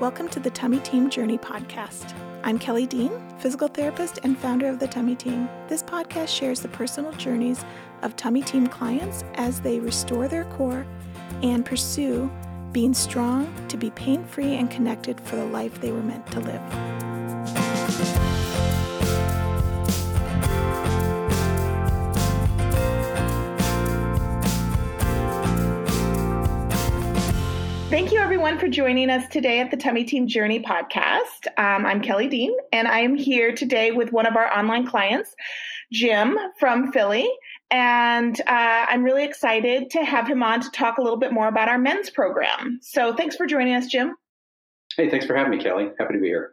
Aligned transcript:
Welcome 0.00 0.30
to 0.30 0.40
the 0.40 0.48
Tummy 0.48 0.78
Team 0.78 1.10
Journey 1.10 1.36
podcast. 1.36 2.14
I'm 2.42 2.58
Kelly 2.58 2.86
Dean, 2.86 3.12
physical 3.38 3.68
therapist 3.68 4.18
and 4.22 4.38
founder 4.38 4.66
of 4.66 4.78
the 4.78 4.88
Tummy 4.88 5.14
Team. 5.14 5.46
This 5.68 5.82
podcast 5.82 6.28
shares 6.28 6.60
the 6.60 6.68
personal 6.68 7.12
journeys 7.12 7.62
of 8.00 8.16
Tummy 8.16 8.40
Team 8.40 8.66
clients 8.66 9.24
as 9.34 9.60
they 9.60 9.78
restore 9.78 10.26
their 10.26 10.44
core 10.56 10.86
and 11.42 11.66
pursue 11.66 12.30
being 12.72 12.94
strong 12.94 13.54
to 13.68 13.76
be 13.76 13.90
pain 13.90 14.24
free 14.24 14.54
and 14.54 14.70
connected 14.70 15.20
for 15.20 15.36
the 15.36 15.44
life 15.44 15.78
they 15.82 15.92
were 15.92 16.02
meant 16.02 16.26
to 16.28 16.40
live. 16.40 17.09
Thank 27.90 28.12
you, 28.12 28.20
everyone, 28.20 28.56
for 28.56 28.68
joining 28.68 29.10
us 29.10 29.26
today 29.26 29.58
at 29.58 29.72
the 29.72 29.76
Tummy 29.76 30.04
Team 30.04 30.28
Journey 30.28 30.60
podcast. 30.60 31.48
Um, 31.58 31.84
I'm 31.84 32.00
Kelly 32.00 32.28
Dean, 32.28 32.56
and 32.72 32.86
I 32.86 33.00
am 33.00 33.16
here 33.16 33.52
today 33.52 33.90
with 33.90 34.12
one 34.12 34.26
of 34.26 34.36
our 34.36 34.46
online 34.56 34.86
clients, 34.86 35.34
Jim 35.90 36.38
from 36.60 36.92
Philly. 36.92 37.28
And 37.68 38.40
uh, 38.42 38.44
I'm 38.46 39.02
really 39.02 39.24
excited 39.24 39.90
to 39.90 40.04
have 40.04 40.28
him 40.28 40.40
on 40.40 40.60
to 40.60 40.70
talk 40.70 40.98
a 40.98 41.02
little 41.02 41.18
bit 41.18 41.32
more 41.32 41.48
about 41.48 41.68
our 41.68 41.78
men's 41.78 42.10
program. 42.10 42.78
So 42.80 43.12
thanks 43.16 43.34
for 43.34 43.44
joining 43.44 43.74
us, 43.74 43.88
Jim. 43.88 44.14
Hey, 44.96 45.10
thanks 45.10 45.26
for 45.26 45.34
having 45.34 45.50
me, 45.50 45.60
Kelly. 45.60 45.90
Happy 45.98 46.14
to 46.14 46.20
be 46.20 46.28
here. 46.28 46.52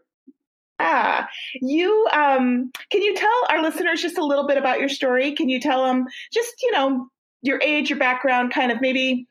Ah, 0.80 1.30
you 1.62 2.08
um, 2.14 2.72
can 2.90 3.04
you 3.04 3.16
tell 3.16 3.45
our 3.50 3.62
listeners 3.62 4.02
just 4.02 4.17
a 4.17 4.26
little 4.26 4.48
bit 4.48 4.58
about 4.58 4.80
your 4.80 4.90
story? 4.90 5.36
Can 5.36 5.50
you 5.50 5.59
tell 5.59 5.86
them 5.86 6.08
just 6.34 6.64
you 6.64 6.72
know 6.72 7.09
your 7.44 7.62
age, 7.62 7.92
your 7.92 8.00
background, 8.00 8.52
kind 8.52 8.72
of 8.72 8.81
maybe 8.81 9.28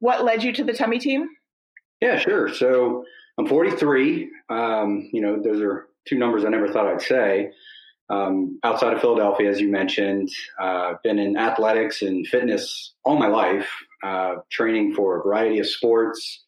what 0.00 0.24
led 0.24 0.42
you 0.42 0.52
to 0.52 0.64
the 0.64 0.72
tummy 0.72 0.98
team? 0.98 1.28
Yeah, 2.04 2.18
sure. 2.18 2.52
So 2.52 3.06
I'm 3.38 3.46
43. 3.46 4.30
Um, 4.50 5.08
you 5.10 5.22
know, 5.22 5.40
those 5.42 5.62
are 5.62 5.88
two 6.06 6.18
numbers 6.18 6.44
I 6.44 6.50
never 6.50 6.68
thought 6.68 6.86
I'd 6.86 7.00
say. 7.00 7.50
Um, 8.10 8.60
outside 8.62 8.92
of 8.92 9.00
Philadelphia, 9.00 9.48
as 9.48 9.58
you 9.58 9.70
mentioned, 9.70 10.28
uh, 10.60 10.96
been 11.02 11.18
in 11.18 11.38
athletics 11.38 12.02
and 12.02 12.26
fitness 12.26 12.92
all 13.06 13.16
my 13.16 13.28
life, 13.28 13.70
uh, 14.02 14.34
training 14.50 14.92
for 14.94 15.18
a 15.18 15.22
variety 15.22 15.60
of 15.60 15.66
sports, 15.66 16.44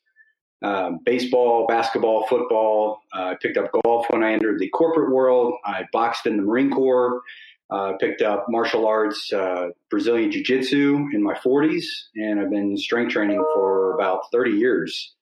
uh, 0.62 0.90
baseball, 1.06 1.66
basketball, 1.66 2.26
football. 2.26 3.00
I 3.14 3.36
picked 3.40 3.56
up 3.56 3.70
golf 3.82 4.04
when 4.10 4.22
I 4.22 4.32
entered 4.34 4.58
the 4.58 4.68
corporate 4.68 5.10
world. 5.10 5.54
I 5.64 5.84
boxed 5.90 6.26
in 6.26 6.36
the 6.36 6.42
Marine 6.42 6.70
Corps. 6.70 7.22
Uh, 7.70 7.94
picked 7.98 8.20
up 8.20 8.44
martial 8.50 8.86
arts, 8.86 9.32
uh, 9.32 9.70
Brazilian 9.90 10.30
Jiu 10.30 10.44
Jitsu 10.44 11.08
in 11.12 11.20
my 11.20 11.34
40s, 11.34 11.84
and 12.14 12.38
I've 12.38 12.50
been 12.50 12.76
strength 12.76 13.12
training 13.12 13.42
for 13.54 13.94
about 13.94 14.30
30 14.30 14.52
years. 14.52 15.15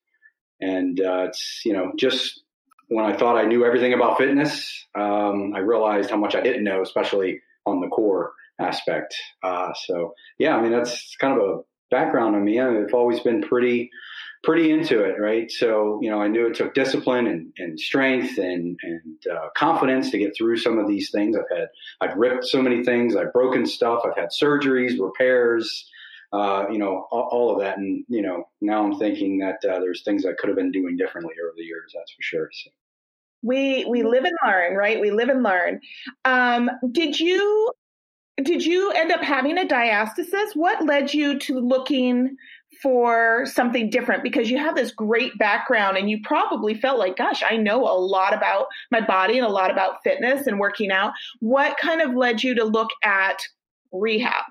And 0.65 0.99
uh, 1.01 1.27
it's, 1.29 1.61
you 1.67 1.75
know, 1.75 1.93
just 1.97 2.41
when 2.89 3.05
I 3.05 3.17
thought 3.17 3.37
I 3.37 3.45
knew 3.45 3.65
everything 3.65 3.93
about 3.93 4.19
fitness, 4.19 4.87
um, 4.95 5.53
I 5.55 5.59
realized 5.59 6.11
how 6.11 6.17
much 6.17 6.35
I 6.35 6.41
didn't 6.41 6.65
know, 6.65 6.81
especially 6.83 7.41
on 7.67 7.81
the 7.81 7.89
core 7.89 8.33
aspect. 8.59 9.15
Uh, 9.43 9.73
so, 9.87 10.15
yeah, 10.39 10.57
I 10.57 10.63
mean, 10.63 10.73
that's 10.73 11.17
kind 11.17 11.39
of 11.39 11.49
a 11.49 11.61
background 11.91 12.35
on 12.35 12.45
me. 12.45 12.61
I've 12.61 12.95
always 12.95 13.21
been 13.21 13.43
pretty, 13.43 13.91
pretty 14.43 14.71
into 14.71 15.05
it, 15.05 15.17
right? 15.19 15.51
So, 15.51 15.99
you 16.03 16.11
know, 16.11 16.21
I 16.23 16.29
knew 16.29 16.47
it 16.47 16.55
took 16.55 16.73
discipline 16.73 17.27
and, 17.27 17.53
and 17.59 17.79
strength 17.79 18.39
and, 18.39 18.79
and 18.83 19.19
uh, 19.31 19.49
confidence 19.57 20.11
to 20.11 20.19
get 20.19 20.33
through 20.37 20.59
some 20.59 20.79
of 20.79 20.89
these 20.89 21.11
things. 21.11 21.37
I've 21.37 21.59
had, 21.59 21.69
I've 22.01 22.17
ripped 22.17 22.45
so 22.47 22.63
many 22.63 22.85
things, 22.85 23.17
I've 23.17 23.33
broken 23.33 23.67
stuff, 23.67 24.03
I've 24.07 24.17
had 24.17 24.31
surgeries, 24.31 24.99
repairs, 24.99 25.67
uh, 26.33 26.67
you 26.71 26.79
know, 26.79 27.07
all, 27.11 27.29
all, 27.31 27.53
of 27.53 27.61
that. 27.61 27.79
And, 27.79 28.05
you 28.09 28.23
know, 28.23 28.45
now 28.61 28.85
I'm 28.85 28.99
thinking 28.99 29.39
that 29.39 29.65
uh, 29.69 29.79
there's 29.81 30.03
things 30.03 30.27
I 30.27 30.33
could 30.33 30.49
have 30.49 30.57
been 30.57 30.73
doing 30.73 30.97
differently 30.97 31.35
over 31.43 31.55
the 31.57 31.63
years, 31.63 31.93
that's 31.95 32.13
for 32.13 32.23
sure. 32.23 32.49
So. 32.53 32.71
We, 33.43 33.85
we 33.85 34.03
live 34.03 34.25
and 34.25 34.37
learn, 34.45 34.75
right? 34.75 35.01
We 35.01 35.11
live 35.11 35.29
and 35.29 35.43
learn. 35.43 35.81
Um, 36.25 36.71
did 36.93 37.21
you, 37.21 37.71
did 38.43 38.65
you 38.65 38.91
end 38.93 39.13
up 39.13 39.23
having 39.23 39.59
a 39.59 39.65
diastasis? 39.65 40.55
What 40.55 40.85
led 40.85 41.13
you 41.13 41.39
to 41.41 41.61
looking 41.61 42.37
for 42.83 43.45
something 43.47 43.91
different? 43.91 44.23
Because 44.23 44.51
you 44.51 44.59
have 44.59 44.75
this 44.75 44.91
great 44.91 45.37
background 45.39 45.99
and 45.99 46.11
you 46.11 46.21
probably 46.25 46.75
felt 46.75 46.99
like, 46.99 47.17
gosh, 47.17 47.43
I 47.49 47.57
know 47.59 47.83
a 47.83 47.95
lot 47.97 48.35
about 48.35 48.67
my 48.91 49.01
body 49.01 49.39
and 49.39 49.47
a 49.47 49.51
lot 49.51 49.71
about 49.71 50.03
fitness 50.03 50.47
and 50.47 50.59
working 50.59 50.91
out. 50.91 51.13
What 51.41 51.77
kind 51.77 52.01
of 52.01 52.15
led 52.15 52.43
you 52.43 52.55
to 52.55 52.65
look 52.65 52.91
at 53.05 53.41
rehab? 53.93 54.45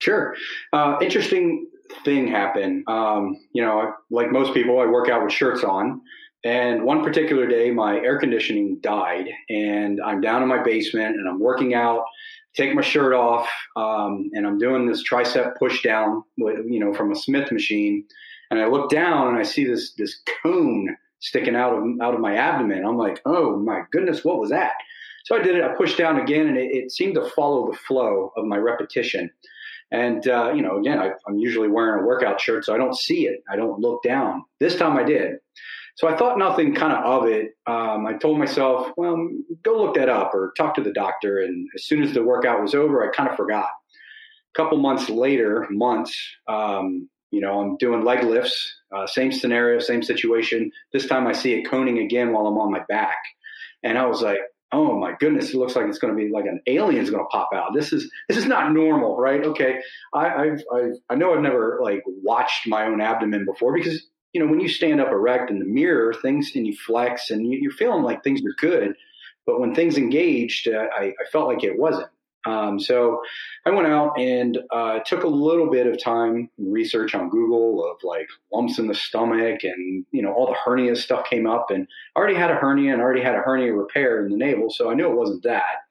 Sure. 0.00 0.34
Uh, 0.72 0.96
interesting 1.00 1.68
thing 2.04 2.28
happened. 2.28 2.84
Um, 2.88 3.36
you 3.52 3.62
know, 3.62 3.94
like 4.10 4.30
most 4.30 4.54
people, 4.54 4.80
I 4.80 4.86
work 4.86 5.08
out 5.08 5.22
with 5.22 5.32
shirts 5.32 5.64
on. 5.64 6.00
And 6.44 6.84
one 6.84 7.02
particular 7.02 7.46
day, 7.46 7.70
my 7.72 7.96
air 7.96 8.18
conditioning 8.18 8.78
died, 8.80 9.28
and 9.50 10.00
I'm 10.00 10.20
down 10.20 10.42
in 10.42 10.48
my 10.48 10.62
basement 10.62 11.16
and 11.16 11.28
I'm 11.28 11.40
working 11.40 11.74
out, 11.74 12.04
take 12.54 12.74
my 12.74 12.80
shirt 12.80 13.12
off, 13.12 13.48
um, 13.74 14.30
and 14.34 14.46
I'm 14.46 14.56
doing 14.56 14.86
this 14.86 15.02
tricep 15.02 15.56
push 15.58 15.82
down, 15.82 16.22
you 16.36 16.78
know, 16.78 16.94
from 16.94 17.10
a 17.10 17.16
Smith 17.16 17.50
machine. 17.50 18.04
And 18.50 18.60
I 18.60 18.68
look 18.68 18.88
down 18.88 19.28
and 19.28 19.36
I 19.36 19.42
see 19.42 19.64
this 19.64 19.94
this 19.94 20.20
cone 20.42 20.96
sticking 21.18 21.56
out 21.56 21.74
of 21.74 21.84
out 22.00 22.14
of 22.14 22.20
my 22.20 22.36
abdomen. 22.36 22.84
I'm 22.86 22.96
like, 22.96 23.20
oh 23.26 23.56
my 23.56 23.82
goodness, 23.90 24.24
what 24.24 24.38
was 24.38 24.50
that? 24.50 24.74
So 25.24 25.36
I 25.36 25.42
did 25.42 25.56
it. 25.56 25.64
I 25.64 25.74
pushed 25.74 25.98
down 25.98 26.20
again, 26.20 26.46
and 26.46 26.56
it, 26.56 26.70
it 26.72 26.92
seemed 26.92 27.16
to 27.16 27.28
follow 27.30 27.70
the 27.70 27.76
flow 27.76 28.32
of 28.36 28.46
my 28.46 28.56
repetition. 28.56 29.30
And, 29.90 30.26
uh, 30.28 30.52
you 30.54 30.62
know, 30.62 30.78
again, 30.78 30.98
I, 30.98 31.12
am 31.28 31.38
usually 31.38 31.68
wearing 31.68 32.02
a 32.02 32.06
workout 32.06 32.40
shirt, 32.40 32.64
so 32.64 32.74
I 32.74 32.78
don't 32.78 32.96
see 32.96 33.26
it. 33.26 33.42
I 33.50 33.56
don't 33.56 33.80
look 33.80 34.02
down. 34.02 34.44
This 34.60 34.76
time 34.76 34.96
I 34.96 35.02
did. 35.02 35.36
So 35.96 36.06
I 36.06 36.16
thought 36.16 36.38
nothing 36.38 36.74
kind 36.74 36.92
of 36.92 37.04
of 37.04 37.28
it. 37.28 37.56
Um, 37.66 38.06
I 38.06 38.12
told 38.12 38.38
myself, 38.38 38.92
well, 38.96 39.16
go 39.64 39.82
look 39.82 39.96
that 39.96 40.08
up 40.08 40.32
or 40.32 40.52
talk 40.56 40.74
to 40.74 40.82
the 40.82 40.92
doctor. 40.92 41.38
And 41.38 41.66
as 41.74 41.86
soon 41.86 42.02
as 42.02 42.12
the 42.12 42.22
workout 42.22 42.62
was 42.62 42.74
over, 42.74 43.02
I 43.02 43.14
kind 43.14 43.28
of 43.28 43.36
forgot. 43.36 43.68
A 43.68 44.56
couple 44.56 44.78
months 44.78 45.08
later, 45.08 45.66
months, 45.70 46.16
um, 46.46 47.08
you 47.30 47.40
know, 47.40 47.60
I'm 47.60 47.76
doing 47.78 48.04
leg 48.04 48.22
lifts, 48.22 48.74
uh, 48.94 49.06
same 49.06 49.32
scenario, 49.32 49.80
same 49.80 50.02
situation. 50.02 50.70
This 50.92 51.06
time 51.06 51.26
I 51.26 51.32
see 51.32 51.54
it 51.54 51.68
coning 51.68 51.98
again 51.98 52.32
while 52.32 52.46
I'm 52.46 52.58
on 52.58 52.70
my 52.70 52.82
back. 52.88 53.18
And 53.82 53.98
I 53.98 54.06
was 54.06 54.22
like, 54.22 54.38
oh 54.72 54.98
my 54.98 55.14
goodness, 55.18 55.50
it 55.50 55.56
looks 55.56 55.76
like 55.76 55.86
it's 55.86 55.98
going 55.98 56.14
to 56.14 56.22
be 56.22 56.30
like 56.30 56.44
an 56.44 56.60
alien's 56.66 57.10
going 57.10 57.24
to 57.24 57.28
pop 57.28 57.50
out. 57.54 57.74
This 57.74 57.92
is 57.92 58.10
this 58.28 58.36
is 58.36 58.46
not 58.46 58.72
normal, 58.72 59.16
right? 59.16 59.42
Okay, 59.42 59.78
I, 60.12 60.26
I've 60.26 60.62
I 61.08 61.14
know 61.14 61.34
I've 61.34 61.42
never 61.42 61.80
like 61.82 62.02
watched 62.06 62.66
my 62.66 62.84
own 62.84 63.00
abdomen 63.00 63.44
before 63.44 63.74
because 63.74 64.06
you 64.32 64.40
know 64.40 64.50
when 64.50 64.60
you 64.60 64.68
stand 64.68 65.00
up 65.00 65.10
erect 65.10 65.50
in 65.50 65.58
the 65.58 65.64
mirror, 65.64 66.14
things 66.14 66.52
and 66.54 66.66
you 66.66 66.76
flex 66.76 67.30
and 67.30 67.46
you, 67.46 67.68
are 67.68 67.72
feeling 67.72 68.02
like 68.02 68.22
things 68.22 68.40
are 68.40 68.54
good, 68.58 68.94
but 69.46 69.60
when 69.60 69.74
things 69.74 69.96
engaged, 69.96 70.68
uh, 70.68 70.86
I, 70.94 71.04
I 71.04 71.30
felt 71.32 71.48
like 71.48 71.64
it 71.64 71.78
wasn't. 71.78 72.08
Um, 72.48 72.80
so 72.80 73.20
I 73.66 73.70
went 73.70 73.86
out 73.86 74.18
and 74.18 74.58
uh, 74.72 75.00
took 75.00 75.24
a 75.24 75.28
little 75.28 75.68
bit 75.68 75.86
of 75.86 76.02
time 76.02 76.48
research 76.56 77.14
on 77.14 77.28
Google 77.28 77.84
of 77.84 77.98
like 78.02 78.26
lumps 78.52 78.78
in 78.78 78.86
the 78.86 78.94
stomach 78.94 79.64
and 79.64 80.06
you 80.12 80.22
know 80.22 80.32
all 80.32 80.46
the 80.46 80.56
hernia 80.64 80.96
stuff 80.96 81.28
came 81.28 81.46
up 81.46 81.70
and 81.70 81.86
I 82.16 82.18
already 82.18 82.36
had 82.36 82.50
a 82.50 82.54
hernia 82.54 82.92
and 82.92 83.02
already 83.02 83.22
had 83.22 83.34
a 83.34 83.42
hernia 83.42 83.74
repair 83.74 84.24
in 84.24 84.30
the 84.30 84.36
navel, 84.36 84.70
so 84.70 84.90
I 84.90 84.94
knew 84.94 85.10
it 85.10 85.16
wasn't 85.16 85.42
that. 85.42 85.84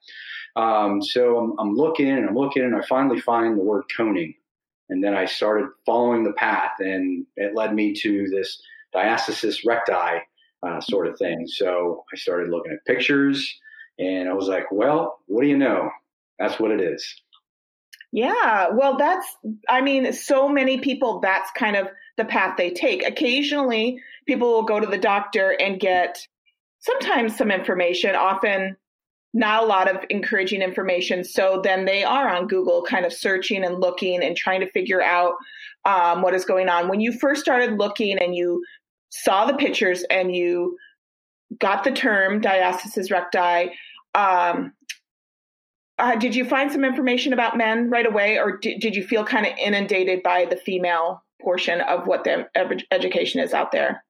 Um, 0.56 1.00
so 1.00 1.38
I'm, 1.38 1.54
I'm 1.60 1.74
looking 1.76 2.10
and 2.10 2.28
I'm 2.28 2.34
looking 2.34 2.64
and 2.64 2.74
I 2.74 2.82
finally 2.88 3.20
find 3.20 3.56
the 3.56 3.62
word 3.62 3.84
coning, 3.96 4.34
and 4.88 5.02
then 5.02 5.14
I 5.14 5.26
started 5.26 5.68
following 5.86 6.24
the 6.24 6.32
path 6.32 6.72
and 6.80 7.24
it 7.36 7.54
led 7.54 7.72
me 7.72 7.94
to 8.02 8.28
this 8.30 8.60
diastasis 8.92 9.64
recti 9.64 10.24
uh, 10.66 10.80
sort 10.80 11.06
of 11.06 11.16
thing. 11.18 11.46
So 11.46 12.04
I 12.12 12.16
started 12.16 12.50
looking 12.50 12.72
at 12.72 12.84
pictures 12.84 13.60
and 13.98 14.28
I 14.28 14.32
was 14.32 14.48
like, 14.48 14.72
well, 14.72 15.20
what 15.26 15.42
do 15.42 15.48
you 15.48 15.58
know? 15.58 15.90
That's 16.38 16.58
what 16.58 16.70
it 16.70 16.80
is. 16.80 17.06
Yeah, 18.12 18.68
well, 18.72 18.96
that's, 18.96 19.26
I 19.68 19.82
mean, 19.82 20.12
so 20.12 20.48
many 20.48 20.78
people, 20.78 21.20
that's 21.20 21.50
kind 21.52 21.76
of 21.76 21.88
the 22.16 22.24
path 22.24 22.56
they 22.56 22.70
take. 22.70 23.06
Occasionally, 23.06 24.00
people 24.26 24.48
will 24.48 24.62
go 24.62 24.80
to 24.80 24.86
the 24.86 24.98
doctor 24.98 25.54
and 25.60 25.78
get 25.78 26.18
sometimes 26.78 27.36
some 27.36 27.50
information, 27.50 28.14
often 28.14 28.76
not 29.34 29.62
a 29.62 29.66
lot 29.66 29.94
of 29.94 30.02
encouraging 30.08 30.62
information. 30.62 31.22
So 31.22 31.60
then 31.62 31.84
they 31.84 32.02
are 32.02 32.28
on 32.28 32.46
Google 32.46 32.82
kind 32.82 33.04
of 33.04 33.12
searching 33.12 33.62
and 33.62 33.78
looking 33.78 34.22
and 34.22 34.34
trying 34.36 34.60
to 34.60 34.70
figure 34.70 35.02
out 35.02 35.34
um, 35.84 36.22
what 36.22 36.34
is 36.34 36.46
going 36.46 36.68
on. 36.68 36.88
When 36.88 37.00
you 37.00 37.12
first 37.12 37.42
started 37.42 37.78
looking 37.78 38.18
and 38.18 38.34
you 38.34 38.64
saw 39.10 39.44
the 39.44 39.54
pictures 39.54 40.02
and 40.10 40.34
you 40.34 40.78
got 41.58 41.84
the 41.84 41.90
term 41.90 42.40
diastasis 42.40 43.10
recti, 43.10 43.70
um, 44.14 44.72
uh, 45.98 46.16
did 46.16 46.34
you 46.34 46.44
find 46.44 46.70
some 46.70 46.84
information 46.84 47.32
about 47.32 47.56
men 47.56 47.90
right 47.90 48.06
away, 48.06 48.38
or 48.38 48.56
did, 48.56 48.80
did 48.80 48.94
you 48.94 49.04
feel 49.04 49.24
kind 49.24 49.46
of 49.46 49.52
inundated 49.58 50.22
by 50.22 50.44
the 50.44 50.56
female 50.56 51.22
portion 51.40 51.80
of 51.80 52.06
what 52.06 52.24
the 52.24 52.48
education 52.90 53.40
is 53.40 53.54
out 53.54 53.72
there? 53.72 54.04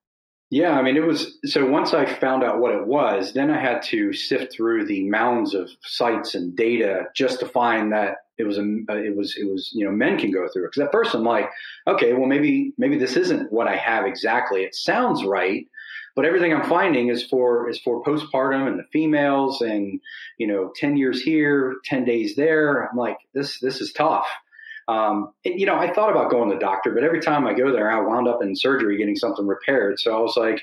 Yeah, 0.51 0.79
I 0.79 0.83
mean, 0.83 0.97
it 0.97 1.05
was 1.05 1.39
so 1.45 1.67
once 1.67 1.93
I 1.93 2.07
found 2.07 2.43
out 2.43 2.59
what 2.59 2.75
it 2.75 2.87
was, 2.87 3.35
then 3.35 3.51
I 3.51 3.61
had 3.61 3.83
to 3.85 4.15
sift 4.15 4.55
through 4.55 4.87
the 4.87 5.07
mounds 5.09 5.53
of 5.55 5.69
sites 5.83 6.35
and 6.35 6.57
data 6.57 7.05
just 7.15 7.41
to 7.41 7.47
find 7.47 7.93
that 7.93 8.17
it 8.39 8.45
was 8.45 8.57
a, 8.57 8.63
it 8.89 9.15
was, 9.15 9.37
it 9.37 9.45
was, 9.45 9.71
you 9.75 9.85
know, 9.85 9.91
men 9.91 10.19
can 10.19 10.31
go 10.31 10.49
through 10.49 10.65
it. 10.65 10.71
Because 10.73 10.87
at 10.87 10.93
first 10.93 11.15
I'm 11.15 11.25
like, 11.25 11.51
okay, 11.87 12.15
well, 12.15 12.27
maybe, 12.27 12.73
maybe 12.79 12.97
this 12.97 13.17
isn't 13.17 13.53
what 13.53 13.69
I 13.69 13.77
have 13.77 14.07
exactly. 14.07 14.63
It 14.63 14.75
sounds 14.75 15.23
right, 15.23 15.67
but 16.19 16.25
everything 16.25 16.53
I'm 16.53 16.69
finding 16.69 17.11
is 17.11 17.23
for 17.23 17.71
is 17.71 17.79
for 17.79 18.03
postpartum 18.03 18.67
and 18.67 18.77
the 18.77 18.83
females, 18.93 19.61
and 19.61 20.01
you 20.37 20.49
know, 20.49 20.73
ten 20.75 20.97
years 20.97 21.23
here, 21.23 21.77
ten 21.85 22.05
days 22.05 22.35
there. 22.35 22.91
I'm 22.91 22.97
like, 22.97 23.19
this 23.35 23.61
this 23.61 23.81
is 23.81 23.93
tough. 23.93 24.27
Um, 24.89 25.31
and, 25.45 25.61
you 25.61 25.65
know, 25.65 25.77
I 25.77 25.93
thought 25.93 26.11
about 26.11 26.33
going 26.33 26.49
to 26.49 26.57
the 26.57 26.61
doctor, 26.61 26.91
but 26.91 27.05
every 27.05 27.21
time 27.21 27.47
I 27.47 27.53
go 27.53 27.71
there, 27.71 27.89
I 27.89 28.01
wound 28.01 28.27
up 28.27 28.43
in 28.43 28.57
surgery 28.57 28.99
getting 28.99 29.15
something 29.15 29.47
repaired. 29.47 30.01
So 30.01 30.17
I 30.17 30.19
was 30.19 30.37
like, 30.37 30.61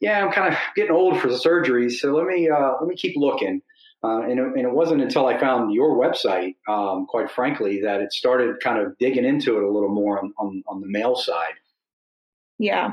yeah, 0.00 0.22
I'm 0.22 0.32
kind 0.32 0.52
of 0.52 0.58
getting 0.76 0.92
old 0.92 1.18
for 1.18 1.28
the 1.28 1.38
surgery, 1.38 1.88
so 1.88 2.14
let 2.14 2.26
me 2.26 2.50
uh, 2.50 2.72
let 2.78 2.86
me 2.86 2.94
keep 2.94 3.16
looking. 3.16 3.62
Uh, 4.04 4.20
and, 4.20 4.38
it, 4.38 4.44
and, 4.44 4.66
it, 4.66 4.74
wasn't 4.74 5.00
until 5.00 5.26
I 5.26 5.38
found 5.38 5.72
your 5.72 5.96
website, 5.96 6.56
um, 6.68 7.06
quite 7.06 7.30
frankly, 7.30 7.80
that 7.84 8.02
it 8.02 8.12
started 8.12 8.60
kind 8.62 8.78
of 8.78 8.98
digging 8.98 9.24
into 9.24 9.56
it 9.56 9.62
a 9.62 9.70
little 9.70 9.94
more 9.94 10.18
on, 10.18 10.34
on, 10.38 10.62
on 10.68 10.82
the 10.82 10.88
male 10.88 11.16
side. 11.16 11.54
Yeah. 12.60 12.92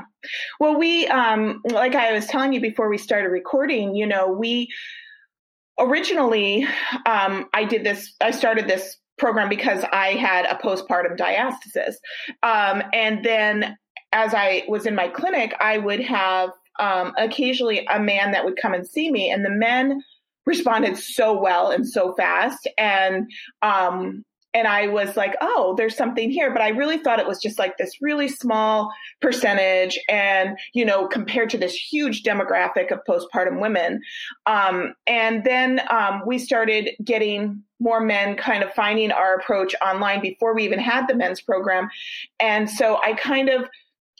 Well, 0.60 0.78
we, 0.78 1.06
um, 1.08 1.60
like 1.70 1.94
I 1.94 2.12
was 2.12 2.24
telling 2.24 2.54
you 2.54 2.60
before 2.60 2.88
we 2.88 2.96
started 2.96 3.28
recording, 3.28 3.94
you 3.94 4.06
know, 4.06 4.26
we 4.26 4.68
originally, 5.78 6.66
um, 7.04 7.50
I 7.52 7.64
did 7.64 7.84
this, 7.84 8.14
I 8.22 8.30
started 8.30 8.66
this 8.66 8.96
program 9.18 9.50
because 9.50 9.84
I 9.92 10.14
had 10.14 10.46
a 10.46 10.54
postpartum 10.54 11.18
diastasis. 11.18 11.96
Um, 12.42 12.82
and 12.94 13.22
then 13.22 13.76
as 14.12 14.32
I 14.32 14.64
was 14.68 14.86
in 14.86 14.94
my 14.94 15.08
clinic, 15.08 15.54
I 15.60 15.76
would 15.76 16.00
have 16.00 16.48
um, 16.80 17.12
occasionally 17.18 17.86
a 17.90 18.00
man 18.00 18.30
that 18.30 18.46
would 18.46 18.56
come 18.56 18.72
and 18.72 18.88
see 18.88 19.10
me, 19.10 19.30
and 19.30 19.44
the 19.44 19.50
men 19.50 20.00
responded 20.46 20.96
so 20.96 21.38
well 21.38 21.70
and 21.70 21.86
so 21.86 22.14
fast. 22.14 22.66
And 22.78 23.30
um, 23.60 24.24
and 24.58 24.66
I 24.66 24.88
was 24.88 25.16
like, 25.16 25.36
oh, 25.40 25.74
there's 25.76 25.96
something 25.96 26.30
here. 26.30 26.52
But 26.52 26.62
I 26.62 26.70
really 26.70 26.98
thought 26.98 27.20
it 27.20 27.28
was 27.28 27.40
just 27.40 27.60
like 27.60 27.78
this 27.78 28.02
really 28.02 28.26
small 28.26 28.92
percentage. 29.20 29.98
And, 30.08 30.58
you 30.72 30.84
know, 30.84 31.06
compared 31.06 31.50
to 31.50 31.58
this 31.58 31.74
huge 31.74 32.24
demographic 32.24 32.90
of 32.90 32.98
postpartum 33.08 33.60
women. 33.60 34.02
Um, 34.46 34.94
and 35.06 35.44
then 35.44 35.80
um, 35.88 36.22
we 36.26 36.38
started 36.38 36.90
getting 37.04 37.62
more 37.78 38.00
men 38.00 38.36
kind 38.36 38.64
of 38.64 38.74
finding 38.74 39.12
our 39.12 39.36
approach 39.36 39.76
online 39.80 40.20
before 40.20 40.56
we 40.56 40.64
even 40.64 40.80
had 40.80 41.06
the 41.06 41.14
men's 41.14 41.40
program. 41.40 41.88
And 42.40 42.68
so 42.68 42.98
I 43.00 43.12
kind 43.12 43.48
of 43.48 43.68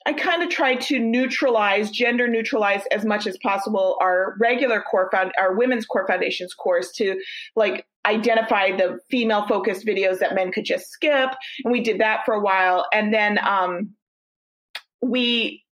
I 0.06 0.12
kind 0.14 0.42
of 0.42 0.48
try 0.48 0.76
to 0.76 0.98
neutralize, 0.98 1.90
gender 1.90 2.28
neutralize 2.28 2.82
as 2.92 3.04
much 3.04 3.26
as 3.26 3.36
possible 3.42 3.98
our 4.00 4.36
regular 4.40 4.80
core 4.80 5.10
found 5.12 5.32
our 5.38 5.54
women's 5.54 5.84
core 5.84 6.06
foundations 6.06 6.54
course 6.54 6.92
to 6.92 7.20
like 7.56 7.84
identify 8.08 8.76
the 8.76 8.98
female 9.10 9.46
focused 9.46 9.86
videos 9.86 10.18
that 10.20 10.34
men 10.34 10.52
could 10.52 10.64
just 10.64 10.90
skip. 10.90 11.30
And 11.64 11.72
we 11.72 11.82
did 11.82 12.00
that 12.00 12.24
for 12.24 12.34
a 12.34 12.40
while. 12.40 12.86
And 12.92 13.12
then 13.12 13.38
um, 13.38 13.90
we 15.02 15.64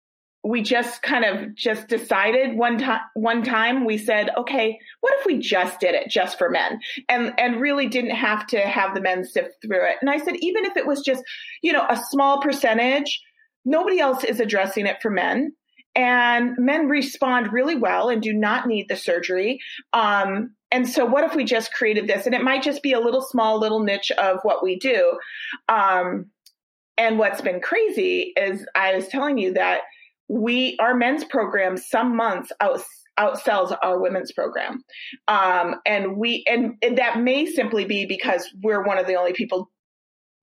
we 0.45 0.61
just 0.61 1.01
kind 1.01 1.25
of 1.25 1.55
just 1.55 1.87
decided 1.87 2.55
one 2.55 2.77
time 2.77 3.01
one 3.15 3.43
time 3.43 3.83
we 3.83 3.97
said 3.97 4.29
okay 4.37 4.77
what 5.01 5.13
if 5.19 5.25
we 5.25 5.39
just 5.39 5.79
did 5.79 5.95
it 5.95 6.07
just 6.07 6.37
for 6.37 6.51
men 6.51 6.79
and 7.09 7.33
and 7.39 7.59
really 7.59 7.87
didn't 7.87 8.15
have 8.15 8.45
to 8.45 8.59
have 8.59 8.93
the 8.93 9.01
men 9.01 9.25
sift 9.25 9.49
through 9.61 9.83
it 9.83 9.97
and 10.01 10.09
i 10.09 10.17
said 10.17 10.35
even 10.41 10.63
if 10.63 10.77
it 10.77 10.85
was 10.85 11.01
just 11.01 11.23
you 11.63 11.73
know 11.73 11.85
a 11.89 11.97
small 12.09 12.39
percentage 12.41 13.19
nobody 13.65 13.99
else 13.99 14.23
is 14.23 14.39
addressing 14.39 14.85
it 14.85 15.01
for 15.01 15.09
men 15.09 15.51
and 15.95 16.55
men 16.59 16.89
respond 16.89 17.51
really 17.51 17.75
well 17.75 18.09
and 18.09 18.21
do 18.21 18.33
not 18.33 18.67
need 18.67 18.87
the 18.87 18.95
surgery 18.95 19.59
um, 19.93 20.53
and 20.71 20.87
so 20.87 21.05
what 21.05 21.23
if 21.23 21.35
we 21.35 21.43
just 21.43 21.73
created 21.73 22.07
this? 22.07 22.25
And 22.25 22.35
it 22.35 22.43
might 22.43 22.63
just 22.63 22.81
be 22.83 22.93
a 22.93 22.99
little 22.99 23.21
small 23.21 23.59
little 23.59 23.83
niche 23.83 24.11
of 24.17 24.39
what 24.43 24.63
we 24.63 24.77
do. 24.77 25.17
Um, 25.69 26.27
and 26.97 27.19
what's 27.19 27.41
been 27.41 27.59
crazy 27.59 28.31
is 28.37 28.65
i 28.73 28.95
was 28.95 29.09
telling 29.09 29.37
you 29.37 29.53
that 29.53 29.81
we 30.29 30.77
our 30.79 30.95
men's 30.95 31.25
program 31.25 31.77
some 31.77 32.15
months 32.15 32.51
out, 32.61 32.81
outsells 33.19 33.75
our 33.81 33.99
women's 33.99 34.31
program. 34.31 34.83
Um, 35.27 35.75
and 35.85 36.17
we 36.17 36.43
and, 36.47 36.75
and 36.81 36.97
that 36.97 37.19
may 37.19 37.45
simply 37.45 37.85
be 37.85 38.05
because 38.05 38.49
we're 38.63 38.83
one 38.83 38.97
of 38.97 39.07
the 39.07 39.15
only 39.15 39.33
people 39.33 39.71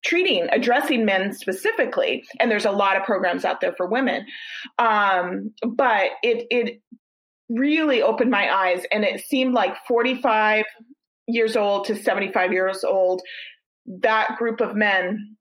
treating 0.04 0.48
addressing 0.50 1.04
men 1.04 1.32
specifically. 1.32 2.24
And 2.40 2.50
there's 2.50 2.64
a 2.64 2.72
lot 2.72 2.96
of 2.96 3.04
programs 3.04 3.44
out 3.44 3.60
there 3.60 3.74
for 3.76 3.86
women. 3.86 4.26
Um, 4.78 5.52
but 5.62 6.10
it 6.22 6.46
it 6.50 6.82
really 7.48 8.02
opened 8.02 8.30
my 8.30 8.52
eyes 8.52 8.84
and 8.90 9.04
it 9.04 9.24
seemed 9.24 9.54
like 9.54 9.74
45 9.86 10.64
years 11.26 11.56
old 11.56 11.86
to 11.86 11.96
75 11.96 12.52
years 12.52 12.84
old. 12.84 13.22
That 13.86 14.36
group 14.38 14.60
of 14.60 14.74
men 14.74 15.36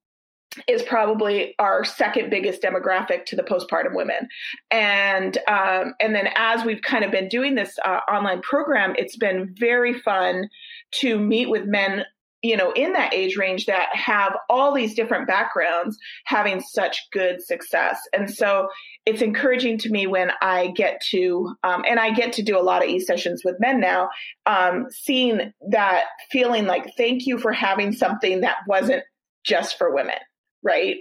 is 0.67 0.83
probably 0.83 1.55
our 1.59 1.85
second 1.85 2.29
biggest 2.29 2.61
demographic 2.61 3.25
to 3.25 3.35
the 3.35 3.43
postpartum 3.43 3.95
women. 3.95 4.27
And 4.69 5.37
um, 5.47 5.93
and 5.99 6.13
then 6.13 6.27
as 6.35 6.65
we've 6.65 6.81
kind 6.81 7.05
of 7.05 7.11
been 7.11 7.29
doing 7.29 7.55
this 7.55 7.77
uh, 7.85 7.99
online 8.11 8.41
program 8.41 8.93
it's 8.97 9.15
been 9.15 9.55
very 9.57 9.97
fun 9.99 10.49
to 10.95 11.17
meet 11.17 11.49
with 11.49 11.65
men 11.65 12.03
you 12.41 12.57
know, 12.57 12.71
in 12.71 12.93
that 12.93 13.13
age 13.13 13.37
range 13.37 13.67
that 13.67 13.89
have 13.93 14.35
all 14.49 14.73
these 14.73 14.95
different 14.95 15.27
backgrounds 15.27 15.97
having 16.25 16.59
such 16.59 17.07
good 17.11 17.41
success. 17.41 17.99
And 18.13 18.33
so 18.33 18.69
it's 19.05 19.21
encouraging 19.21 19.77
to 19.79 19.89
me 19.89 20.07
when 20.07 20.31
I 20.41 20.67
get 20.75 21.01
to, 21.11 21.55
um, 21.63 21.83
and 21.87 21.99
I 21.99 22.11
get 22.11 22.33
to 22.33 22.43
do 22.43 22.57
a 22.57 22.61
lot 22.61 22.83
of 22.83 22.89
e 22.89 22.99
sessions 22.99 23.43
with 23.45 23.59
men 23.59 23.79
now, 23.79 24.09
um, 24.45 24.87
seeing 24.89 25.53
that 25.69 26.05
feeling 26.31 26.65
like, 26.65 26.95
thank 26.97 27.27
you 27.27 27.37
for 27.37 27.51
having 27.51 27.91
something 27.91 28.41
that 28.41 28.57
wasn't 28.67 29.03
just 29.43 29.77
for 29.77 29.93
women, 29.93 30.17
right? 30.63 30.97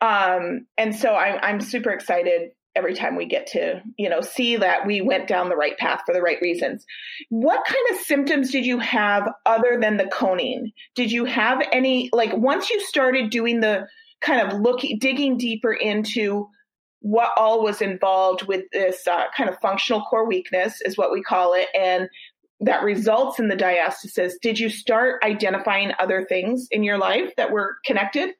Um, 0.00 0.66
and 0.76 0.94
so 0.94 1.14
I'm, 1.14 1.38
I'm 1.42 1.60
super 1.60 1.90
excited 1.90 2.50
every 2.78 2.94
time 2.94 3.16
we 3.16 3.26
get 3.26 3.48
to 3.48 3.82
you 3.98 4.08
know 4.08 4.20
see 4.20 4.56
that 4.56 4.86
we 4.86 5.00
went 5.00 5.26
down 5.26 5.48
the 5.48 5.56
right 5.56 5.76
path 5.76 6.00
for 6.06 6.14
the 6.14 6.22
right 6.22 6.38
reasons. 6.40 6.86
What 7.28 7.66
kind 7.66 7.84
of 7.90 8.06
symptoms 8.06 8.52
did 8.52 8.64
you 8.64 8.78
have 8.78 9.28
other 9.44 9.78
than 9.80 9.96
the 9.96 10.06
coning? 10.06 10.72
Did 10.94 11.10
you 11.10 11.24
have 11.24 11.60
any 11.72 12.08
like 12.12 12.34
once 12.36 12.70
you 12.70 12.80
started 12.80 13.30
doing 13.30 13.60
the 13.60 13.88
kind 14.20 14.48
of 14.48 14.60
looking 14.60 14.98
digging 14.98 15.36
deeper 15.36 15.72
into 15.72 16.48
what 17.00 17.30
all 17.36 17.62
was 17.62 17.80
involved 17.80 18.42
with 18.42 18.64
this 18.72 19.06
uh, 19.06 19.24
kind 19.36 19.48
of 19.48 19.58
functional 19.60 20.02
core 20.02 20.26
weakness 20.26 20.80
is 20.84 20.96
what 20.96 21.12
we 21.12 21.22
call 21.22 21.54
it 21.54 21.68
and 21.78 22.08
that 22.60 22.82
results 22.82 23.38
in 23.38 23.46
the 23.46 23.54
diastasis 23.54 24.32
did 24.42 24.58
you 24.58 24.68
start 24.68 25.22
identifying 25.22 25.92
other 26.00 26.26
things 26.28 26.66
in 26.72 26.82
your 26.82 26.98
life 26.98 27.30
that 27.36 27.52
were 27.52 27.76
connected 27.84 28.30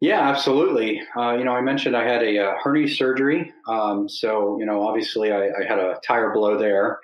yeah, 0.00 0.28
absolutely. 0.28 1.02
Uh, 1.16 1.34
you 1.36 1.44
know, 1.44 1.52
I 1.52 1.60
mentioned 1.60 1.96
I 1.96 2.04
had 2.04 2.22
a, 2.22 2.36
a 2.36 2.50
uh, 2.50 2.54
hernia 2.62 2.88
surgery. 2.88 3.52
Um, 3.66 4.08
so, 4.08 4.58
you 4.60 4.66
know, 4.66 4.86
obviously 4.86 5.32
I, 5.32 5.48
I 5.48 5.64
had 5.66 5.78
a 5.78 6.00
tire 6.06 6.32
blow 6.32 6.56
there. 6.56 7.00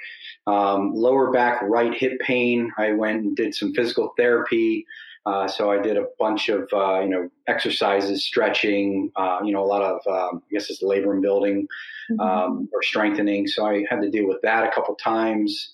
Um, 0.46 0.94
lower 0.94 1.32
back 1.32 1.62
right 1.62 1.92
hip 1.92 2.20
pain. 2.20 2.72
I 2.78 2.92
went 2.92 3.22
and 3.22 3.36
did 3.36 3.54
some 3.54 3.74
physical 3.74 4.12
therapy. 4.16 4.86
Uh, 5.26 5.48
so 5.48 5.70
I 5.70 5.78
did 5.78 5.96
a 5.96 6.06
bunch 6.18 6.50
of, 6.50 6.68
uh, 6.72 7.00
you 7.00 7.08
know, 7.08 7.30
exercises, 7.46 8.24
stretching, 8.24 9.10
uh, 9.16 9.38
you 9.42 9.52
know, 9.52 9.64
a 9.64 9.66
lot 9.66 9.82
of, 9.82 10.06
um, 10.06 10.42
I 10.44 10.52
guess 10.52 10.68
it's 10.70 10.82
labor 10.82 11.12
and 11.14 11.22
building 11.22 11.66
mm-hmm. 12.10 12.20
Um, 12.20 12.68
or 12.72 12.82
strengthening. 12.82 13.46
So 13.46 13.66
I 13.66 13.86
had 13.88 14.02
to 14.02 14.10
deal 14.10 14.28
with 14.28 14.42
that 14.42 14.68
a 14.68 14.70
couple 14.70 14.94
times. 14.96 15.72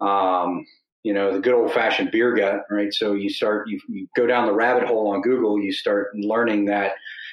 Um, 0.00 0.66
you 1.02 1.14
know, 1.14 1.32
the 1.32 1.40
good 1.40 1.54
old 1.54 1.72
fashioned 1.72 2.10
beer 2.10 2.34
gut, 2.34 2.64
right? 2.70 2.92
So 2.92 3.14
you 3.14 3.30
start, 3.30 3.68
you, 3.68 3.80
you, 3.88 4.06
go 4.16 4.26
down 4.26 4.46
the 4.46 4.52
rabbit 4.52 4.84
hole 4.84 5.08
on 5.08 5.22
Google, 5.22 5.58
you 5.60 5.72
start 5.72 6.14
learning 6.14 6.66
that, 6.66 6.92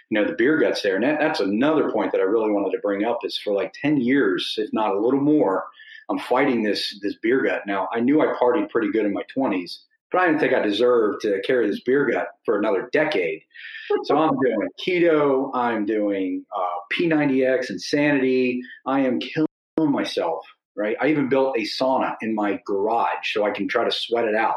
you 0.09 0.19
know, 0.19 0.25
the 0.25 0.35
beer 0.35 0.57
gut's 0.57 0.81
there. 0.81 0.95
And 0.95 1.03
that, 1.03 1.19
that's 1.19 1.41
another 1.41 1.91
point 1.91 2.11
that 2.13 2.21
I 2.21 2.25
really 2.25 2.51
wanted 2.51 2.71
to 2.71 2.81
bring 2.81 3.03
up 3.03 3.19
is 3.23 3.37
for 3.37 3.53
like 3.53 3.73
10 3.81 3.97
years, 3.99 4.55
if 4.57 4.71
not 4.71 4.95
a 4.95 4.99
little 4.99 5.19
more, 5.19 5.65
I'm 6.09 6.19
fighting 6.19 6.63
this, 6.63 6.97
this 7.01 7.15
beer 7.21 7.43
gut. 7.43 7.63
Now 7.67 7.89
I 7.91 7.99
knew 7.99 8.21
I 8.21 8.33
partied 8.41 8.69
pretty 8.69 8.91
good 8.91 9.05
in 9.05 9.13
my 9.13 9.23
twenties, 9.33 9.81
but 10.09 10.21
I 10.21 10.27
didn't 10.27 10.39
think 10.39 10.53
I 10.53 10.61
deserved 10.61 11.21
to 11.23 11.41
carry 11.45 11.67
this 11.67 11.81
beer 11.81 12.09
gut 12.09 12.27
for 12.45 12.57
another 12.57 12.89
decade. 12.93 13.41
So 14.03 14.17
I'm 14.17 14.37
doing 14.39 14.69
keto. 14.79 15.51
I'm 15.53 15.85
doing 15.85 16.45
uh, 16.55 16.79
P90X 16.97 17.69
insanity. 17.69 18.61
I 18.85 19.01
am 19.01 19.19
killing 19.19 19.47
myself 19.77 20.45
right? 20.77 20.95
I 21.01 21.07
even 21.07 21.29
built 21.29 21.57
a 21.57 21.61
sauna 21.61 22.15
in 22.21 22.35
my 22.35 22.61
garage 22.65 23.33
so 23.33 23.45
I 23.45 23.51
can 23.51 23.67
try 23.67 23.83
to 23.83 23.91
sweat 23.91 24.25
it 24.25 24.35
out. 24.35 24.55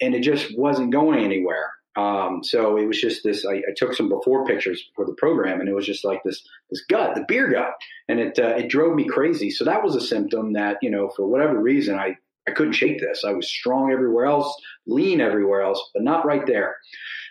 And 0.00 0.14
it 0.14 0.22
just 0.22 0.56
wasn't 0.56 0.92
going 0.92 1.24
anywhere. 1.24 1.72
Um, 1.96 2.44
so 2.44 2.76
it 2.76 2.86
was 2.86 3.00
just 3.00 3.24
this. 3.24 3.44
I, 3.44 3.54
I, 3.54 3.72
took 3.76 3.92
some 3.92 4.08
before 4.08 4.46
pictures 4.46 4.84
for 4.94 5.04
the 5.04 5.14
program, 5.14 5.58
and 5.58 5.68
it 5.68 5.74
was 5.74 5.84
just 5.84 6.04
like 6.04 6.22
this 6.22 6.46
this 6.70 6.84
gut, 6.88 7.16
the 7.16 7.24
beer 7.26 7.50
gut, 7.50 7.72
and 8.08 8.20
it 8.20 8.38
uh, 8.38 8.54
it 8.56 8.68
drove 8.68 8.94
me 8.94 9.04
crazy. 9.04 9.50
So 9.50 9.64
that 9.64 9.82
was 9.82 9.96
a 9.96 10.00
symptom 10.00 10.52
that 10.52 10.76
you 10.80 10.90
know, 10.90 11.08
for 11.08 11.26
whatever 11.26 11.60
reason, 11.60 11.98
I 11.98 12.16
I 12.46 12.52
couldn't 12.52 12.74
shake 12.74 13.00
this. 13.00 13.24
I 13.24 13.32
was 13.32 13.50
strong 13.50 13.90
everywhere 13.90 14.26
else, 14.26 14.54
lean 14.86 15.20
everywhere 15.20 15.62
else, 15.62 15.90
but 15.92 16.04
not 16.04 16.24
right 16.24 16.46
there. 16.46 16.76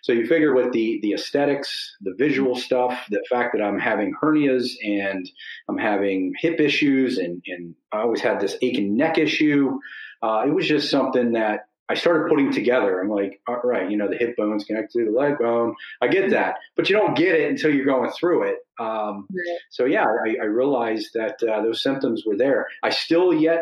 So 0.07 0.13
you 0.13 0.25
figure 0.25 0.53
with 0.53 0.71
the 0.71 0.99
the 1.01 1.11
aesthetics, 1.11 1.97
the 1.99 2.13
visual 2.17 2.55
stuff, 2.55 2.97
the 3.09 3.21
fact 3.29 3.53
that 3.53 3.61
I'm 3.61 3.77
having 3.77 4.13
hernias 4.15 4.69
and 4.81 5.29
I'm 5.67 5.77
having 5.77 6.31
hip 6.39 6.61
issues, 6.61 7.17
and 7.17 7.43
and 7.45 7.75
I 7.91 8.03
always 8.03 8.21
had 8.21 8.39
this 8.39 8.55
aching 8.61 8.95
neck 8.95 9.17
issue. 9.17 9.77
Uh, 10.23 10.45
it 10.47 10.51
was 10.51 10.65
just 10.65 10.89
something 10.89 11.33
that 11.33 11.67
I 11.89 11.95
started 11.95 12.29
putting 12.29 12.53
together. 12.53 13.01
I'm 13.01 13.09
like, 13.09 13.41
all 13.49 13.59
right, 13.65 13.91
you 13.91 13.97
know, 13.97 14.07
the 14.07 14.15
hip 14.15 14.37
bone's 14.37 14.63
connected 14.63 14.97
to 14.97 15.11
the 15.11 15.11
leg 15.11 15.39
bone. 15.39 15.75
I 16.01 16.07
get 16.07 16.29
that, 16.29 16.55
but 16.77 16.89
you 16.89 16.95
don't 16.95 17.17
get 17.17 17.35
it 17.35 17.49
until 17.49 17.75
you're 17.75 17.85
going 17.85 18.09
through 18.11 18.43
it. 18.43 18.59
Um. 18.79 19.27
So 19.71 19.83
yeah, 19.83 20.05
I, 20.05 20.37
I 20.41 20.45
realized 20.45 21.09
that 21.15 21.43
uh, 21.43 21.61
those 21.63 21.83
symptoms 21.83 22.23
were 22.25 22.37
there. 22.37 22.67
I 22.81 22.91
still 22.91 23.33
yet 23.33 23.59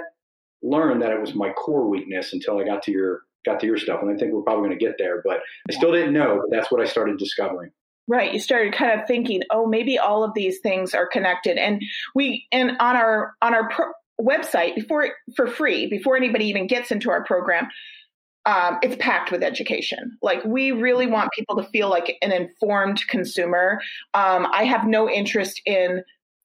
learned 0.62 1.02
that 1.02 1.12
it 1.12 1.20
was 1.20 1.34
my 1.34 1.52
core 1.54 1.90
weakness 1.90 2.34
until 2.34 2.60
I 2.60 2.66
got 2.66 2.84
to 2.84 2.92
your 2.92 3.22
got 3.46 3.60
to 3.62 3.66
your 3.66 3.78
stuff, 3.78 4.02
and 4.02 4.12
I 4.12 4.16
think 4.18 4.34
we're 4.34 4.42
probably 4.42 4.68
going 4.68 4.80
to 4.80 4.86
get 4.86 4.96
there. 4.98 5.22
But 5.24 5.42
I 5.70 5.74
still 5.74 5.92
didn't 5.92 6.14
know. 6.14 6.42
But 6.42 6.56
that's 6.56 6.72
what 6.72 6.82
I 6.82 6.86
started 6.86 7.18
discovering. 7.18 7.72
Right. 8.08 8.34
You 8.34 8.40
started 8.40 8.74
kind 8.74 9.00
of 9.00 9.08
thinking, 9.08 9.42
oh, 9.52 9.66
maybe 9.66 9.98
all 9.98 10.24
of 10.24 10.32
these 10.36 10.60
things 10.60 10.94
are 10.94 11.08
connected. 11.08 11.58
And 11.58 11.82
we, 12.14 12.46
and 12.52 12.72
on 12.80 12.96
our, 12.96 13.34
on 13.42 13.56
our 13.56 13.68
pro- 13.70 13.94
website 14.22 14.76
before, 14.76 15.10
for 15.36 15.48
free, 15.48 15.88
before 15.88 16.16
anybody 16.16 16.46
even 16.46 16.68
gets 16.68 16.92
into 16.92 17.10
our 17.10 17.24
program, 17.24 17.68
um, 18.46 18.78
it's 18.84 18.96
packed 19.00 19.32
with 19.32 19.42
education. 19.42 20.18
Like 20.22 20.44
we 20.46 20.72
really 20.72 21.08
want 21.08 21.32
people 21.32 21.56
to 21.56 21.64
feel 21.64 21.90
like 21.90 22.16
an 22.22 22.32
informed 22.32 23.08
consumer. 23.08 23.82
Um, 24.14 24.46
I 24.52 24.66
have 24.66 24.86
no 24.86 25.10
interest 25.10 25.60
in 25.66 26.04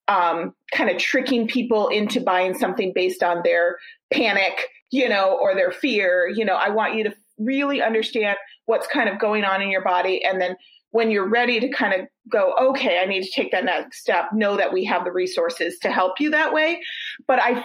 um, 0.08 0.54
kind 0.72 0.90
of 0.90 0.96
tricking 0.96 1.46
people 1.46 1.88
into 1.88 2.20
buying 2.20 2.54
something 2.54 2.92
based 2.94 3.22
on 3.22 3.42
their 3.44 3.76
panic, 4.10 4.66
you 4.90 5.08
know, 5.08 5.38
or 5.40 5.54
their 5.54 5.70
fear. 5.70 6.28
You 6.28 6.44
know, 6.44 6.54
I 6.54 6.70
want 6.70 6.94
you 6.94 7.04
to 7.04 7.14
really 7.38 7.82
understand 7.82 8.36
what's 8.66 8.86
kind 8.86 9.08
of 9.08 9.18
going 9.18 9.44
on 9.44 9.62
in 9.62 9.70
your 9.70 9.82
body 9.82 10.22
and 10.24 10.40
then 10.40 10.56
when 10.92 11.10
you're 11.10 11.28
ready 11.28 11.60
to 11.60 11.68
kind 11.68 11.94
of 11.94 12.06
go, 12.30 12.54
okay, 12.60 12.98
I 12.98 13.06
need 13.06 13.22
to 13.22 13.30
take 13.30 13.52
that 13.52 13.64
next 13.64 14.00
step, 14.00 14.26
know 14.32 14.56
that 14.56 14.72
we 14.72 14.84
have 14.84 15.04
the 15.04 15.12
resources 15.12 15.78
to 15.82 15.90
help 15.90 16.20
you 16.20 16.30
that 16.30 16.52
way. 16.52 16.80
But 17.26 17.40
I 17.40 17.64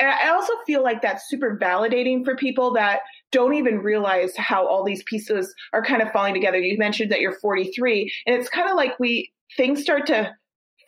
I 0.00 0.30
also 0.30 0.52
feel 0.66 0.82
like 0.82 1.02
that's 1.02 1.28
super 1.28 1.56
validating 1.56 2.24
for 2.24 2.34
people 2.34 2.72
that 2.72 3.00
don't 3.30 3.54
even 3.54 3.78
realize 3.78 4.36
how 4.36 4.66
all 4.66 4.82
these 4.82 5.04
pieces 5.04 5.54
are 5.72 5.84
kind 5.84 6.02
of 6.02 6.10
falling 6.10 6.34
together. 6.34 6.58
You 6.58 6.76
mentioned 6.78 7.12
that 7.12 7.20
you're 7.20 7.38
43, 7.38 8.12
and 8.26 8.36
it's 8.36 8.48
kind 8.48 8.68
of 8.68 8.76
like 8.76 8.98
we 8.98 9.30
things 9.56 9.82
start 9.82 10.06
to 10.06 10.32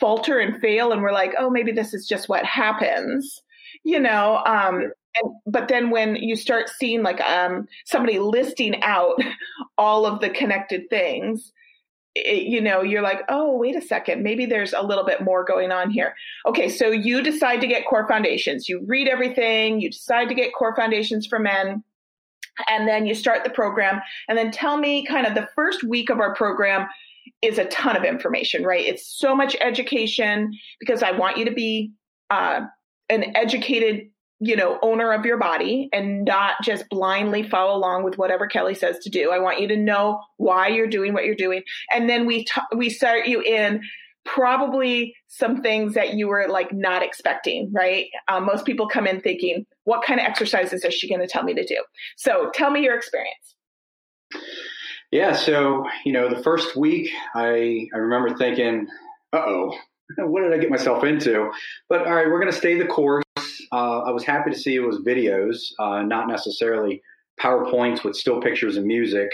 falter 0.00 0.40
and 0.40 0.60
fail, 0.60 0.90
and 0.90 1.02
we're 1.02 1.12
like, 1.12 1.34
oh, 1.38 1.50
maybe 1.50 1.70
this 1.70 1.94
is 1.94 2.06
just 2.06 2.28
what 2.28 2.44
happens, 2.44 3.42
you 3.84 4.00
know. 4.00 4.42
Um, 4.44 4.90
and, 5.22 5.32
but 5.46 5.68
then 5.68 5.90
when 5.90 6.16
you 6.16 6.36
start 6.36 6.68
seeing 6.68 7.02
like 7.02 7.20
um, 7.20 7.66
somebody 7.84 8.18
listing 8.18 8.82
out 8.82 9.18
all 9.78 10.06
of 10.06 10.20
the 10.20 10.30
connected 10.30 10.88
things, 10.90 11.52
it, 12.14 12.44
you 12.44 12.60
know, 12.60 12.82
you're 12.82 13.02
like, 13.02 13.22
oh, 13.28 13.56
wait 13.56 13.76
a 13.76 13.80
second, 13.80 14.22
maybe 14.22 14.46
there's 14.46 14.72
a 14.72 14.82
little 14.82 15.04
bit 15.04 15.22
more 15.22 15.44
going 15.44 15.70
on 15.70 15.90
here. 15.90 16.14
Okay, 16.46 16.68
so 16.68 16.90
you 16.90 17.22
decide 17.22 17.60
to 17.60 17.66
get 17.66 17.86
core 17.86 18.08
foundations. 18.08 18.68
You 18.68 18.82
read 18.86 19.08
everything, 19.08 19.80
you 19.80 19.90
decide 19.90 20.28
to 20.28 20.34
get 20.34 20.54
core 20.54 20.74
foundations 20.74 21.26
for 21.26 21.38
men, 21.38 21.82
and 22.68 22.88
then 22.88 23.06
you 23.06 23.14
start 23.14 23.44
the 23.44 23.50
program. 23.50 24.00
And 24.28 24.38
then 24.38 24.50
tell 24.50 24.76
me 24.78 25.04
kind 25.04 25.26
of 25.26 25.34
the 25.34 25.48
first 25.54 25.84
week 25.84 26.10
of 26.10 26.20
our 26.20 26.34
program 26.34 26.88
is 27.42 27.58
a 27.58 27.66
ton 27.66 27.96
of 27.96 28.04
information, 28.04 28.64
right? 28.64 28.84
It's 28.84 29.06
so 29.06 29.34
much 29.34 29.56
education 29.60 30.52
because 30.80 31.02
I 31.02 31.12
want 31.12 31.36
you 31.36 31.44
to 31.44 31.52
be 31.52 31.92
uh, 32.30 32.62
an 33.08 33.36
educated 33.36 34.10
you 34.40 34.54
know, 34.54 34.78
owner 34.82 35.12
of 35.12 35.24
your 35.24 35.38
body 35.38 35.88
and 35.92 36.24
not 36.24 36.56
just 36.62 36.88
blindly 36.90 37.42
follow 37.42 37.76
along 37.76 38.04
with 38.04 38.18
whatever 38.18 38.46
Kelly 38.46 38.74
says 38.74 38.98
to 39.00 39.10
do. 39.10 39.30
I 39.30 39.38
want 39.38 39.60
you 39.60 39.68
to 39.68 39.76
know 39.76 40.20
why 40.36 40.68
you're 40.68 40.88
doing 40.88 41.14
what 41.14 41.24
you're 41.24 41.34
doing. 41.34 41.62
And 41.90 42.08
then 42.08 42.26
we, 42.26 42.44
t- 42.44 42.60
we 42.76 42.90
start 42.90 43.26
you 43.26 43.40
in 43.40 43.82
probably 44.26 45.14
some 45.28 45.62
things 45.62 45.94
that 45.94 46.14
you 46.14 46.28
were 46.28 46.48
like 46.48 46.72
not 46.72 47.02
expecting, 47.02 47.72
right? 47.72 48.06
Um, 48.28 48.44
most 48.44 48.66
people 48.66 48.88
come 48.88 49.06
in 49.06 49.20
thinking, 49.20 49.64
what 49.84 50.04
kind 50.04 50.20
of 50.20 50.26
exercises 50.26 50.84
is 50.84 50.92
she 50.92 51.08
going 51.08 51.20
to 51.20 51.28
tell 51.28 51.44
me 51.44 51.54
to 51.54 51.64
do? 51.64 51.82
So 52.16 52.50
tell 52.52 52.70
me 52.70 52.82
your 52.82 52.96
experience. 52.96 53.54
Yeah. 55.12 55.34
So, 55.34 55.86
you 56.04 56.12
know, 56.12 56.28
the 56.28 56.42
first 56.42 56.76
week 56.76 57.08
I, 57.34 57.88
I 57.94 57.98
remember 57.98 58.36
thinking, 58.36 58.88
uh 59.32 59.38
oh, 59.38 59.78
what 60.18 60.42
did 60.42 60.52
I 60.52 60.58
get 60.58 60.70
myself 60.70 61.04
into? 61.04 61.50
But 61.88 62.06
all 62.06 62.14
right, 62.14 62.26
we're 62.26 62.40
going 62.40 62.52
to 62.52 62.58
stay 62.58 62.76
the 62.76 62.86
course 62.86 63.22
uh, 63.76 64.00
I 64.06 64.10
was 64.10 64.24
happy 64.24 64.50
to 64.50 64.58
see 64.58 64.74
it 64.74 64.80
was 64.80 64.98
videos, 65.00 65.72
uh, 65.78 66.00
not 66.02 66.28
necessarily 66.28 67.02
PowerPoints 67.38 68.04
with 68.04 68.16
still 68.16 68.40
pictures 68.40 68.78
and 68.78 68.86
music. 68.86 69.28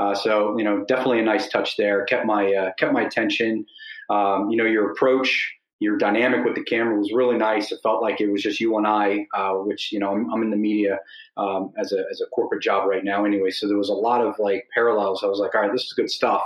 Uh, 0.00 0.14
so 0.16 0.58
you 0.58 0.64
know, 0.64 0.84
definitely 0.86 1.20
a 1.20 1.24
nice 1.24 1.48
touch 1.48 1.76
there. 1.76 2.04
Kept 2.06 2.26
my 2.26 2.52
uh, 2.52 2.72
kept 2.76 2.92
my 2.92 3.02
attention. 3.02 3.64
Um, 4.10 4.50
you 4.50 4.56
know, 4.56 4.64
your 4.64 4.90
approach, 4.90 5.54
your 5.78 5.96
dynamic 5.96 6.44
with 6.44 6.56
the 6.56 6.64
camera 6.64 6.98
was 6.98 7.12
really 7.14 7.38
nice. 7.38 7.70
It 7.70 7.78
felt 7.84 8.02
like 8.02 8.20
it 8.20 8.26
was 8.26 8.42
just 8.42 8.58
you 8.58 8.76
and 8.76 8.86
I, 8.86 9.26
uh, 9.32 9.52
which 9.54 9.92
you 9.92 10.00
know, 10.00 10.10
I'm, 10.10 10.28
I'm 10.32 10.42
in 10.42 10.50
the 10.50 10.56
media 10.56 10.98
um, 11.36 11.72
as 11.78 11.92
a 11.92 12.04
as 12.10 12.20
a 12.20 12.28
corporate 12.30 12.62
job 12.62 12.88
right 12.88 13.04
now, 13.04 13.24
anyway. 13.24 13.50
So 13.50 13.68
there 13.68 13.78
was 13.78 13.90
a 13.90 13.94
lot 13.94 14.20
of 14.20 14.34
like 14.40 14.66
parallels. 14.74 15.22
I 15.22 15.28
was 15.28 15.38
like, 15.38 15.54
all 15.54 15.60
right, 15.60 15.72
this 15.72 15.84
is 15.84 15.92
good 15.92 16.10
stuff. 16.10 16.42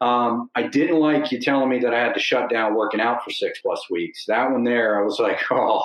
Um, 0.00 0.50
I 0.54 0.64
didn't 0.64 0.98
like 0.98 1.32
you 1.32 1.40
telling 1.40 1.68
me 1.68 1.78
that 1.80 1.94
I 1.94 2.00
had 2.00 2.14
to 2.14 2.20
shut 2.20 2.50
down 2.50 2.74
working 2.74 3.00
out 3.00 3.24
for 3.24 3.30
six 3.30 3.60
plus 3.60 3.80
weeks. 3.90 4.24
That 4.26 4.50
one 4.50 4.64
there, 4.64 5.00
I 5.00 5.04
was 5.04 5.18
like, 5.18 5.40
oh, 5.50 5.82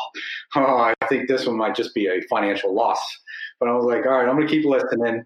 oh 0.55 0.93
I 1.01 1.07
think 1.07 1.27
this 1.27 1.45
one 1.45 1.57
might 1.57 1.75
just 1.75 1.95
be 1.95 2.07
a 2.07 2.21
financial 2.29 2.73
loss. 2.73 2.99
But 3.59 3.69
I 3.69 3.73
was 3.73 3.85
like, 3.85 4.05
all 4.05 4.13
right, 4.13 4.27
I'm 4.27 4.35
going 4.35 4.47
to 4.47 4.53
keep 4.53 4.65
listening 4.65 5.23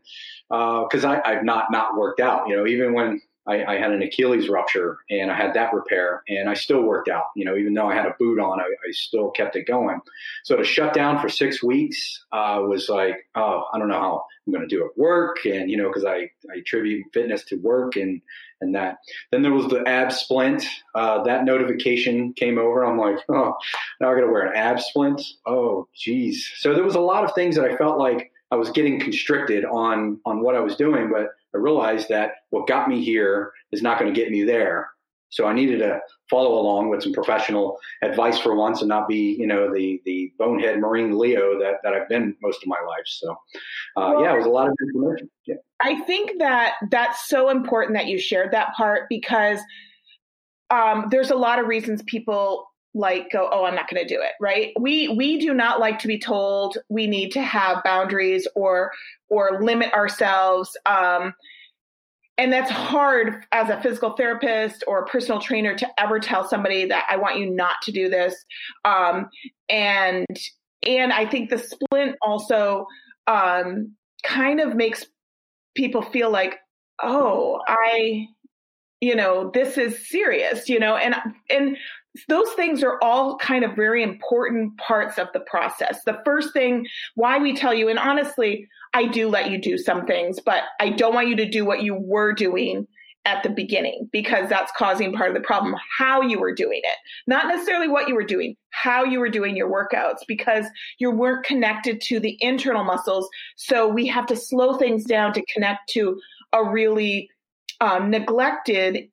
because 0.49 1.05
uh, 1.05 1.21
I've 1.25 1.43
not 1.43 1.71
not 1.71 1.97
worked 1.97 2.19
out. 2.19 2.47
You 2.47 2.57
know, 2.57 2.67
even 2.67 2.93
when 2.93 3.21
I, 3.47 3.63
I, 3.65 3.77
had 3.77 3.91
an 3.91 4.01
Achilles 4.01 4.49
rupture 4.49 4.97
and 5.09 5.31
I 5.31 5.35
had 5.35 5.53
that 5.53 5.73
repair 5.73 6.23
and 6.27 6.49
I 6.49 6.53
still 6.53 6.81
worked 6.81 7.09
out. 7.09 7.25
You 7.35 7.45
know, 7.45 7.55
even 7.55 7.73
though 7.73 7.87
I 7.87 7.95
had 7.95 8.05
a 8.05 8.15
boot 8.19 8.39
on, 8.39 8.59
I, 8.59 8.63
I 8.63 8.91
still 8.91 9.29
kept 9.31 9.55
it 9.55 9.67
going. 9.67 9.99
So 10.43 10.55
to 10.55 10.63
shut 10.63 10.93
down 10.93 11.19
for 11.19 11.29
six 11.29 11.63
weeks 11.63 12.25
uh, 12.31 12.61
was 12.61 12.89
like, 12.89 13.27
oh, 13.35 13.65
I 13.73 13.79
don't 13.79 13.87
know 13.87 13.99
how 13.99 14.25
I'm 14.45 14.53
going 14.53 14.67
to 14.67 14.75
do 14.75 14.85
at 14.85 14.97
work. 14.97 15.45
And, 15.45 15.69
you 15.69 15.77
know, 15.77 15.87
because 15.87 16.05
I, 16.05 16.29
I 16.51 16.57
attribute 16.59 17.05
fitness 17.13 17.43
to 17.45 17.55
work 17.57 17.95
and, 17.95 18.21
and 18.61 18.73
that. 18.73 18.97
Then 19.31 19.41
there 19.41 19.51
was 19.51 19.67
the 19.67 19.87
ab 19.87 20.11
splint. 20.11 20.65
Uh, 20.93 21.23
that 21.23 21.45
notification 21.45 22.33
came 22.33 22.57
over. 22.57 22.83
I'm 22.83 22.97
like, 22.97 23.17
oh, 23.29 23.53
now 24.01 24.11
I 24.11 24.15
got 24.15 24.21
to 24.21 24.31
wear 24.31 24.47
an 24.47 24.55
ab 24.55 24.79
splint. 24.79 25.21
Oh, 25.45 25.87
geez. 25.95 26.51
So 26.57 26.73
there 26.73 26.83
was 26.83 26.95
a 26.95 26.99
lot 26.99 27.23
of 27.23 27.33
things 27.35 27.55
that 27.55 27.65
I 27.65 27.75
felt 27.77 27.99
like 27.99 28.31
I 28.51 28.55
was 28.55 28.69
getting 28.69 28.99
constricted 28.99 29.65
on 29.65 30.19
on 30.25 30.41
what 30.41 30.55
I 30.55 30.59
was 30.59 30.75
doing, 30.75 31.09
but 31.11 31.29
I 31.55 31.57
realized 31.57 32.09
that 32.09 32.31
what 32.49 32.67
got 32.67 32.89
me 32.89 33.03
here 33.03 33.51
is 33.71 33.81
not 33.81 33.97
going 33.99 34.13
to 34.13 34.19
get 34.19 34.31
me 34.31 34.43
there. 34.43 34.89
So 35.29 35.45
I 35.47 35.53
needed 35.53 35.79
to 35.79 35.99
follow 36.29 36.59
along 36.59 36.89
with 36.89 37.03
some 37.03 37.13
professional 37.13 37.77
advice 38.03 38.37
for 38.37 38.55
once 38.55 38.81
and 38.81 38.89
not 38.89 39.07
be, 39.07 39.35
you 39.39 39.47
know, 39.47 39.73
the 39.73 40.01
the 40.05 40.31
bonehead 40.37 40.79
Marine 40.79 41.17
Leo 41.17 41.59
that, 41.59 41.75
that 41.83 41.93
I've 41.93 42.07
been 42.07 42.35
most 42.41 42.61
of 42.61 42.67
my 42.67 42.79
life. 42.87 43.05
So, 43.05 43.31
uh, 43.31 43.35
well, 43.95 44.23
yeah, 44.23 44.33
it 44.33 44.37
was 44.37 44.45
a 44.45 44.49
lot 44.49 44.67
of 44.67 44.75
information. 44.81 45.29
Yeah. 45.45 45.55
I 45.81 45.99
think 46.01 46.39
that 46.39 46.75
that's 46.91 47.27
so 47.27 47.49
important 47.49 47.97
that 47.97 48.07
you 48.07 48.17
shared 48.17 48.51
that 48.51 48.73
part 48.75 49.09
because 49.09 49.59
um, 50.69 51.07
there's 51.11 51.31
a 51.31 51.35
lot 51.35 51.59
of 51.59 51.67
reasons 51.67 52.01
people 52.03 52.67
like 52.95 53.29
go 53.29 53.47
oh 53.51 53.65
i'm 53.65 53.75
not 53.75 53.89
going 53.89 54.01
to 54.01 54.07
do 54.07 54.21
it 54.21 54.31
right? 54.39 54.71
We 54.79 55.09
we 55.09 55.37
do 55.37 55.53
not 55.53 55.79
like 55.79 55.99
to 55.99 56.07
be 56.07 56.17
told 56.17 56.77
we 56.89 57.07
need 57.07 57.31
to 57.33 57.41
have 57.41 57.83
boundaries 57.83 58.47
or 58.55 58.91
or 59.29 59.61
limit 59.61 59.93
ourselves 59.93 60.75
um 60.85 61.33
and 62.37 62.51
that's 62.51 62.71
hard 62.71 63.45
as 63.51 63.69
a 63.69 63.81
physical 63.81 64.15
therapist 64.15 64.83
or 64.87 65.03
a 65.03 65.05
personal 65.07 65.39
trainer 65.39 65.75
to 65.75 65.87
ever 65.99 66.19
tell 66.19 66.47
somebody 66.47 66.85
that 66.85 67.05
i 67.09 67.17
want 67.17 67.37
you 67.37 67.49
not 67.49 67.75
to 67.83 67.91
do 67.91 68.09
this 68.09 68.33
um 68.85 69.27
and 69.69 70.25
and 70.87 71.11
i 71.11 71.25
think 71.25 71.49
the 71.49 71.57
splint 71.57 72.15
also 72.21 72.87
um 73.27 73.93
kind 74.23 74.61
of 74.61 74.73
makes 74.73 75.05
people 75.75 76.01
feel 76.01 76.31
like 76.31 76.55
oh 77.03 77.59
i 77.67 78.25
you 79.01 79.15
know 79.15 79.51
this 79.53 79.77
is 79.77 80.07
serious 80.07 80.69
you 80.69 80.79
know? 80.79 80.95
And 80.95 81.15
and 81.49 81.77
those 82.27 82.49
things 82.51 82.83
are 82.83 82.97
all 83.01 83.37
kind 83.37 83.63
of 83.63 83.75
very 83.75 84.03
important 84.03 84.77
parts 84.77 85.17
of 85.17 85.27
the 85.33 85.41
process. 85.41 86.03
The 86.05 86.21
first 86.25 86.53
thing, 86.53 86.87
why 87.15 87.37
we 87.37 87.55
tell 87.55 87.73
you, 87.73 87.89
and 87.89 87.99
honestly, 87.99 88.67
I 88.93 89.07
do 89.07 89.27
let 89.27 89.51
you 89.51 89.57
do 89.57 89.77
some 89.77 90.05
things, 90.05 90.39
but 90.39 90.63
I 90.79 90.89
don't 90.89 91.13
want 91.13 91.27
you 91.27 91.35
to 91.37 91.49
do 91.49 91.65
what 91.65 91.83
you 91.83 91.95
were 91.95 92.33
doing 92.33 92.87
at 93.25 93.41
the 93.41 93.49
beginning 93.49 94.07
because 94.11 94.47
that's 94.49 94.71
causing 94.77 95.11
part 95.11 95.29
of 95.29 95.35
the 95.35 95.45
problem. 95.45 95.75
How 95.97 96.21
you 96.21 96.39
were 96.39 96.53
doing 96.53 96.81
it, 96.83 96.97
not 97.27 97.47
necessarily 97.47 97.87
what 97.87 98.07
you 98.07 98.15
were 98.15 98.23
doing, 98.23 98.55
how 98.69 99.03
you 99.03 99.19
were 99.19 99.29
doing 99.29 99.57
your 99.57 99.69
workouts 99.69 100.19
because 100.27 100.65
you 100.99 101.11
weren't 101.11 101.43
connected 101.43 102.01
to 102.01 102.19
the 102.19 102.37
internal 102.39 102.83
muscles. 102.83 103.27
So 103.55 103.87
we 103.87 104.07
have 104.07 104.27
to 104.27 104.35
slow 104.35 104.77
things 104.77 105.03
down 105.05 105.33
to 105.33 105.45
connect 105.51 105.89
to 105.89 106.19
a 106.53 106.63
really 106.63 107.29
um, 107.81 108.09
neglected 108.09 109.09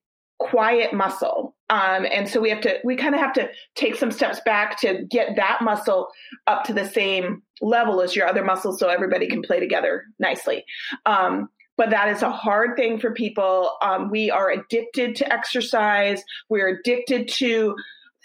quiet 0.50 0.92
muscle. 0.92 1.54
Um, 1.70 2.06
and 2.10 2.28
so 2.28 2.40
we 2.40 2.50
have 2.50 2.60
to, 2.62 2.78
we 2.84 2.96
kind 2.96 3.14
of 3.14 3.20
have 3.20 3.32
to 3.34 3.48
take 3.74 3.96
some 3.96 4.10
steps 4.10 4.40
back 4.44 4.78
to 4.80 5.04
get 5.10 5.36
that 5.36 5.60
muscle 5.62 6.08
up 6.46 6.64
to 6.64 6.72
the 6.72 6.88
same 6.88 7.42
level 7.60 8.02
as 8.02 8.14
your 8.14 8.26
other 8.26 8.44
muscles 8.44 8.78
so 8.78 8.88
everybody 8.88 9.26
can 9.26 9.42
play 9.42 9.60
together 9.60 10.04
nicely. 10.18 10.64
Um, 11.06 11.48
but 11.78 11.90
that 11.90 12.08
is 12.08 12.22
a 12.22 12.30
hard 12.30 12.76
thing 12.76 12.98
for 12.98 13.12
people. 13.12 13.72
Um, 13.80 14.10
we 14.10 14.30
are 14.30 14.50
addicted 14.50 15.16
to 15.16 15.32
exercise. 15.32 16.22
We're 16.50 16.78
addicted 16.78 17.28
to 17.28 17.74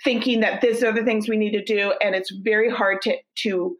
thinking 0.03 0.41
that 0.41 0.61
these 0.61 0.83
are 0.83 0.91
the 0.91 1.03
things 1.03 1.29
we 1.29 1.37
need 1.37 1.51
to 1.51 1.63
do. 1.63 1.93
And 2.01 2.15
it's 2.15 2.31
very 2.31 2.69
hard 2.69 3.01
to, 3.03 3.15
to 3.43 3.77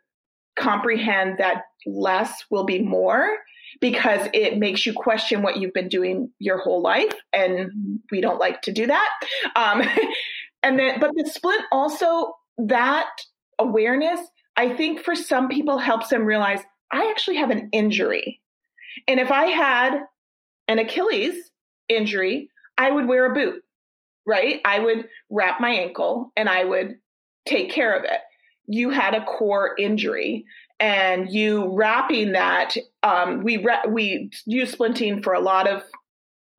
comprehend 0.57 1.37
that 1.39 1.63
less 1.85 2.31
will 2.49 2.65
be 2.65 2.81
more 2.81 3.37
because 3.79 4.27
it 4.33 4.57
makes 4.57 4.85
you 4.85 4.93
question 4.93 5.41
what 5.41 5.57
you've 5.57 5.73
been 5.73 5.89
doing 5.89 6.31
your 6.39 6.57
whole 6.57 6.81
life 6.81 7.13
and 7.33 7.99
we 8.11 8.21
don't 8.21 8.39
like 8.39 8.61
to 8.63 8.71
do 8.71 8.87
that. 8.87 9.09
Um, 9.55 9.83
and 10.63 10.77
then 10.77 10.99
but 10.99 11.11
the 11.15 11.29
splint 11.29 11.63
also 11.71 12.33
that 12.57 13.09
awareness 13.59 14.19
i 14.55 14.75
think 14.75 14.99
for 14.99 15.15
some 15.15 15.47
people 15.47 15.77
helps 15.77 16.09
them 16.09 16.25
realize 16.25 16.59
i 16.91 17.09
actually 17.09 17.37
have 17.37 17.49
an 17.49 17.69
injury. 17.71 18.41
And 19.07 19.19
if 19.19 19.31
i 19.31 19.45
had 19.45 19.99
an 20.67 20.79
achilles 20.79 21.35
injury 21.87 22.49
i 22.77 22.91
would 22.91 23.07
wear 23.07 23.25
a 23.25 23.33
boot 23.33 23.63
right? 24.25 24.59
I 24.65 24.79
would 24.79 25.07
wrap 25.29 25.61
my 25.61 25.69
ankle 25.69 26.33
and 26.35 26.49
i 26.49 26.63
would 26.63 26.97
take 27.45 27.71
care 27.71 27.97
of 27.97 28.03
it. 28.03 28.19
You 28.67 28.89
had 28.89 29.15
a 29.15 29.23
core 29.23 29.73
injury 29.79 30.45
and 30.79 31.29
you 31.31 31.73
wrapping 31.73 32.33
that 32.33 32.75
um, 33.03 33.43
we 33.43 33.57
re- 33.57 33.89
we 33.89 34.29
use 34.45 34.75
splinting 34.75 35.23
for 35.23 35.33
a 35.33 35.39
lot 35.39 35.67
of 35.67 35.83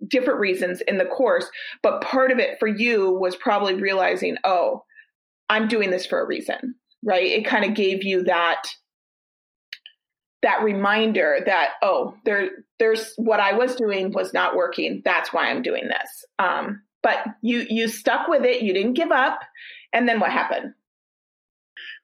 different 0.06 0.38
reasons 0.38 0.80
in 0.82 0.96
the 0.96 1.04
course 1.04 1.50
but 1.82 2.00
part 2.02 2.30
of 2.30 2.38
it 2.38 2.56
for 2.60 2.68
you 2.68 3.10
was 3.10 3.34
probably 3.34 3.74
realizing 3.74 4.36
oh 4.44 4.84
i'm 5.48 5.66
doing 5.66 5.90
this 5.90 6.06
for 6.06 6.20
a 6.20 6.26
reason 6.26 6.76
right? 7.04 7.26
It 7.26 7.46
kind 7.46 7.64
of 7.64 7.74
gave 7.74 8.04
you 8.04 8.24
that 8.24 8.62
that 10.42 10.62
reminder 10.62 11.40
that 11.46 11.70
oh 11.82 12.14
there 12.24 12.50
there's 12.78 13.12
what 13.16 13.40
i 13.40 13.52
was 13.52 13.74
doing 13.74 14.12
was 14.12 14.32
not 14.32 14.54
working. 14.54 15.02
That's 15.04 15.32
why 15.32 15.50
i'm 15.50 15.62
doing 15.62 15.88
this. 15.88 16.24
Um, 16.38 16.82
but 17.02 17.18
you 17.42 17.66
you 17.68 17.88
stuck 17.88 18.28
with 18.28 18.44
it. 18.44 18.62
You 18.62 18.72
didn't 18.72 18.94
give 18.94 19.10
up. 19.10 19.40
And 19.92 20.08
then 20.08 20.20
what 20.20 20.30
happened 20.30 20.74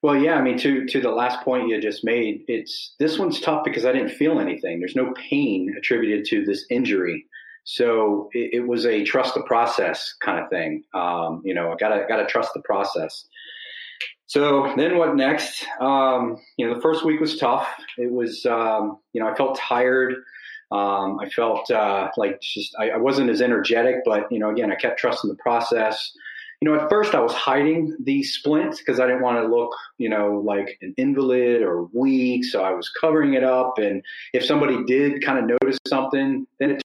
well, 0.05 0.15
yeah, 0.15 0.35
I 0.35 0.41
mean, 0.43 0.59
to 0.59 0.85
to 0.85 1.01
the 1.01 1.09
last 1.09 1.41
point 1.41 1.67
you 1.67 1.81
just 1.81 2.03
made, 2.03 2.43
it's 2.47 2.93
this 2.99 3.17
one's 3.17 3.41
tough 3.41 3.63
because 3.63 3.85
I 3.85 3.91
didn't 3.91 4.11
feel 4.11 4.39
anything. 4.39 4.77
There's 4.77 4.95
no 4.95 5.13
pain 5.13 5.73
attributed 5.75 6.25
to 6.25 6.45
this 6.45 6.63
injury, 6.69 7.25
so 7.63 8.29
it, 8.31 8.51
it 8.53 8.67
was 8.67 8.85
a 8.85 9.03
trust 9.03 9.33
the 9.33 9.41
process 9.41 10.13
kind 10.23 10.39
of 10.39 10.47
thing. 10.51 10.83
Um, 10.93 11.41
you 11.43 11.55
know, 11.55 11.71
I 11.71 11.75
gotta 11.75 12.05
gotta 12.07 12.27
trust 12.27 12.51
the 12.53 12.61
process. 12.61 13.25
So 14.27 14.75
then 14.77 14.95
what 14.99 15.15
next? 15.15 15.65
Um, 15.79 16.37
you 16.57 16.67
know, 16.67 16.75
the 16.75 16.81
first 16.81 17.03
week 17.03 17.19
was 17.19 17.39
tough. 17.39 17.67
It 17.97 18.11
was, 18.11 18.45
um, 18.45 18.99
you 19.11 19.23
know, 19.23 19.27
I 19.27 19.33
felt 19.33 19.57
tired. 19.57 20.13
Um, 20.71 21.19
I 21.19 21.29
felt 21.29 21.71
uh, 21.71 22.11
like 22.15 22.41
just 22.41 22.75
I, 22.79 22.91
I, 22.91 22.97
wasn't 22.97 23.31
as 23.31 23.41
energetic, 23.41 23.97
but 24.05 24.31
you 24.31 24.37
know, 24.37 24.51
again, 24.51 24.71
I 24.71 24.75
kept 24.75 24.99
trusting 24.99 25.29
the 25.29 25.37
process 25.37 26.11
you 26.65 26.71
know, 26.71 26.81
at 26.81 26.89
first 26.89 27.13
I 27.13 27.19
was 27.19 27.31
hiding 27.31 27.95
these 28.03 28.33
splints 28.33 28.79
because 28.79 28.99
I 28.99 29.05
didn't 29.05 29.21
want 29.21 29.37
to 29.37 29.47
look, 29.47 29.69
you 29.99 30.09
know, 30.09 30.41
like 30.43 30.79
an 30.81 30.95
invalid 30.97 31.61
or 31.61 31.83
weak. 31.93 32.43
So 32.43 32.63
I 32.63 32.71
was 32.71 32.89
covering 32.89 33.35
it 33.35 33.43
up. 33.43 33.77
And 33.77 34.01
if 34.33 34.43
somebody 34.43 34.83
did 34.85 35.23
kind 35.23 35.37
of 35.37 35.45
notice 35.61 35.77
something, 35.87 36.47
then 36.59 36.71
it 36.71 36.81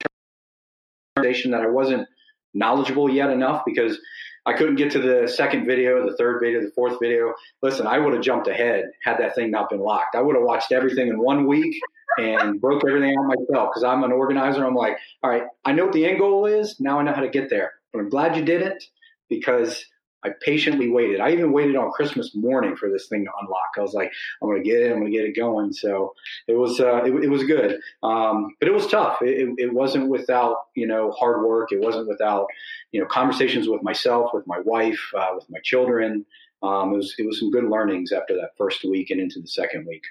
turned 1.16 1.26
out 1.26 1.50
that 1.52 1.62
I 1.62 1.70
wasn't 1.70 2.06
knowledgeable 2.52 3.08
yet 3.08 3.30
enough 3.30 3.62
because 3.64 3.99
I 4.44 4.52
couldn't 4.52 4.76
get 4.76 4.90
to 4.92 4.99
the 4.99 5.26
second 5.26 5.64
video, 5.64 6.06
the 6.06 6.16
third 6.18 6.42
video, 6.42 6.60
the 6.60 6.72
fourth 6.75 6.99
video. 7.00 7.32
Listen, 7.62 7.87
I 7.87 7.99
would 7.99 8.12
have 8.12 8.22
jumped 8.22 8.49
ahead 8.49 8.84
had 9.02 9.16
that 9.16 9.34
thing 9.34 9.50
not 9.50 9.70
been 9.70 9.80
locked. 9.80 10.14
I 10.14 10.20
would 10.20 10.37
have 10.37 10.44
watched 10.44 10.72
everything 10.72 11.08
in 11.08 11.18
one 11.18 11.46
week 11.46 11.75
and 12.18 12.60
broke 12.60 12.82
everything 12.87 13.16
out 13.18 13.28
myself 13.28 13.70
because 13.70 13.84
I'm 13.84 14.04
an 14.04 14.12
organizer. 14.12 14.62
I'm 14.62 14.75
like, 14.75 14.99
all 15.22 15.30
right, 15.30 15.44
I 15.64 15.72
know 15.72 15.84
what 15.84 15.94
the 15.94 16.04
end 16.04 16.18
goal 16.18 16.44
is. 16.44 16.78
Now 16.80 17.00
I 17.00 17.02
know 17.02 17.14
how 17.14 17.22
to 17.22 17.30
get 17.30 17.49
there. 17.49 17.72
But 17.94 18.00
I'm 18.00 18.10
glad 18.10 18.37
you 18.37 18.44
didn't 18.44 18.84
because 19.30 19.87
I 20.22 20.30
patiently 20.42 20.90
waited. 20.90 21.20
I 21.20 21.32
even 21.32 21.52
waited 21.52 21.76
on 21.76 21.90
Christmas 21.92 22.34
morning 22.34 22.76
for 22.76 22.90
this 22.90 23.08
thing 23.08 23.25
to 23.25 23.30
unlock. 23.40 23.70
I 23.78 23.80
was 23.80 23.94
like, 23.94 24.12
I'm 24.42 24.49
going 24.49 24.62
to 24.62 24.68
get 24.68 24.82
it. 24.82 24.92
I'm 24.92 25.00
going 25.00 25.10
to 25.10 25.16
get 25.18 25.26
it 25.26 25.37
going. 25.37 25.72
So 25.72 26.12
it 26.46 26.54
was, 26.54 26.78
uh, 26.78 27.04
it, 27.04 27.25
it, 27.25 27.30
was 27.30 27.44
good. 27.44 27.78
Um, 28.02 28.54
but 28.60 28.68
it 28.68 28.75
was 28.75 28.87
tough. 28.87 29.22
It, 29.22 29.54
it, 29.56 29.72
wasn't 29.72 30.08
without, 30.08 30.56
you 30.75 30.87
know, 30.87 31.10
hard 31.12 31.42
work. 31.42 31.72
It 31.72 31.80
wasn't 31.80 32.08
without, 32.08 32.46
you 32.92 33.00
know, 33.00 33.06
conversations 33.06 33.66
with 33.66 33.82
myself, 33.82 34.32
with 34.34 34.46
my 34.46 34.60
wife, 34.60 35.00
uh, 35.16 35.30
with 35.34 35.49
my 35.49 35.60
children. 35.64 36.26
Um, 36.62 36.92
it 36.92 36.96
was, 36.96 37.14
it 37.18 37.26
was 37.26 37.38
some 37.38 37.50
good 37.50 37.64
learnings 37.64 38.12
after 38.12 38.34
that 38.37 38.50
first 38.58 38.84
week 38.84 39.08
and 39.10 39.20
into 39.20 39.40
the 39.40 39.49
second 39.49 39.87
week. 39.87 40.04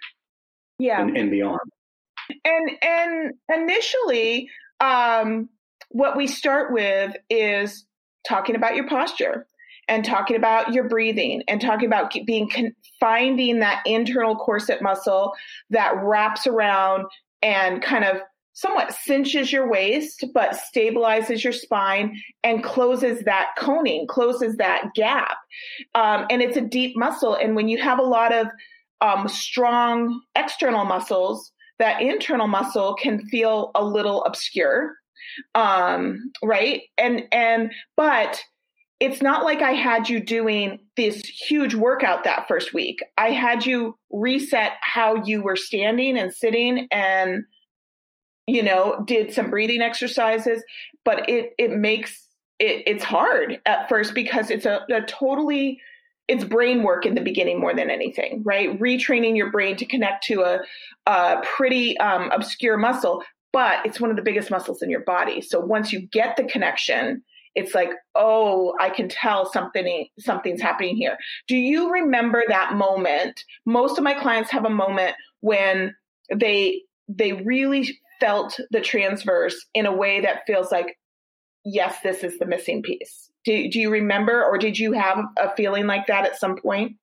Yeah. 0.80 1.02
And, 1.02 1.16
and 1.16 1.30
beyond. 1.30 1.60
And, 2.44 2.70
and 2.82 3.34
initially, 3.54 4.50
um, 4.80 5.50
what 5.90 6.18
we 6.18 6.26
start 6.28 6.72
with 6.72 7.16
is 7.30 7.86
talking 8.28 8.56
about 8.56 8.76
your 8.76 8.88
posture 8.88 9.46
and 9.88 10.06
talking 10.06 10.36
about 10.36 10.72
your 10.72 10.88
breathing 10.88 11.44
and 11.48 11.60
talking 11.60 11.88
about 11.88 12.14
being 12.26 12.50
finding 13.00 13.60
that 13.60 13.82
internal 13.86 14.36
corset 14.36 14.82
muscle 14.82 15.34
that 15.70 15.94
wraps 16.04 16.46
around 16.46 17.06
and 17.42 17.82
kind 17.82 18.06
of 18.06 18.18
somewhat 18.54 18.94
cinches 18.94 19.52
your 19.52 19.70
waist 19.70 20.26
but 20.34 20.52
stabilizes 20.52 21.44
your 21.44 21.54
spine 21.54 22.22
and 22.44 22.64
closes 22.64 23.24
that 23.24 23.52
coning 23.58 24.06
closes 24.08 24.58
that 24.58 24.94
gap. 24.96 25.38
Um, 25.96 26.26
and 26.30 26.42
it's 26.42 26.58
a 26.58 26.62
deep 26.62 26.96
muscle. 26.98 27.36
And 27.36 27.56
when 27.56 27.68
you 27.68 27.82
have 27.82 28.00
a 28.00 28.04
lot 28.04 28.34
of 28.34 28.48
um, 29.02 29.28
strong 29.28 30.22
external 30.36 30.86
muscles 30.86 31.52
that 31.80 32.02
internal 32.02 32.48
muscle 32.48 32.96
can 32.96 33.26
feel 33.28 33.72
a 33.76 33.84
little 33.84 34.24
obscure 34.26 34.99
um, 35.56 36.32
right? 36.44 36.82
And 36.98 37.24
and 37.32 37.72
but 37.96 38.42
it's 39.00 39.22
not 39.22 39.46
like 39.46 39.62
I 39.62 39.72
had 39.72 40.10
you 40.10 40.20
doing 40.20 40.80
this 40.98 41.22
huge 41.22 41.74
workout 41.74 42.26
that 42.26 42.48
first 42.48 42.74
week. 42.74 43.00
I 43.18 43.30
had 43.30 43.66
you 43.66 43.98
reset 44.12 44.74
how 44.82 45.24
you 45.24 45.42
were 45.42 45.56
standing 45.56 46.18
and 46.18 46.34
sitting 46.34 46.88
and 46.92 47.44
you 48.50 48.64
know, 48.64 49.04
did 49.06 49.32
some 49.32 49.50
breathing 49.50 49.82
exercises, 49.82 50.64
but 51.06 51.30
it 51.30 51.54
it 51.58 51.72
makes 51.72 52.28
it 52.58 52.84
it's 52.88 53.04
hard 53.04 53.62
at 53.66 53.88
first 53.88 54.14
because 54.16 54.50
it's 54.50 54.66
a, 54.66 54.82
a 54.92 55.02
totally 55.02 55.80
it's 56.28 56.44
brain 56.44 56.84
work 56.84 57.06
in 57.06 57.16
the 57.16 57.22
beginning 57.22 57.60
more 57.60 57.74
than 57.74 57.90
anything, 57.90 58.44
right? 58.44 58.80
Retraining 58.80 59.36
your 59.36 59.52
brain 59.52 59.76
to 59.78 59.86
connect 59.86 60.24
to 60.26 60.42
a, 60.42 60.60
a 61.08 61.42
pretty 61.44 61.98
um, 61.98 62.30
obscure 62.32 62.78
muscle 62.78 63.24
but 63.52 63.86
it's 63.86 64.00
one 64.00 64.10
of 64.10 64.16
the 64.16 64.22
biggest 64.22 64.52
muscles 64.52 64.82
in 64.82 64.90
your 64.90 65.04
body. 65.04 65.42
So 65.42 65.60
once 65.60 65.92
you 65.92 66.02
get 66.02 66.38
the 66.38 66.44
connection, 66.44 67.24
it's 67.56 67.74
like, 67.74 67.90
oh, 68.16 68.74
I 68.80 68.90
can 68.90 69.10
tell 69.10 69.52
something 69.52 70.08
something's 70.20 70.62
happening 70.62 70.96
here. 70.96 71.18
Do 71.48 71.56
you 71.56 71.92
remember 71.92 72.44
that 72.48 72.74
moment? 72.74 73.44
Most 73.66 73.98
of 73.98 74.04
my 74.04 74.14
clients 74.14 74.52
have 74.52 74.66
a 74.66 74.70
moment 74.70 75.16
when 75.42 75.96
they 76.34 76.84
they 77.08 77.34
really 77.34 77.98
felt 78.20 78.60
the 78.72 78.82
transverse 78.82 79.66
in 79.74 79.86
a 79.86 79.96
way 79.96 80.22
that 80.22 80.46
feels 80.46 80.72
like, 80.72 80.98
yes, 81.66 81.98
this 82.04 82.24
is 82.24 82.38
the 82.38 82.46
missing 82.46 82.84
piece. 82.84 83.32
Do, 83.46 83.70
do 83.70 83.80
you 83.80 83.90
remember, 83.90 84.44
or 84.44 84.58
did 84.58 84.78
you 84.78 84.92
have 84.92 85.20
a 85.38 85.56
feeling 85.56 85.88
like 85.88 86.08
that 86.08 86.26
at 86.26 86.38
some 86.38 86.58
point? 86.58 86.98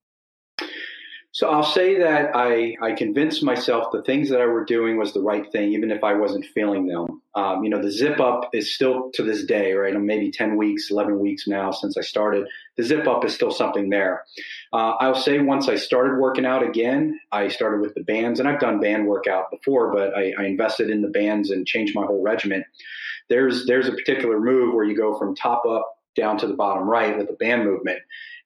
So 1.37 1.51
I'll 1.51 1.63
say 1.63 1.99
that 1.99 2.31
I, 2.35 2.77
I 2.81 2.93
convinced 2.93 3.43
myself 3.43 3.93
the 3.93 4.01
things 4.01 4.31
that 4.31 4.41
I 4.41 4.47
were 4.47 4.65
doing 4.65 4.97
was 4.97 5.13
the 5.13 5.21
right 5.21 5.45
thing, 5.53 5.75
even 5.75 5.91
if 5.91 6.03
I 6.03 6.15
wasn't 6.15 6.47
feeling 6.47 6.87
them. 6.87 7.21
Um, 7.35 7.63
you 7.63 7.69
know, 7.69 7.83
the 7.83 7.91
zip 7.91 8.21
up 8.21 8.49
is 8.55 8.75
still 8.75 9.11
to 9.13 9.23
this 9.23 9.45
day, 9.45 9.75
right? 9.75 9.95
I'm 9.95 10.07
maybe 10.07 10.31
10 10.31 10.57
weeks, 10.57 10.91
11 10.91 11.19
weeks 11.19 11.47
now 11.47 11.73
since 11.73 11.99
I 11.99 12.01
started. 12.01 12.47
The 12.79 12.85
zip 12.85 13.07
up 13.07 13.23
is 13.23 13.35
still 13.35 13.51
something 13.51 13.91
there. 13.91 14.25
Uh, 14.73 14.95
I'll 14.99 15.15
say 15.15 15.39
once 15.39 15.69
I 15.69 15.77
started 15.77 16.19
working 16.19 16.47
out 16.47 16.63
again, 16.63 17.21
I 17.31 17.49
started 17.49 17.83
with 17.83 17.93
the 17.93 18.05
bands, 18.05 18.41
and 18.41 18.49
I've 18.49 18.59
done 18.59 18.81
band 18.81 19.07
workout 19.07 19.51
before, 19.51 19.93
but 19.93 20.17
I, 20.17 20.33
I 20.39 20.47
invested 20.47 20.89
in 20.89 21.03
the 21.03 21.09
bands 21.09 21.51
and 21.51 21.67
changed 21.67 21.95
my 21.95 22.07
whole 22.07 22.23
regiment. 22.23 22.65
There's 23.29 23.67
there's 23.67 23.89
a 23.89 23.93
particular 23.93 24.41
move 24.41 24.73
where 24.73 24.87
you 24.87 24.97
go 24.97 25.19
from 25.19 25.37
top 25.37 25.67
up 25.67 25.99
down 26.17 26.39
to 26.39 26.47
the 26.47 26.55
bottom 26.55 26.89
right 26.89 27.15
with 27.15 27.27
the 27.27 27.35
band 27.35 27.67
movement, 27.67 27.99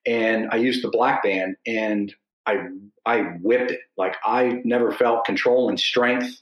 and 0.07 0.48
I 0.50 0.57
used 0.57 0.83
the 0.83 0.90
black 0.90 1.22
band 1.22 1.55
and 1.68 2.12
I 2.46 2.68
I 3.07 3.22
whipped 3.42 3.72
it. 3.72 3.81
Like 3.96 4.16
I 4.24 4.61
never 4.64 4.92
felt 4.92 5.24
control 5.24 5.68
and 5.68 5.79
strength, 5.79 6.40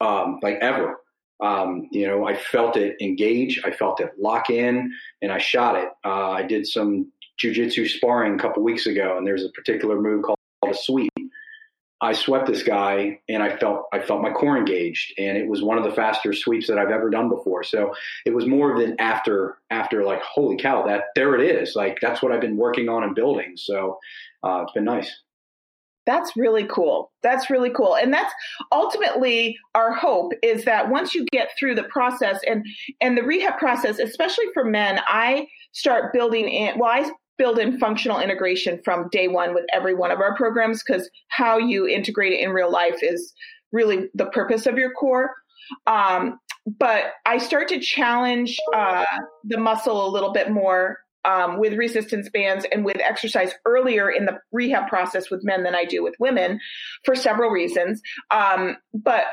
um, 0.00 0.38
like 0.42 0.56
ever. 0.60 0.96
Um, 1.40 1.88
you 1.92 2.06
know, 2.06 2.26
I 2.26 2.36
felt 2.36 2.76
it 2.76 2.96
engage, 3.00 3.60
I 3.64 3.70
felt 3.70 4.00
it 4.00 4.10
lock 4.18 4.50
in, 4.50 4.92
and 5.22 5.30
I 5.30 5.38
shot 5.38 5.76
it. 5.76 5.88
Uh, 6.04 6.30
I 6.30 6.42
did 6.42 6.66
some 6.66 7.12
jujitsu 7.40 7.88
sparring 7.88 8.34
a 8.34 8.38
couple 8.38 8.62
weeks 8.64 8.86
ago, 8.86 9.16
and 9.16 9.26
there's 9.26 9.44
a 9.44 9.50
particular 9.50 10.00
move 10.00 10.24
called 10.24 10.38
a 10.66 10.74
sweep. 10.74 11.12
I 12.00 12.12
swept 12.12 12.46
this 12.46 12.62
guy, 12.62 13.20
and 13.28 13.42
I 13.42 13.56
felt 13.56 13.86
I 13.92 14.00
felt 14.00 14.22
my 14.22 14.30
core 14.30 14.56
engaged, 14.56 15.14
and 15.18 15.36
it 15.36 15.48
was 15.48 15.62
one 15.62 15.78
of 15.78 15.84
the 15.84 15.90
faster 15.90 16.32
sweeps 16.32 16.68
that 16.68 16.78
I've 16.78 16.90
ever 16.90 17.10
done 17.10 17.28
before. 17.28 17.64
So 17.64 17.92
it 18.24 18.34
was 18.34 18.46
more 18.46 18.72
of 18.72 18.80
an 18.80 18.96
after 19.00 19.58
after 19.70 20.04
like 20.04 20.22
holy 20.22 20.56
cow 20.56 20.86
that 20.86 21.06
there 21.16 21.34
it 21.34 21.40
is 21.40 21.74
like 21.74 21.98
that's 22.00 22.22
what 22.22 22.30
I've 22.30 22.40
been 22.40 22.56
working 22.56 22.88
on 22.88 23.02
and 23.02 23.14
building. 23.16 23.54
So 23.56 23.98
uh, 24.42 24.62
it's 24.62 24.72
been 24.72 24.84
nice. 24.84 25.12
That's 26.06 26.32
really 26.36 26.64
cool. 26.64 27.12
That's 27.22 27.50
really 27.50 27.68
cool. 27.68 27.94
And 27.94 28.12
that's 28.14 28.32
ultimately 28.72 29.58
our 29.74 29.92
hope 29.92 30.32
is 30.42 30.64
that 30.64 30.88
once 30.88 31.14
you 31.14 31.26
get 31.30 31.50
through 31.58 31.74
the 31.74 31.82
process 31.84 32.40
and 32.46 32.64
and 33.02 33.16
the 33.16 33.22
rehab 33.22 33.58
process, 33.58 33.98
especially 33.98 34.46
for 34.54 34.64
men, 34.64 35.00
I 35.06 35.46
start 35.72 36.14
building 36.14 36.48
in 36.48 36.78
well, 36.78 36.90
I 36.90 37.10
build 37.36 37.58
in 37.58 37.78
functional 37.78 38.20
integration 38.20 38.80
from 38.84 39.08
day 39.12 39.28
one 39.28 39.54
with 39.54 39.66
every 39.72 39.94
one 39.94 40.10
of 40.10 40.18
our 40.18 40.34
programs 40.34 40.82
because 40.82 41.10
how 41.28 41.58
you 41.58 41.86
integrate 41.86 42.32
it 42.32 42.40
in 42.40 42.50
real 42.50 42.72
life 42.72 42.98
is 43.02 43.34
really 43.70 44.08
the 44.14 44.26
purpose 44.26 44.66
of 44.66 44.78
your 44.78 44.92
core. 44.92 45.34
Um, 45.86 46.38
but 46.78 47.12
I 47.26 47.36
start 47.36 47.68
to 47.68 47.80
challenge 47.80 48.56
uh, 48.74 49.04
the 49.44 49.58
muscle 49.58 50.06
a 50.06 50.10
little 50.10 50.32
bit 50.32 50.50
more 50.50 50.98
um, 51.24 51.58
with 51.58 51.74
resistance 51.74 52.28
bands 52.30 52.66
and 52.72 52.84
with 52.84 52.98
exercise 52.98 53.52
earlier 53.64 54.10
in 54.10 54.24
the 54.24 54.38
rehab 54.52 54.88
process 54.88 55.30
with 55.30 55.44
men 55.44 55.62
than 55.62 55.74
I 55.74 55.84
do 55.84 56.02
with 56.02 56.14
women 56.18 56.60
for 57.04 57.14
several 57.14 57.50
reasons. 57.50 58.00
Um, 58.30 58.76
but 58.94 59.24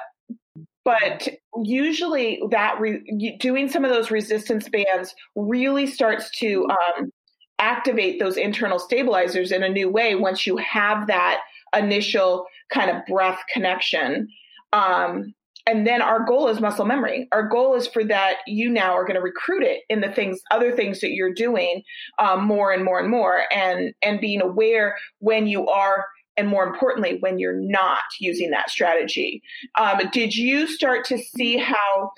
but 0.84 1.28
usually 1.64 2.40
that 2.52 2.80
re- 2.80 3.38
doing 3.40 3.70
some 3.70 3.84
of 3.84 3.90
those 3.90 4.12
resistance 4.12 4.70
bands 4.70 5.16
really 5.36 5.88
starts 5.88 6.30
to 6.40 6.68
um, 6.70 7.12
activate 7.58 8.20
those 8.20 8.38
internal 8.38 8.78
stabilizers 8.78 9.52
in 9.52 9.64
a 9.64 9.70
new 9.70 9.90
way 9.90 10.14
once 10.14 10.46
you 10.46 10.58
have 10.58 11.08
that 11.08 11.40
initial 11.76 12.46
kind 12.72 12.92
of 12.92 13.04
breath 13.08 13.40
connection 13.52 14.28
um, 14.74 15.34
and 15.68 15.86
then 15.86 16.02
our 16.02 16.24
goal 16.24 16.48
is 16.48 16.62
muscle 16.62 16.86
memory. 16.86 17.28
Our 17.32 17.48
goal 17.48 17.76
is 17.76 17.88
for 17.88 18.04
that 18.06 18.38
you 18.46 18.70
now 18.70 18.94
are 18.94 19.04
going 19.04 19.16
to 19.16 19.22
recruit 19.22 19.64
it 19.64 19.82
in 19.90 20.02
the 20.02 20.12
things 20.12 20.40
other 20.52 20.72
things 20.76 21.02
that 21.02 21.12
you're 21.12 21.34
doing 21.34 21.82
um, 22.20 22.46
more 22.46 22.72
and 22.72 22.84
more 22.84 23.00
and 23.00 23.10
more 23.10 23.44
and 23.52 23.94
and 24.02 24.20
being 24.20 24.42
aware 24.42 24.96
when 25.20 25.48
you 25.48 25.68
are 25.68 26.06
and 26.38 26.48
more 26.48 26.66
importantly 26.66 27.18
when 27.22 27.40
you're 27.40 27.60
not 27.60 28.04
using 28.20 28.52
that 28.52 28.70
strategy. 28.70 29.42
Um, 29.80 30.02
did 30.12 30.36
you 30.36 30.68
start 30.68 31.06
to 31.06 31.18
see 31.18 31.58
how 31.58 32.12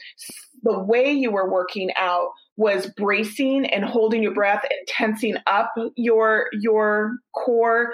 the 0.64 0.80
way 0.80 1.12
you 1.12 1.32
were 1.32 1.50
working 1.50 1.92
out 1.96 2.30
was 2.58 2.88
bracing 2.98 3.66
and 3.68 3.86
holding 3.86 4.24
your 4.24 4.34
breath 4.34 4.64
and 4.64 4.88
tensing 4.88 5.38
up 5.46 5.74
your 5.96 6.48
your 6.52 7.18
core 7.34 7.94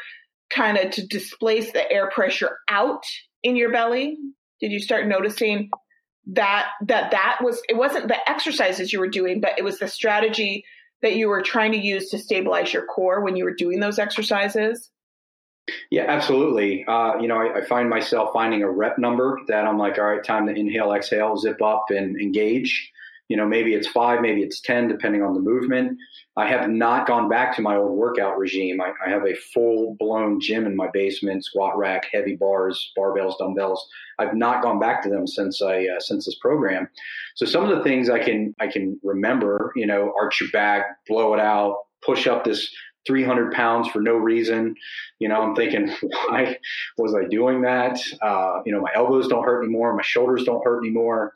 kind 0.49 0.77
of 0.77 0.91
to 0.91 1.05
displace 1.05 1.71
the 1.73 1.91
air 1.91 2.09
pressure 2.09 2.57
out 2.69 3.03
in 3.43 3.55
your 3.55 3.71
belly 3.71 4.17
did 4.63 4.71
you 4.71 4.80
start 4.80 5.06
noticing 5.08 5.69
that 6.26 6.67
that 6.86 7.12
that 7.12 7.39
was 7.41 7.62
it 7.67 7.76
wasn't 7.76 8.08
the 8.08 8.30
exercises 8.30 8.93
you 8.93 8.99
were 8.99 9.10
doing 9.10 9.41
but 9.41 9.52
it 9.58 9.63
was 9.63 9.78
the 9.78 9.89
strategy 9.89 10.63
that 11.02 11.17
you 11.17 11.28
were 11.28 11.41
trying 11.41 11.73
to 11.73 11.78
use 11.78 12.10
to 12.10 12.17
stabilize 12.17 12.71
your 12.71 12.86
core 12.86 13.21
when 13.21 13.36
you 13.36 13.43
were 13.43 13.54
doing 13.54 13.82
those 13.82 13.99
exercises? 13.99 14.89
Yeah 15.91 16.06
absolutely. 16.08 16.86
Uh, 16.86 17.17
you 17.19 17.28
know 17.28 17.36
I, 17.36 17.58
I, 17.58 17.65
find 17.65 17.89
myself 17.89 18.30
finding 18.32 18.63
a 18.63 18.71
rep 18.71 18.97
number 18.97 19.38
that 19.49 19.65
i'm 19.65 19.78
like 19.78 19.97
all 19.97 20.06
right 20.06 20.23
time 20.23 20.47
to 20.47 20.54
inhale 20.54 20.93
exhale 20.93 21.36
zip 21.36 21.62
up 21.62 21.88
and 21.89 22.17
engage 22.17 22.92
you 23.34 23.38
know 23.38 23.48
maybe 23.48 23.74
it's 23.74 23.88
five 23.88 24.22
maybe 24.22 24.43
it's 24.43 24.62
ten 24.62 24.88
depending 24.88 25.24
on 25.24 25.34
the 25.34 25.39
movement 25.39 25.98
I 26.36 26.48
have 26.48 26.69
not 26.69 27.06
gone 27.06 27.30
back 27.30 27.56
to 27.56 27.62
my 27.62 27.76
old 27.76 27.96
workout 27.96 28.39
regime. 28.39 28.82
I, 28.82 28.91
I 29.06 29.10
have 29.10 29.24
a 29.24 29.36
full 29.54 29.96
blown 30.00 30.39
gym 30.39 30.65
in 30.65 30.76
my 30.76 30.88
basement, 30.91 31.46
squat 31.46 31.78
rack, 31.78 32.08
heavy 32.12 32.36
bars, 32.36 32.91
barbells, 32.98 33.38
dumbbells. 33.38 33.88
I've 34.17 34.34
not 34.34 34.63
gone 34.63 34.80
back 34.80 35.04
to 35.04 35.10
them 35.10 35.28
since 35.28 35.62
I 35.62 35.86
uh, 35.86 36.00
since 36.00 36.26
this 36.26 36.38
program. 36.41 36.88
So 37.36 37.46
some 37.46 37.63
of 37.63 37.78
the 37.78 37.84
things 37.84 38.10
I 38.10 38.17
can 38.17 38.56
I 38.60 38.67
can 38.67 39.00
remember, 39.04 39.72
you 39.76 39.86
know, 39.86 40.12
arch 40.19 40.41
your 40.41 40.50
back, 40.50 40.86
blow 41.08 41.34
it 41.36 41.39
out, 41.39 41.78
push 42.04 42.26
up 42.26 42.43
this 42.43 42.67
300 43.06 43.54
pounds 43.54 43.88
for 43.89 44.02
no 44.02 44.13
reason. 44.13 44.76
You 45.19 45.30
know, 45.30 45.41
I'm 45.41 45.56
thinking, 45.56 45.93
why 46.28 46.58
was 46.98 47.13
I 47.13 47.28
doing 47.28 47.62
that? 47.62 48.00
Uh, 48.22 48.62
you 48.65 48.74
know, 48.74 48.82
my 48.82 48.91
elbows 48.96 49.28
don't 49.28 49.43
hurt 49.43 49.63
anymore, 49.63 49.96
my 49.96 50.04
shoulders 50.04 50.46
don't 50.46 50.63
hurt 50.63 50.84
anymore. 50.84 51.34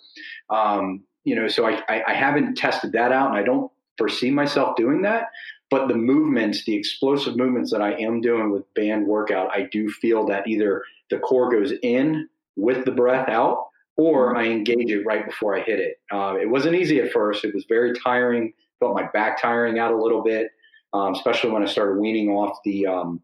Um, 0.50 1.04
you 1.28 1.36
know, 1.36 1.50
so 1.50 1.66
I, 1.68 1.84
I, 1.90 2.04
I 2.08 2.13
haven't 2.13 2.56
tested 2.56 2.94
that 2.94 3.12
out, 3.12 3.28
and 3.28 3.38
I 3.38 3.44
don't 3.44 3.70
foresee 3.98 4.32
myself 4.32 4.78
doing 4.78 5.02
that. 5.02 5.26
But 5.70 5.90
the 5.90 5.94
movements, 5.94 6.63
the 6.63 6.74
explosive 6.74 7.36
movements 7.36 7.70
that 7.74 7.82
I 7.82 7.96
am 7.96 8.22
doing 8.22 8.50
with 8.50 8.74
band 8.76 9.06
workout, 9.06 9.50
I 9.52 9.68
do 9.70 9.90
feel 9.90 10.26
that 10.28 10.48
either 10.48 10.84
the 11.10 11.20
core 11.20 11.52
goes 11.52 11.74
in 11.84 12.30
with 12.56 12.86
the 12.86 12.94
breath 12.94 13.28
out 13.28 13.66
or 13.98 14.30
mm-hmm. 14.30 14.38
I 14.38 14.44
engage 14.46 14.90
it 14.90 15.06
right 15.06 15.26
before 15.26 15.58
I 15.58 15.63
hit 15.63 15.80
it. 15.80 16.00
Uh, 16.10 16.38
it 16.42 16.50
wasn't 16.50 16.76
easy 16.76 17.02
at 17.02 17.12
first. 17.12 17.44
It 17.44 17.54
was 17.54 17.66
very 17.68 17.92
tiring. 18.00 18.54
Felt 18.80 18.96
my 18.96 19.10
back 19.12 19.42
tiring 19.42 19.78
out 19.80 19.92
a 19.92 20.02
little 20.02 20.24
bit, 20.24 20.52
um, 20.94 21.13
especially 21.13 21.50
when 21.50 21.62
I 21.62 21.66
started 21.66 22.00
weaning 22.00 22.30
off 22.30 22.60
the 22.63 22.88
um, 22.88 23.22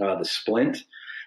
uh, 0.00 0.18
the 0.18 0.24
splint. 0.24 0.78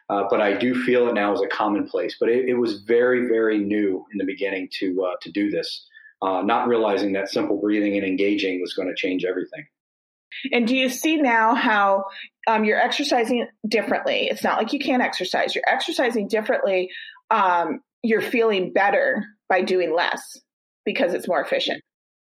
Uh, 0.10 0.26
but 0.30 0.42
I 0.42 0.58
do 0.58 0.76
feel 0.84 1.08
it 1.08 1.14
now 1.14 1.32
as 1.32 1.40
a 1.40 1.48
commonplace. 1.48 2.18
But 2.20 2.28
it, 2.28 2.50
it 2.50 2.56
was 2.56 2.82
very, 2.82 3.30
very 3.30 3.60
new 3.60 4.06
in 4.12 4.18
the 4.18 4.26
beginning 4.26 4.68
to 4.80 5.06
uh, 5.06 5.16
to 5.22 5.32
do 5.32 5.50
this 5.50 5.88
uh, 6.22 6.42
not 6.44 6.68
realizing 6.68 7.14
that 7.14 7.30
simple 7.30 7.58
breathing 7.58 7.98
and 7.98 8.06
engaging 8.06 8.62
was 8.62 8.74
going 8.74 8.88
to 8.88 8.96
change 8.96 9.26
everything. 9.26 9.66
And 10.52 10.68
do 10.68 10.76
you 10.76 10.90
see 10.90 11.18
now 11.18 11.56
how 11.56 12.06
um, 12.48 12.64
you're 12.64 12.80
exercising 12.80 13.48
differently? 13.68 14.28
It's 14.32 14.44
not 14.44 14.58
like 14.58 14.74
you 14.74 14.80
can't 14.80 15.02
exercise. 15.02 15.54
You're 15.54 15.68
exercising 15.68 16.28
differently. 16.28 16.90
Um, 17.30 17.82
you're 18.02 18.22
feeling 18.22 18.72
better 18.74 19.26
by 19.50 19.62
doing 19.62 19.94
less 19.94 20.40
because 20.86 21.14
it's 21.14 21.28
more 21.28 21.42
efficient. 21.42 21.82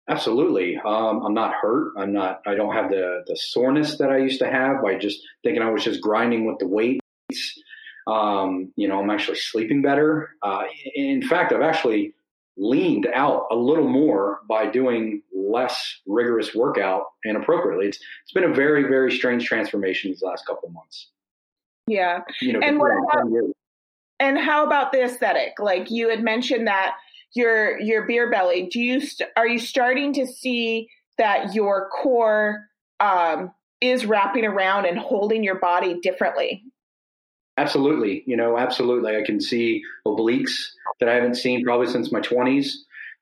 Absolutely. 0.09 0.77
Um, 0.77 1.25
I'm 1.25 1.33
not 1.33 1.53
hurt. 1.61 1.93
I'm 1.97 2.13
not. 2.13 2.41
I 2.45 2.55
don't 2.55 2.73
have 2.73 2.89
the 2.89 3.23
the 3.27 3.35
soreness 3.35 3.97
that 3.97 4.09
I 4.09 4.17
used 4.19 4.39
to 4.39 4.49
have 4.49 4.81
by 4.81 4.95
just 4.95 5.19
thinking 5.43 5.61
I 5.61 5.69
was 5.69 5.83
just 5.83 6.01
grinding 6.01 6.45
with 6.45 6.59
the 6.59 6.67
weights. 6.67 7.01
Um, 8.07 8.71
you 8.77 8.87
know, 8.87 9.01
I'm 9.01 9.09
actually 9.09 9.37
sleeping 9.37 9.81
better. 9.81 10.29
Uh, 10.41 10.63
in 10.95 11.21
fact, 11.27 11.51
I've 11.51 11.61
actually 11.61 12.13
leaned 12.57 13.07
out 13.13 13.45
a 13.51 13.55
little 13.55 13.87
more 13.87 14.39
by 14.49 14.65
doing 14.65 15.21
less 15.33 15.99
rigorous 16.05 16.55
workout 16.55 17.03
and 17.23 17.37
appropriately. 17.37 17.87
It's 17.87 17.99
it's 18.23 18.33
been 18.33 18.43
a 18.43 18.53
very 18.53 18.83
very 18.83 19.11
strange 19.11 19.45
transformation 19.45 20.11
these 20.11 20.21
last 20.21 20.45
couple 20.45 20.69
months. 20.69 21.09
Yeah, 21.87 22.21
you 22.41 22.53
know, 22.53 22.59
and 22.59 22.79
what 22.79 22.91
about, 22.91 23.53
and 24.19 24.37
how 24.37 24.65
about 24.65 24.91
the 24.91 25.03
aesthetic? 25.03 25.53
Like 25.59 25.89
you 25.89 26.09
had 26.09 26.23
mentioned 26.23 26.67
that 26.67 26.95
your 27.33 27.79
your 27.79 28.05
beer 28.05 28.29
belly. 28.29 28.67
Do 28.71 28.79
you 28.79 28.99
st- 28.99 29.29
are 29.37 29.47
you 29.47 29.59
starting 29.59 30.13
to 30.13 30.25
see 30.25 30.89
that 31.17 31.53
your 31.53 31.89
core 31.89 32.67
um, 32.99 33.51
is 33.81 34.05
wrapping 34.05 34.45
around 34.45 34.85
and 34.85 34.97
holding 34.97 35.43
your 35.43 35.59
body 35.59 35.99
differently? 36.01 36.63
Absolutely, 37.57 38.23
you 38.27 38.37
know, 38.37 38.57
absolutely. 38.57 39.15
I 39.15 39.23
can 39.25 39.41
see 39.41 39.81
obliques 40.05 40.53
that 40.99 41.09
I 41.09 41.15
haven't 41.15 41.35
seen 41.35 41.63
probably 41.63 41.87
since 41.87 42.11
my 42.11 42.19
20s. 42.19 42.69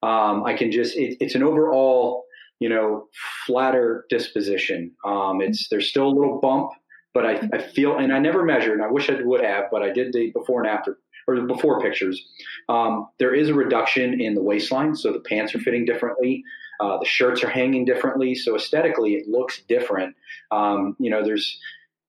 Um, 0.03 0.43
I 0.45 0.53
can 0.53 0.71
just, 0.71 0.95
it, 0.97 1.17
it's 1.21 1.35
an 1.35 1.43
overall, 1.43 2.25
you 2.59 2.69
know, 2.69 3.07
flatter 3.45 4.05
disposition. 4.09 4.91
Um, 5.05 5.41
it's, 5.41 5.69
there's 5.69 5.87
still 5.89 6.07
a 6.07 6.15
little 6.15 6.39
bump, 6.41 6.71
but 7.13 7.25
I, 7.25 7.49
I 7.53 7.61
feel, 7.61 7.97
and 7.97 8.13
I 8.13 8.19
never 8.19 8.43
measured, 8.43 8.73
and 8.73 8.83
I 8.83 8.91
wish 8.91 9.09
I 9.09 9.15
would 9.21 9.43
have, 9.43 9.65
but 9.71 9.81
I 9.81 9.91
did 9.91 10.11
the 10.11 10.31
before 10.31 10.61
and 10.61 10.69
after 10.69 10.97
or 11.27 11.39
the 11.39 11.47
before 11.47 11.81
pictures. 11.81 12.23
Um, 12.69 13.07
there 13.19 13.33
is 13.33 13.49
a 13.49 13.53
reduction 13.53 14.21
in 14.21 14.35
the 14.35 14.43
waistline. 14.43 14.95
So 14.95 15.11
the 15.11 15.19
pants 15.21 15.55
are 15.55 15.59
fitting 15.59 15.85
differently. 15.85 16.43
Uh, 16.79 16.99
the 16.99 17.05
shirts 17.05 17.43
are 17.43 17.49
hanging 17.49 17.85
differently. 17.85 18.35
So 18.35 18.55
aesthetically, 18.55 19.15
it 19.15 19.27
looks 19.27 19.61
different. 19.67 20.15
Um, 20.51 20.95
you 20.99 21.09
know, 21.09 21.23
there's, 21.23 21.57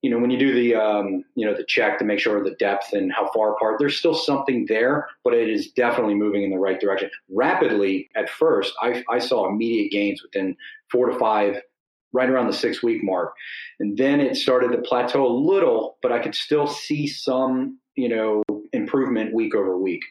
you 0.07 0.13
know, 0.13 0.21
when 0.21 0.31
you 0.31 0.39
do 0.39 0.55
the, 0.55 0.77
um, 0.77 1.25
you 1.35 1.45
know, 1.45 1.53
the 1.53 1.65
check 1.65 1.99
to 1.99 2.05
make 2.05 2.21
sure 2.21 2.41
the 2.45 2.55
depth 2.61 2.93
and 2.93 3.13
how 3.13 3.29
far 3.35 3.55
apart, 3.55 3.81
there's 3.81 3.99
still 3.99 4.15
something 4.15 4.65
there, 4.69 5.09
but 5.25 5.35
it 5.35 5.51
is 5.51 5.73
definitely 5.73 6.15
moving 6.15 6.45
in 6.45 6.51
the 6.51 6.59
right 6.59 6.79
direction. 6.79 7.11
Rapidly, 7.29 8.09
at 8.15 8.31
first, 8.31 8.73
I, 8.81 9.03
I 9.11 9.19
saw 9.19 9.49
immediate 9.49 9.91
gains 9.91 10.23
within 10.23 10.57
four 10.93 11.11
to 11.11 11.19
five, 11.19 11.61
right 12.13 12.31
around 12.31 12.47
the 12.47 12.53
six 12.53 12.85
week 12.85 13.03
mark. 13.03 13.35
And 13.81 13.99
then 13.99 14.21
it 14.21 14.37
started 14.37 14.71
to 14.77 14.79
plateau 14.79 15.27
a 15.27 15.35
little, 15.37 15.99
but 16.03 16.13
I 16.13 16.21
could 16.21 16.37
still 16.37 16.69
see 16.69 17.09
some, 17.09 17.81
you 17.97 18.09
know, 18.09 18.45
improvement 18.73 19.35
week 19.35 19.57
over 19.57 19.77
week. 19.77 20.05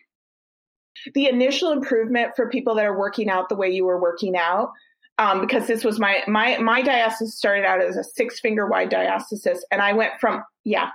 The 1.13 1.29
initial 1.29 1.71
improvement 1.71 2.34
for 2.36 2.49
people 2.49 2.75
that 2.75 2.86
are 2.86 2.99
working 2.99 3.29
out 3.29 3.47
the 3.47 3.55
way 3.55 3.69
you 3.69 3.86
were 3.86 4.01
working 4.01 4.36
out 4.36 4.71
um, 5.17 5.41
because 5.41 5.67
this 5.67 5.84
was 5.84 5.99
my 5.99 6.21
my 6.28 6.58
my 6.58 6.82
diastasis 6.82 7.30
started 7.30 7.65
out 7.65 7.82
as 7.82 7.97
a 7.97 8.04
six 8.04 8.39
finger 8.39 8.67
wide 8.67 8.91
diastasis, 8.91 9.60
and 9.71 9.82
I 9.82 9.93
went 9.93 10.13
from 10.19 10.43
yeah, 10.63 10.89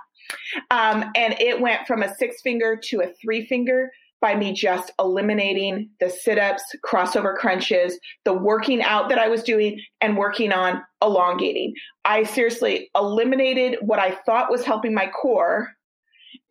um, 0.69 1.05
and 1.15 1.35
it 1.39 1.59
went 1.59 1.87
from 1.87 2.03
a 2.03 2.13
six 2.15 2.41
finger 2.41 2.79
to 2.85 3.01
a 3.01 3.13
three 3.21 3.45
finger 3.45 3.91
by 4.21 4.35
me 4.35 4.53
just 4.53 4.91
eliminating 4.99 5.89
the 5.99 6.07
sit 6.09 6.37
ups, 6.37 6.63
crossover 6.85 7.35
crunches, 7.35 7.97
the 8.23 8.33
working 8.33 8.81
out 8.83 9.09
that 9.09 9.17
I 9.17 9.27
was 9.27 9.41
doing, 9.41 9.81
and 9.99 10.15
working 10.15 10.51
on 10.51 10.81
elongating. 11.01 11.73
I 12.05 12.23
seriously 12.23 12.89
eliminated 12.95 13.79
what 13.81 13.99
I 13.99 14.11
thought 14.25 14.51
was 14.51 14.63
helping 14.63 14.93
my 14.93 15.07
core 15.07 15.69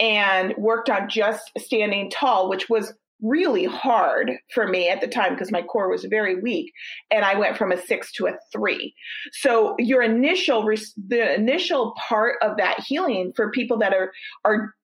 and 0.01 0.55
worked 0.57 0.91
on 0.91 1.09
just 1.09 1.53
standing 1.59 2.11
tall, 2.11 2.49
which 2.49 2.69
was 2.69 2.93
really 3.23 3.65
hard 3.65 4.33
for 4.53 4.67
me 4.67 4.89
at 4.89 5.01
the 5.01 5.07
time 5.07 5.35
because 5.35 5.53
my 5.53 5.63
core 5.63 5.91
was 5.91 6.05
very 6.05 6.41
weak 6.41 6.73
and 7.11 7.25
i 7.25 7.39
went 7.39 7.57
from 7.57 7.73
a 7.73 7.81
six 7.81 8.13
to 8.13 8.27
a 8.27 8.37
three 8.53 8.95
so 9.33 9.75
your 9.79 10.03
initial 10.03 10.65
the 11.09 11.35
initial 11.35 11.95
part 12.09 12.37
of 12.43 12.57
that 12.57 12.81
healing 12.81 13.33
for 13.35 13.51
people 13.51 13.79
that 13.79 13.93
are 13.93 14.13
are 14.45 14.75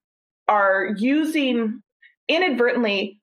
are 0.49 0.95
using 0.97 1.83
inadvertently 2.29 3.21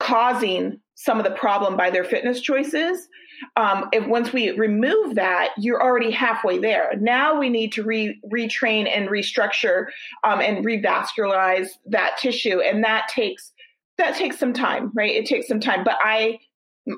causing 0.00 0.80
some 0.96 1.18
of 1.18 1.24
the 1.24 1.30
problem 1.30 1.76
by 1.76 1.90
their 1.90 2.04
fitness 2.04 2.40
choices. 2.40 3.08
Um, 3.56 3.88
if 3.92 4.06
once 4.06 4.32
we 4.32 4.50
remove 4.52 5.16
that, 5.16 5.50
you're 5.58 5.82
already 5.82 6.10
halfway 6.10 6.58
there. 6.58 6.92
Now 7.00 7.38
we 7.38 7.48
need 7.48 7.72
to 7.72 7.82
re, 7.82 8.20
retrain 8.32 8.88
and 8.88 9.08
restructure 9.08 9.86
um, 10.22 10.40
and 10.40 10.64
revascularize 10.64 11.68
that 11.86 12.16
tissue, 12.18 12.60
and 12.60 12.84
that 12.84 13.08
takes 13.08 13.52
that 13.98 14.16
takes 14.16 14.38
some 14.38 14.52
time, 14.52 14.90
right? 14.94 15.14
It 15.14 15.26
takes 15.26 15.48
some 15.48 15.60
time. 15.60 15.84
But 15.84 15.96
I 16.02 16.38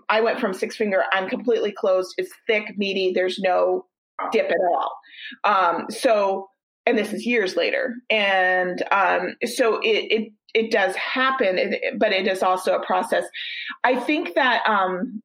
I 0.08 0.20
went 0.20 0.40
from 0.40 0.52
six 0.52 0.76
finger. 0.76 1.04
I'm 1.12 1.28
completely 1.28 1.72
closed. 1.72 2.14
It's 2.18 2.32
thick, 2.46 2.76
meaty. 2.76 3.12
There's 3.12 3.38
no 3.38 3.86
dip 4.32 4.50
at 4.50 4.56
all. 4.72 4.98
Um, 5.44 5.86
so, 5.90 6.48
and 6.86 6.96
this 6.96 7.12
is 7.12 7.26
years 7.26 7.56
later, 7.56 7.94
and 8.10 8.82
um, 8.90 9.36
so 9.44 9.78
it, 9.80 10.06
it 10.10 10.32
it 10.54 10.70
does 10.70 10.96
happen, 10.96 11.74
but 11.98 12.12
it 12.12 12.26
is 12.26 12.42
also 12.42 12.74
a 12.74 12.84
process. 12.84 13.24
I 13.84 13.96
think 13.96 14.34
that 14.34 14.62
um, 14.66 15.22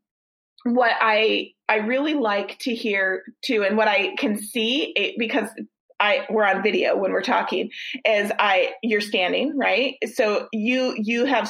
what 0.64 0.92
I 1.00 1.52
I 1.70 1.78
really 1.78 2.14
like 2.14 2.60
to 2.60 2.76
hear 2.76 3.24
too, 3.44 3.64
and 3.64 3.78
what 3.78 3.88
I 3.88 4.16
can 4.18 4.38
see 4.38 4.92
it, 4.96 5.16
because 5.18 5.50
I 6.02 6.26
we're 6.30 6.46
on 6.46 6.64
video 6.64 6.98
when 6.98 7.12
we're 7.12 7.22
talking 7.22 7.70
is 8.06 8.32
I 8.38 8.74
you're 8.84 9.02
standing 9.02 9.58
right, 9.58 9.96
so 10.14 10.50
you 10.52 10.96
you 10.98 11.26
have 11.26 11.50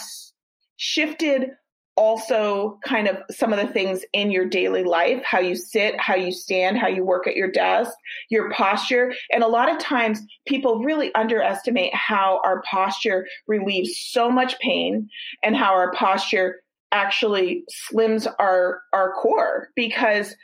shifted 0.77 1.51
also 1.97 2.79
kind 2.85 3.07
of 3.07 3.17
some 3.29 3.51
of 3.51 3.59
the 3.59 3.71
things 3.73 4.03
in 4.13 4.31
your 4.31 4.47
daily 4.47 4.83
life 4.83 5.21
how 5.23 5.39
you 5.39 5.55
sit 5.55 5.99
how 5.99 6.15
you 6.15 6.31
stand 6.31 6.77
how 6.77 6.87
you 6.87 7.03
work 7.03 7.27
at 7.27 7.35
your 7.35 7.51
desk 7.51 7.91
your 8.29 8.49
posture. 8.51 9.13
And 9.31 9.43
a 9.43 9.47
lot 9.47 9.71
of 9.71 9.77
times 9.77 10.19
people 10.47 10.79
really 10.79 11.13
underestimate 11.13 11.93
how 11.93 12.39
our 12.43 12.63
posture 12.63 13.27
relieves 13.47 13.97
so 13.97 14.31
much 14.31 14.57
pain 14.59 15.09
and 15.43 15.55
how 15.55 15.73
our 15.73 15.91
posture 15.91 16.61
actually 16.91 17.63
slims 17.91 18.25
our 18.39 18.81
our 18.93 19.13
core 19.13 19.69
because 19.75 20.35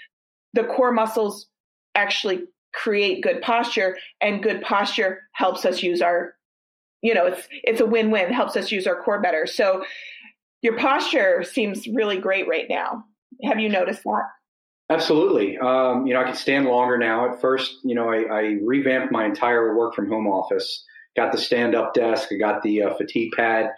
the 0.54 0.63
core 0.63 0.91
muscles 0.91 1.48
actually 1.96 2.43
create 2.82 3.24
good 3.24 3.42
posture 3.42 3.98
and 4.22 4.44
good 4.44 4.62
posture 4.62 5.22
helps 5.34 5.66
us 5.66 5.82
use 5.82 6.02
our 6.02 6.34
you 7.02 7.13
know 7.13 7.26
it's 7.26 7.48
it's 7.52 7.82
a 7.82 7.86
win-win 7.86 8.32
helps 8.32 8.56
us 8.56 8.72
use 8.72 8.88
our 8.88 9.02
core 9.02 9.22
better 9.22 9.46
so 9.46 9.84
your 10.62 10.78
posture 10.78 11.44
seems 11.44 11.88
really 11.88 12.18
great 12.18 12.48
right 12.48 12.66
now. 12.70 13.06
Have 13.44 13.60
you 13.60 13.70
noticed 13.70 14.04
that? 14.04 14.24
Absolutely. 14.90 15.58
Um, 15.58 16.08
you 16.08 16.13
know, 16.13 16.22
I 16.22 16.24
can 16.24 16.36
stand 16.36 16.66
longer 16.66 16.98
now. 16.98 17.32
At 17.32 17.42
first, 17.42 17.76
you 17.84 17.94
know, 17.94 18.10
I, 18.10 18.24
I, 18.24 18.42
revamped 18.63 19.12
my 19.12 19.26
entire 19.26 19.76
work 19.76 19.94
from 19.94 20.10
home 20.10 20.28
office. 20.28 20.86
Got 21.16 21.34
the 21.34 21.38
stand 21.38 21.76
up 21.76 21.94
desk. 21.94 22.30
I 22.32 22.36
got 22.36 22.63
the 22.63 22.84
uh, 22.84 22.96
fatigue 22.96 23.32
pad. 23.36 23.70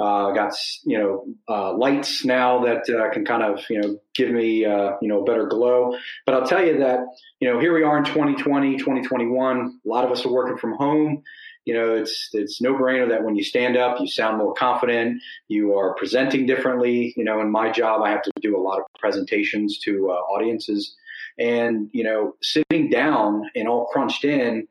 Uh, 0.00 0.32
got 0.32 0.52
you 0.84 0.98
know 0.98 1.24
uh, 1.48 1.72
lights 1.72 2.24
now 2.24 2.64
that 2.64 2.82
uh, 2.90 3.12
can 3.12 3.24
kind 3.24 3.44
of 3.44 3.60
you 3.70 3.80
know 3.80 3.96
give 4.14 4.28
me 4.28 4.64
uh, 4.64 4.92
you 5.00 5.08
know 5.08 5.22
a 5.22 5.24
better 5.24 5.46
glow. 5.46 5.96
But 6.26 6.34
I'll 6.34 6.46
tell 6.46 6.64
you 6.64 6.78
that 6.80 7.00
you 7.40 7.48
know 7.48 7.60
here 7.60 7.72
we 7.72 7.84
are 7.84 7.96
in 7.98 8.04
2020, 8.04 8.76
2021. 8.76 9.80
A 9.84 9.88
lot 9.88 10.04
of 10.04 10.10
us 10.10 10.26
are 10.26 10.32
working 10.32 10.58
from 10.58 10.74
home 10.74 11.22
you 11.64 11.72
know, 11.72 11.94
it's 11.94 12.28
it's 12.32 12.60
no 12.60 12.74
brainer 12.74 13.08
that 13.08 13.24
when 13.24 13.36
you 13.36 13.44
stand 13.44 13.76
up, 13.76 13.98
you 13.98 14.06
sound 14.06 14.38
more 14.38 14.52
confident. 14.54 15.22
You 15.48 15.76
are 15.76 15.94
presenting 15.94 16.46
differently. 16.46 17.14
You 17.16 17.24
know, 17.24 17.40
in 17.40 17.50
my 17.50 17.70
job, 17.70 18.02
I 18.02 18.10
have 18.10 18.22
to 18.22 18.32
do 18.42 18.56
a 18.56 18.60
lot 18.60 18.80
of 18.80 18.84
presentations 18.98 19.78
to 19.80 20.10
uh, 20.10 20.14
audiences, 20.14 20.94
and 21.38 21.88
you 21.92 22.04
know, 22.04 22.34
sitting 22.42 22.90
down 22.90 23.50
and 23.54 23.66
all 23.66 23.86
crunched 23.86 24.24
in, 24.24 24.68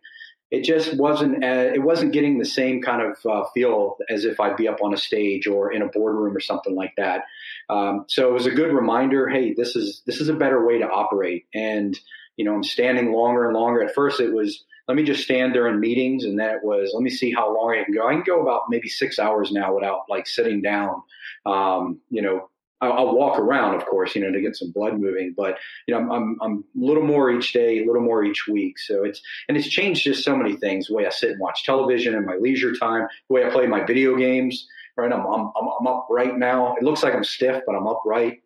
it 0.53 0.63
just 0.63 0.95
wasn't 0.97 1.43
uh, 1.43 1.71
it 1.73 1.81
wasn't 1.81 2.13
getting 2.13 2.37
the 2.37 2.45
same 2.45 2.79
kind 2.79 3.01
of 3.01 3.17
uh, 3.25 3.43
feel 3.55 3.97
as 4.07 4.23
if 4.23 4.39
I'd 4.39 4.55
be 4.55 4.67
up 4.67 4.83
on 4.83 4.93
a 4.93 4.97
stage 4.97 5.47
or 5.47 5.73
in 5.73 5.81
a 5.81 5.87
boardroom 5.87 6.37
or 6.37 6.39
something 6.39 6.75
like 6.75 6.93
that. 6.95 7.23
Um, 7.71 8.05
so 8.07 8.29
it 8.29 8.33
was 8.33 8.45
a 8.45 8.51
good 8.51 8.71
reminder. 8.71 9.27
Hey, 9.27 9.55
this 9.55 9.75
is 9.75 10.03
this 10.05 10.21
is 10.21 10.29
a 10.29 10.33
better 10.35 10.63
way 10.63 10.77
to 10.77 10.87
operate, 10.87 11.47
and 11.55 11.99
you 12.37 12.45
know, 12.45 12.53
I'm 12.53 12.63
standing 12.63 13.11
longer 13.13 13.45
and 13.45 13.55
longer. 13.55 13.83
At 13.83 13.95
first, 13.95 14.19
it 14.19 14.31
was 14.31 14.63
let 14.87 14.95
me 14.95 15.03
just 15.03 15.23
stand 15.23 15.53
during 15.53 15.79
meetings. 15.79 16.23
And 16.23 16.37
then 16.37 16.51
it 16.51 16.63
was, 16.63 16.91
let 16.93 17.01
me 17.01 17.09
see 17.09 17.31
how 17.31 17.55
long 17.55 17.71
I 17.71 17.83
can 17.85 17.93
go. 17.93 18.07
I 18.07 18.13
can 18.13 18.23
go 18.23 18.41
about 18.41 18.63
maybe 18.69 18.89
six 18.89 19.17
hours 19.17 19.51
now 19.51 19.73
without 19.73 20.01
like 20.09 20.27
sitting 20.27 20.61
down. 20.61 21.01
Um, 21.45 21.99
you 22.09 22.21
know, 22.21 22.49
I'll, 22.91 23.13
walk 23.13 23.37
around, 23.37 23.75
of 23.75 23.85
course, 23.85 24.15
you 24.15 24.21
know, 24.21 24.31
to 24.31 24.41
get 24.41 24.55
some 24.55 24.71
blood 24.71 24.99
moving, 24.99 25.33
but 25.35 25.57
you 25.87 25.93
know, 25.93 26.01
I'm, 26.01 26.11
I'm, 26.11 26.37
I'm 26.41 26.63
a 26.81 26.85
little 26.85 27.03
more 27.03 27.31
each 27.31 27.53
day, 27.53 27.83
a 27.83 27.85
little 27.85 28.01
more 28.01 28.23
each 28.23 28.47
week. 28.47 28.79
So 28.79 29.03
it's, 29.03 29.21
and 29.47 29.55
it's 29.55 29.67
changed 29.67 30.03
just 30.03 30.23
so 30.23 30.35
many 30.35 30.55
things, 30.55 30.87
the 30.87 30.95
way 30.95 31.05
I 31.05 31.09
sit 31.09 31.31
and 31.31 31.39
watch 31.39 31.63
television 31.63 32.15
in 32.15 32.25
my 32.25 32.35
leisure 32.35 32.73
time, 32.75 33.07
the 33.29 33.33
way 33.33 33.45
I 33.45 33.49
play 33.49 33.67
my 33.67 33.85
video 33.85 34.15
games, 34.15 34.67
right? 34.97 35.11
I'm, 35.11 35.25
I'm, 35.25 35.51
I'm 35.55 35.87
upright 35.87 36.37
now. 36.37 36.75
It 36.75 36.83
looks 36.83 37.03
like 37.03 37.13
I'm 37.13 37.23
stiff, 37.23 37.61
but 37.65 37.75
I'm 37.75 37.87
upright. 37.87 38.41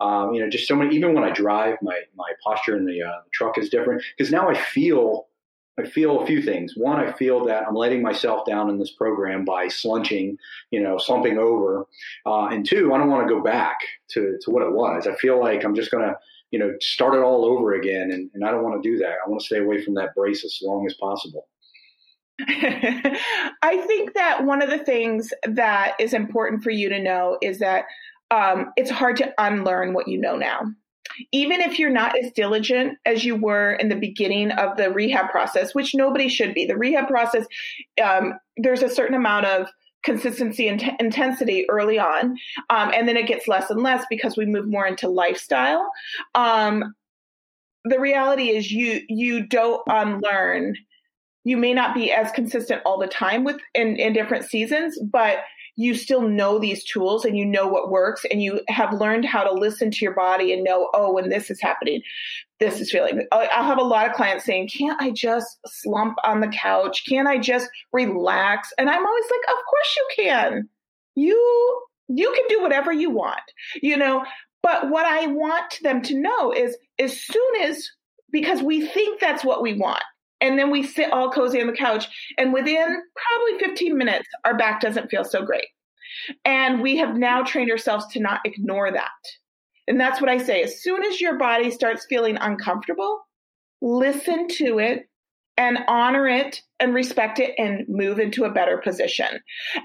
Um, 0.00 0.32
you 0.32 0.40
know, 0.40 0.48
just 0.48 0.68
so 0.68 0.76
many, 0.76 0.94
even 0.94 1.14
when 1.14 1.24
I 1.24 1.30
drive, 1.30 1.78
my, 1.82 2.00
my 2.16 2.32
posture 2.44 2.76
in 2.76 2.86
the, 2.86 3.02
uh, 3.02 3.20
the 3.24 3.30
truck 3.32 3.58
is 3.58 3.68
different 3.68 4.02
because 4.16 4.30
now 4.30 4.48
I 4.48 4.54
feel 4.54 5.27
I 5.78 5.84
feel 5.84 6.20
a 6.20 6.26
few 6.26 6.42
things. 6.42 6.74
One, 6.76 6.98
I 6.98 7.12
feel 7.12 7.44
that 7.46 7.64
I'm 7.66 7.74
letting 7.74 8.02
myself 8.02 8.44
down 8.46 8.68
in 8.68 8.78
this 8.78 8.90
program 8.90 9.44
by 9.44 9.66
slunching, 9.66 10.36
you 10.70 10.80
know, 10.80 10.98
slumping 10.98 11.38
over. 11.38 11.86
Uh, 12.26 12.46
and 12.46 12.66
two, 12.66 12.92
I 12.92 12.98
don't 12.98 13.10
want 13.10 13.28
to 13.28 13.34
go 13.34 13.42
back 13.42 13.76
to, 14.10 14.38
to 14.42 14.50
what 14.50 14.62
it 14.62 14.72
was. 14.72 15.06
I 15.06 15.14
feel 15.16 15.40
like 15.40 15.64
I'm 15.64 15.74
just 15.74 15.90
going 15.90 16.04
to, 16.04 16.16
you 16.50 16.58
know, 16.58 16.72
start 16.80 17.14
it 17.14 17.22
all 17.22 17.44
over 17.44 17.74
again. 17.74 18.10
And, 18.10 18.30
and 18.34 18.44
I 18.44 18.50
don't 18.50 18.64
want 18.64 18.82
to 18.82 18.88
do 18.88 18.98
that. 18.98 19.16
I 19.24 19.28
want 19.28 19.40
to 19.40 19.46
stay 19.46 19.58
away 19.58 19.82
from 19.82 19.94
that 19.94 20.14
brace 20.14 20.44
as 20.44 20.58
long 20.62 20.84
as 20.86 20.94
possible. 20.94 21.46
I 22.40 23.84
think 23.86 24.14
that 24.14 24.44
one 24.44 24.62
of 24.62 24.70
the 24.70 24.78
things 24.78 25.32
that 25.44 25.94
is 26.00 26.12
important 26.12 26.62
for 26.62 26.70
you 26.70 26.88
to 26.88 27.00
know 27.00 27.38
is 27.42 27.58
that 27.60 27.84
um, 28.30 28.72
it's 28.76 28.90
hard 28.90 29.16
to 29.16 29.32
unlearn 29.38 29.92
what 29.92 30.08
you 30.08 30.18
know 30.18 30.36
now 30.36 30.60
even 31.32 31.60
if 31.60 31.78
you're 31.78 31.90
not 31.90 32.14
as 32.22 32.32
diligent 32.32 32.98
as 33.06 33.24
you 33.24 33.36
were 33.36 33.72
in 33.72 33.88
the 33.88 33.96
beginning 33.96 34.50
of 34.52 34.76
the 34.76 34.90
rehab 34.90 35.30
process, 35.30 35.74
which 35.74 35.94
nobody 35.94 36.28
should 36.28 36.54
be. 36.54 36.66
The 36.66 36.76
rehab 36.76 37.08
process, 37.08 37.46
um, 38.02 38.34
there's 38.56 38.82
a 38.82 38.88
certain 38.88 39.16
amount 39.16 39.46
of 39.46 39.68
consistency 40.04 40.68
and 40.68 40.80
t- 40.80 40.92
intensity 41.00 41.68
early 41.68 41.98
on, 41.98 42.36
um, 42.70 42.90
and 42.94 43.08
then 43.08 43.16
it 43.16 43.26
gets 43.26 43.48
less 43.48 43.70
and 43.70 43.82
less 43.82 44.04
because 44.08 44.36
we 44.36 44.46
move 44.46 44.68
more 44.68 44.86
into 44.86 45.08
lifestyle. 45.08 45.90
Um, 46.34 46.94
the 47.84 48.00
reality 48.00 48.50
is, 48.50 48.70
you 48.70 49.02
you 49.08 49.46
don't 49.46 49.82
unlearn. 49.86 50.74
You 51.44 51.56
may 51.56 51.72
not 51.72 51.94
be 51.94 52.12
as 52.12 52.30
consistent 52.32 52.82
all 52.84 52.98
the 52.98 53.06
time 53.06 53.44
with 53.44 53.56
in, 53.74 53.96
in 53.96 54.12
different 54.12 54.44
seasons, 54.44 54.98
but 55.00 55.38
you 55.78 55.94
still 55.94 56.22
know 56.22 56.58
these 56.58 56.82
tools 56.82 57.24
and 57.24 57.38
you 57.38 57.46
know 57.46 57.68
what 57.68 57.88
works 57.88 58.26
and 58.28 58.42
you 58.42 58.60
have 58.66 58.92
learned 58.92 59.24
how 59.24 59.44
to 59.44 59.52
listen 59.52 59.92
to 59.92 60.04
your 60.04 60.12
body 60.12 60.52
and 60.52 60.64
know, 60.64 60.90
oh, 60.92 61.12
when 61.12 61.28
this 61.28 61.52
is 61.52 61.60
happening, 61.60 62.02
this 62.58 62.80
is 62.80 62.90
feeling. 62.90 63.24
I'll 63.30 63.62
have 63.62 63.78
a 63.78 63.84
lot 63.84 64.08
of 64.08 64.12
clients 64.12 64.44
saying, 64.44 64.70
can't 64.76 65.00
I 65.00 65.12
just 65.12 65.56
slump 65.68 66.18
on 66.24 66.40
the 66.40 66.48
couch? 66.48 67.04
Can't 67.08 67.28
I 67.28 67.38
just 67.38 67.68
relax? 67.92 68.72
And 68.76 68.90
I'm 68.90 69.06
always 69.06 69.24
like, 69.30 69.56
of 69.56 69.62
course 69.70 69.96
you 69.96 70.24
can. 70.24 70.68
You 71.14 71.82
you 72.08 72.32
can 72.34 72.44
do 72.48 72.60
whatever 72.60 72.92
you 72.92 73.10
want, 73.10 73.40
you 73.80 73.96
know. 73.96 74.24
But 74.64 74.90
what 74.90 75.06
I 75.06 75.28
want 75.28 75.78
them 75.82 76.02
to 76.02 76.20
know 76.20 76.52
is 76.52 76.76
as 76.98 77.20
soon 77.20 77.62
as 77.62 77.88
because 78.32 78.62
we 78.62 78.84
think 78.84 79.20
that's 79.20 79.44
what 79.44 79.62
we 79.62 79.74
want. 79.74 80.02
And 80.40 80.58
then 80.58 80.70
we 80.70 80.82
sit 80.82 81.12
all 81.12 81.30
cozy 81.30 81.60
on 81.60 81.66
the 81.66 81.72
couch. 81.72 82.06
And 82.36 82.52
within 82.52 83.02
probably 83.16 83.66
15 83.66 83.96
minutes, 83.96 84.28
our 84.44 84.56
back 84.56 84.80
doesn't 84.80 85.10
feel 85.10 85.24
so 85.24 85.44
great. 85.44 85.66
And 86.44 86.80
we 86.80 86.96
have 86.98 87.16
now 87.16 87.42
trained 87.42 87.70
ourselves 87.70 88.06
to 88.12 88.20
not 88.20 88.40
ignore 88.44 88.90
that. 88.90 89.10
And 89.86 89.98
that's 89.98 90.20
what 90.20 90.30
I 90.30 90.38
say. 90.38 90.62
As 90.62 90.82
soon 90.82 91.04
as 91.04 91.20
your 91.20 91.38
body 91.38 91.70
starts 91.70 92.06
feeling 92.08 92.36
uncomfortable, 92.36 93.20
listen 93.80 94.48
to 94.48 94.78
it 94.78 95.08
and 95.56 95.78
honor 95.88 96.28
it 96.28 96.62
and 96.78 96.94
respect 96.94 97.40
it 97.40 97.54
and 97.58 97.84
move 97.88 98.20
into 98.20 98.44
a 98.44 98.52
better 98.52 98.78
position. 98.78 99.40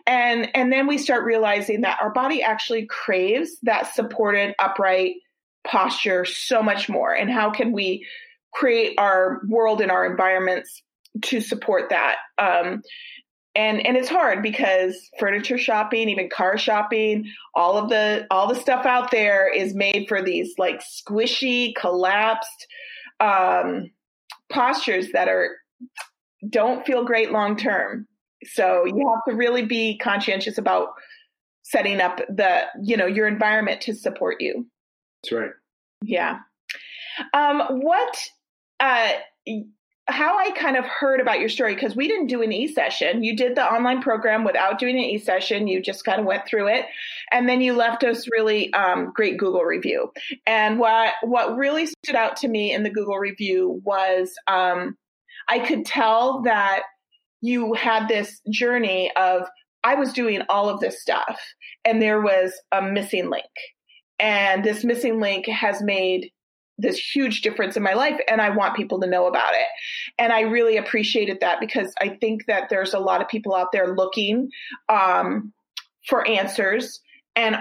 And 0.06 0.50
and 0.56 0.72
then 0.72 0.88
we 0.88 0.98
start 0.98 1.26
realizing 1.26 1.82
that 1.82 2.00
our 2.02 2.12
body 2.12 2.44
actually 2.44 2.86
craves 2.86 3.58
that 3.63 3.94
supported 3.96 4.54
upright 4.60 5.16
posture 5.66 6.26
so 6.26 6.62
much 6.62 6.89
more. 6.89 7.12
And 7.13 7.32
how 7.32 7.50
can 7.50 7.72
we 7.72 8.06
create 8.54 8.96
our 8.98 9.42
world 9.48 9.82
and 9.82 9.92
our 9.92 10.06
environments 10.06 10.82
to 11.24 11.42
support 11.42 11.89
that. 11.89 12.18
Um, 12.38 12.82
and 13.56 13.86
and 13.86 13.96
it's 13.96 14.10
hard 14.10 14.42
because 14.42 15.10
furniture 15.20 15.58
shopping, 15.58 16.10
even 16.10 16.30
car 16.30 16.58
shopping, 16.58 17.30
all 17.54 17.78
of 17.78 17.89
the 17.89 18.26
all 18.32 18.48
the 18.48 18.60
stuff 18.60 18.86
out 18.86 19.12
there 19.12 19.52
is 19.52 19.76
made 19.76 20.08
for 20.08 20.24
these 20.24 20.54
like 20.58 20.82
squishy, 20.82 21.74
collapsed 21.76 22.68
um, 23.20 23.92
postures 24.52 25.12
that 25.12 25.28
are 25.28 25.50
don't 26.50 26.86
feel 26.86 27.06
great 27.06 27.32
long 27.32 27.56
term. 27.56 28.08
So 28.46 28.86
you 28.86 29.08
have 29.08 29.24
to 29.28 29.36
really 29.36 29.66
be 29.66 29.98
conscientious 30.00 30.58
about 30.58 30.89
setting 31.62 32.02
up 32.02 32.18
the 32.30 32.63
you 32.82 32.98
know 32.98 33.06
your 33.06 33.28
environment 33.28 33.82
to 33.82 33.94
support 33.94 34.38
you. 34.42 34.66
That's 35.24 35.32
right. 35.32 35.52
Yeah. 36.04 36.39
Um, 37.34 37.62
what 37.82 38.18
uh, 38.84 39.13
how 40.08 40.38
I 40.38 40.52
kind 40.52 40.76
of 40.76 40.84
heard 40.84 41.22
about 41.22 41.39
your 41.39 41.48
story 41.48 41.74
because 41.74 41.96
we 41.96 42.10
didn't 42.10 42.28
do 42.28 42.41
an 42.41 42.52
e 42.52 42.67
session. 42.67 43.24
You 43.24 43.38
did 43.38 43.56
the 43.56 43.63
online 43.63 44.02
program 44.02 44.43
without 44.43 44.78
doing 44.78 44.98
an 44.98 45.04
e 45.04 45.17
session. 45.17 45.67
You 45.67 45.82
just 45.82 46.04
kind 46.04 46.19
of 46.19 46.26
went 46.26 46.46
through 46.46 46.67
it, 46.67 46.86
and 47.32 47.48
then 47.48 47.62
you 47.62 47.74
left 47.74 48.04
us 48.04 48.28
really 48.30 48.74
um, 48.74 49.13
great 49.15 49.38
Google 49.38 49.63
review. 49.63 50.12
And 50.46 50.78
what 50.78 51.13
what 51.22 51.56
really 51.56 51.86
stood 51.86 52.15
out 52.15 52.36
to 52.38 52.50
me 52.50 52.74
in 52.74 52.84
the 52.84 52.89
Google 52.89 53.17
review 53.17 53.82
was 53.86 54.34
um, 54.48 54.98
I 55.48 55.60
could 55.60 55.86
tell 55.86 56.41
that 56.41 56.84
you 57.39 57.74
had 57.74 58.10
this 58.10 58.41
journey 58.52 59.12
of 59.15 59.48
I 59.86 59.96
was 59.96 60.12
doing 60.12 60.41
all 60.50 60.67
of 60.67 60.82
this 60.82 61.02
stuff, 61.02 61.39
and 61.86 62.02
there 62.02 62.19
was 62.19 62.52
a 62.74 62.82
missing 62.82 63.30
link, 63.30 63.46
and 64.19 64.65
this 64.65 64.84
missing 64.84 65.22
link 65.22 65.48
has 65.48 65.82
made 65.82 66.30
this 66.78 66.98
huge 66.98 67.42
difference 67.42 67.78
in 67.78 67.84
my 67.84 67.94
life 67.94 68.20
and 68.28 68.42
I 68.42 68.50
want 68.50 68.76
people 68.76 69.00
to 69.02 69.08
know 69.08 69.28
about 69.28 69.54
it. 69.54 69.68
And 70.18 70.34
I 70.34 70.42
really 70.42 70.78
appreciated 70.78 71.40
that 71.42 71.60
because 71.60 71.94
I 72.02 72.18
think 72.20 72.46
that 72.48 72.70
there's 72.70 72.94
a 72.94 73.00
lot 73.00 73.22
of 73.22 73.28
people 73.28 73.56
out 73.56 73.72
there 73.72 73.96
looking 73.96 74.50
um, 74.90 75.54
for 76.08 76.28
answers 76.28 77.00
and 77.36 77.58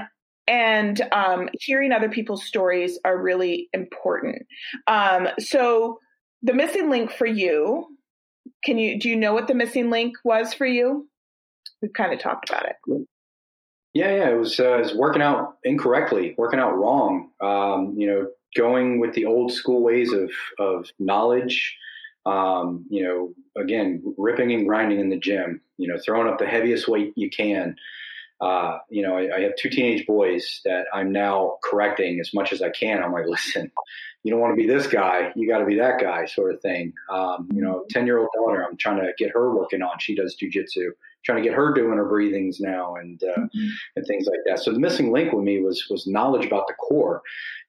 and 0.48 1.01
um, 1.12 1.48
hearing 1.53 1.92
other 1.92 2.09
people's 2.09 2.44
stories 2.44 2.98
are 3.05 3.16
really 3.16 3.68
important. 3.72 4.44
Um, 4.88 5.29
so 5.38 6.01
the 6.42 6.53
missing 6.53 6.90
link 6.90 7.12
for 7.12 7.27
you, 7.27 7.87
can 8.64 8.77
you 8.77 8.98
do 8.98 9.09
you 9.09 9.16
know 9.16 9.35
what 9.35 9.46
the 9.46 9.55
missing 9.55 9.88
link 9.88 10.16
was 10.25 10.53
for 10.53 10.66
you? 10.66 11.09
We've 11.81 11.92
kind 11.92 12.12
of 12.12 12.18
talked 12.18 12.51
about 12.51 12.66
it. 12.66 13.07
Yeah, 13.94 14.14
yeah, 14.16 14.31
it 14.31 14.38
was, 14.38 14.59
uh, 14.59 14.77
it 14.77 14.85
was 14.85 14.94
working 14.94 15.20
out 15.20 15.57
incorrectly, 15.64 16.35
working 16.38 16.59
out 16.59 16.77
wrong. 16.77 17.31
Um, 17.42 17.94
you 17.96 18.07
know, 18.07 18.27
going 18.56 19.00
with 19.00 19.14
the 19.14 19.26
old 19.26 19.52
school 19.52 19.82
ways 19.82 20.12
of 20.12 20.30
of 20.58 20.90
knowledge. 20.98 21.76
Um, 22.24 22.86
you 22.88 23.02
know, 23.04 23.34
again, 23.60 24.14
ripping 24.16 24.52
and 24.52 24.66
grinding 24.66 25.00
in 25.00 25.10
the 25.10 25.18
gym. 25.18 25.60
You 25.76 25.88
know, 25.88 25.98
throwing 25.98 26.28
up 26.28 26.38
the 26.38 26.46
heaviest 26.46 26.86
weight 26.86 27.12
you 27.16 27.30
can. 27.30 27.76
Uh, 28.40 28.78
you 28.90 29.02
know, 29.02 29.16
I, 29.16 29.36
I, 29.36 29.40
have 29.42 29.54
two 29.56 29.70
teenage 29.70 30.04
boys 30.04 30.62
that 30.64 30.86
I'm 30.92 31.12
now 31.12 31.58
correcting 31.62 32.18
as 32.18 32.34
much 32.34 32.52
as 32.52 32.60
I 32.60 32.70
can. 32.70 33.00
I'm 33.00 33.12
like, 33.12 33.26
listen, 33.28 33.70
you 34.22 34.30
don't 34.30 34.40
want 34.40 34.52
to 34.52 34.62
be 34.62 34.68
this 34.68 34.87
guy, 34.87 35.32
you 35.35 35.48
got 35.48 35.58
to 35.58 35.66
be 35.66 35.76
that 35.76 36.00
guy, 36.00 36.26
sort 36.26 36.54
of 36.54 36.61
thing. 36.61 36.92
Um, 37.11 37.48
you 37.52 37.62
know, 37.62 37.85
ten 37.90 38.06
year 38.06 38.18
old 38.18 38.28
daughter, 38.35 38.64
I'm 38.64 38.76
trying 38.76 39.00
to 39.00 39.12
get 39.18 39.30
her 39.32 39.54
working 39.54 39.82
on. 39.82 39.98
She 39.98 40.14
does 40.14 40.37
jujitsu 40.37 40.90
trying 41.24 41.42
to 41.42 41.48
get 41.48 41.56
her 41.56 41.72
doing 41.72 41.96
her 41.96 42.08
breathings 42.08 42.61
now 42.61 42.96
and 42.96 43.22
uh, 43.22 43.38
mm-hmm. 43.40 43.68
and 43.96 44.06
things 44.06 44.26
like 44.26 44.40
that. 44.46 44.58
So 44.58 44.72
the 44.72 44.78
missing 44.78 45.12
link 45.12 45.32
with 45.32 45.44
me 45.44 45.61
was 45.61 45.87
was 45.90 46.06
knowledge 46.06 46.46
about 46.46 46.66
the 46.66 46.74
core. 46.74 47.22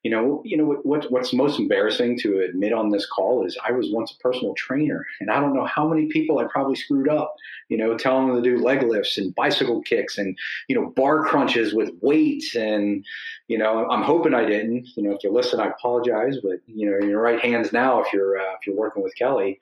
You 0.03 0.11
know, 0.11 0.41
you 0.43 0.57
know 0.57 0.65
what 0.83 1.09
what's 1.11 1.33
most 1.33 1.59
embarrassing 1.59 2.19
to 2.19 2.41
admit 2.41 2.73
on 2.73 2.89
this 2.89 3.05
call 3.05 3.45
is 3.45 3.57
I 3.65 3.71
was 3.71 3.89
once 3.91 4.11
a 4.11 4.17
personal 4.17 4.53
trainer, 4.55 5.05
and 5.21 5.31
I 5.31 5.39
don't 5.39 5.55
know 5.55 5.65
how 5.65 5.87
many 5.87 6.07
people 6.07 6.39
I 6.39 6.45
probably 6.45 6.75
screwed 6.75 7.07
up. 7.07 7.35
You 7.69 7.77
know, 7.77 7.97
telling 7.97 8.27
them 8.27 8.43
to 8.43 8.49
do 8.49 8.61
leg 8.61 8.83
lifts 8.83 9.17
and 9.17 9.33
bicycle 9.33 9.81
kicks 9.81 10.17
and 10.17 10.37
you 10.67 10.75
know 10.75 10.89
bar 10.89 11.23
crunches 11.23 11.73
with 11.73 11.91
weights, 12.01 12.55
and 12.55 13.05
you 13.47 13.57
know 13.57 13.87
I'm 13.89 14.03
hoping 14.03 14.33
I 14.33 14.45
didn't. 14.45 14.89
You 14.97 15.03
know, 15.03 15.11
if 15.11 15.23
you 15.23 15.31
listen, 15.31 15.61
I 15.61 15.67
apologize, 15.67 16.39
but 16.43 16.59
you 16.67 16.91
know, 16.91 16.97
in 16.97 17.09
your 17.09 17.21
right 17.21 17.39
hands 17.39 17.71
now 17.71 18.01
if 18.01 18.11
you're 18.13 18.37
uh, 18.37 18.53
if 18.59 18.67
you're 18.67 18.75
working 18.75 19.01
with 19.01 19.15
Kelly. 19.15 19.59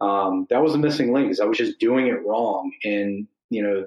Um, 0.00 0.48
that 0.50 0.60
was 0.60 0.72
the 0.72 0.78
missing 0.78 1.12
link 1.12 1.30
is 1.30 1.38
I 1.38 1.44
was 1.44 1.56
just 1.56 1.78
doing 1.78 2.08
it 2.08 2.26
wrong. 2.26 2.72
And, 2.82 3.28
you 3.50 3.62
know, 3.62 3.86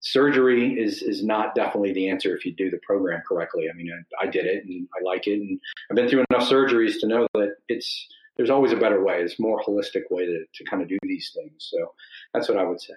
surgery 0.00 0.78
is, 0.78 1.00
is 1.00 1.24
not 1.24 1.54
definitely 1.54 1.94
the 1.94 2.10
answer 2.10 2.36
if 2.36 2.44
you 2.44 2.52
do 2.54 2.70
the 2.70 2.80
program 2.86 3.22
correctly. 3.26 3.70
I 3.70 3.72
mean, 3.74 3.90
I, 3.90 4.26
I 4.26 4.30
did 4.30 4.44
it 4.44 4.66
and 4.66 4.86
I 4.94 5.02
like 5.02 5.26
it. 5.26 5.40
And 5.40 5.58
I've 5.90 5.96
been 5.96 6.06
through 6.06 6.24
enough 6.28 6.46
surgeries 6.46 7.00
to 7.00 7.06
know 7.06 7.26
that 7.32 7.56
it's, 7.68 8.06
there's 8.36 8.50
always 8.50 8.72
a 8.72 8.76
better 8.76 9.02
way. 9.02 9.22
It's 9.22 9.40
more 9.40 9.62
holistic 9.62 10.02
way 10.10 10.26
to, 10.26 10.44
to 10.54 10.64
kind 10.64 10.82
of 10.82 10.88
do 10.88 10.98
these 11.02 11.32
things. 11.34 11.54
So 11.72 11.94
that's 12.34 12.46
what 12.46 12.58
I 12.58 12.64
would 12.64 12.82
say. 12.82 12.92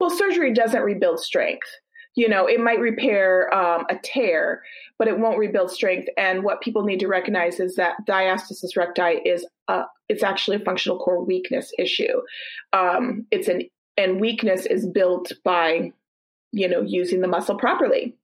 Well, 0.00 0.10
surgery 0.10 0.52
doesn't 0.52 0.82
rebuild 0.82 1.20
strength 1.20 1.68
you 2.14 2.28
know 2.28 2.46
it 2.46 2.60
might 2.60 2.80
repair 2.80 3.52
um, 3.54 3.84
a 3.88 3.96
tear 4.02 4.62
but 5.02 5.08
it 5.08 5.18
won't 5.18 5.36
rebuild 5.36 5.68
strength. 5.68 6.08
And 6.16 6.44
what 6.44 6.60
people 6.60 6.84
need 6.84 7.00
to 7.00 7.08
recognize 7.08 7.58
is 7.58 7.74
that 7.74 7.96
diastasis 8.06 8.76
recti 8.76 9.20
is 9.28 9.44
a, 9.66 9.82
it's 10.08 10.22
actually 10.22 10.58
a 10.58 10.64
functional 10.64 10.96
core 10.96 11.24
weakness 11.24 11.72
issue. 11.76 12.20
Um, 12.72 13.26
it's 13.32 13.48
an 13.48 13.62
and 13.96 14.20
weakness 14.20 14.64
is 14.64 14.86
built 14.86 15.32
by 15.44 15.90
you 16.52 16.68
know 16.68 16.82
using 16.82 17.20
the 17.20 17.26
muscle 17.26 17.56
properly. 17.56 18.14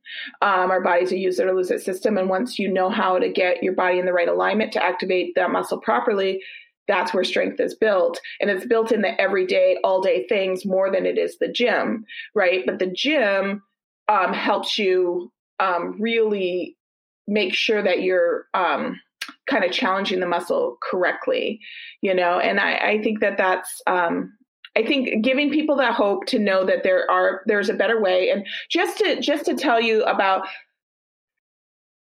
Um, 0.40 0.70
our 0.70 0.80
bodies 0.80 1.10
are 1.10 1.16
use 1.16 1.40
it 1.40 1.48
or 1.48 1.52
lose 1.52 1.72
it 1.72 1.82
system 1.82 2.16
and 2.16 2.28
once 2.28 2.60
you 2.60 2.72
know 2.72 2.90
how 2.90 3.18
to 3.18 3.28
get 3.28 3.60
your 3.60 3.72
body 3.72 3.98
in 3.98 4.06
the 4.06 4.12
right 4.12 4.28
alignment 4.28 4.70
to 4.74 4.84
activate 4.84 5.34
that 5.34 5.50
muscle 5.50 5.80
properly 5.80 6.40
that's 6.86 7.12
where 7.12 7.24
strength 7.24 7.60
is 7.60 7.74
built. 7.74 8.18
And 8.40 8.48
it's 8.48 8.64
built 8.64 8.92
in 8.92 9.02
the 9.02 9.20
everyday 9.20 9.78
all 9.84 10.00
day 10.00 10.26
things 10.26 10.64
more 10.64 10.90
than 10.90 11.04
it 11.04 11.18
is 11.18 11.38
the 11.38 11.48
gym 11.48 12.06
right? 12.36 12.62
But 12.64 12.78
the 12.78 12.86
gym 12.86 13.62
um, 14.08 14.32
helps 14.32 14.78
you 14.78 15.30
um, 15.60 15.96
really 16.00 16.76
make 17.26 17.54
sure 17.54 17.82
that 17.82 18.02
you're 18.02 18.46
um, 18.54 18.98
kind 19.48 19.64
of 19.64 19.72
challenging 19.72 20.20
the 20.20 20.26
muscle 20.26 20.78
correctly, 20.82 21.60
you 22.00 22.14
know. 22.14 22.38
And 22.38 22.58
I, 22.60 22.76
I 22.76 23.02
think 23.02 23.20
that 23.20 23.36
that's 23.36 23.82
um, 23.86 24.32
I 24.76 24.84
think 24.84 25.24
giving 25.24 25.50
people 25.50 25.76
that 25.76 25.94
hope 25.94 26.26
to 26.26 26.38
know 26.38 26.64
that 26.64 26.84
there 26.84 27.10
are 27.10 27.42
there's 27.46 27.68
a 27.68 27.74
better 27.74 28.00
way. 28.00 28.30
And 28.30 28.46
just 28.70 28.98
to 28.98 29.20
just 29.20 29.44
to 29.46 29.54
tell 29.54 29.80
you 29.80 30.04
about 30.04 30.46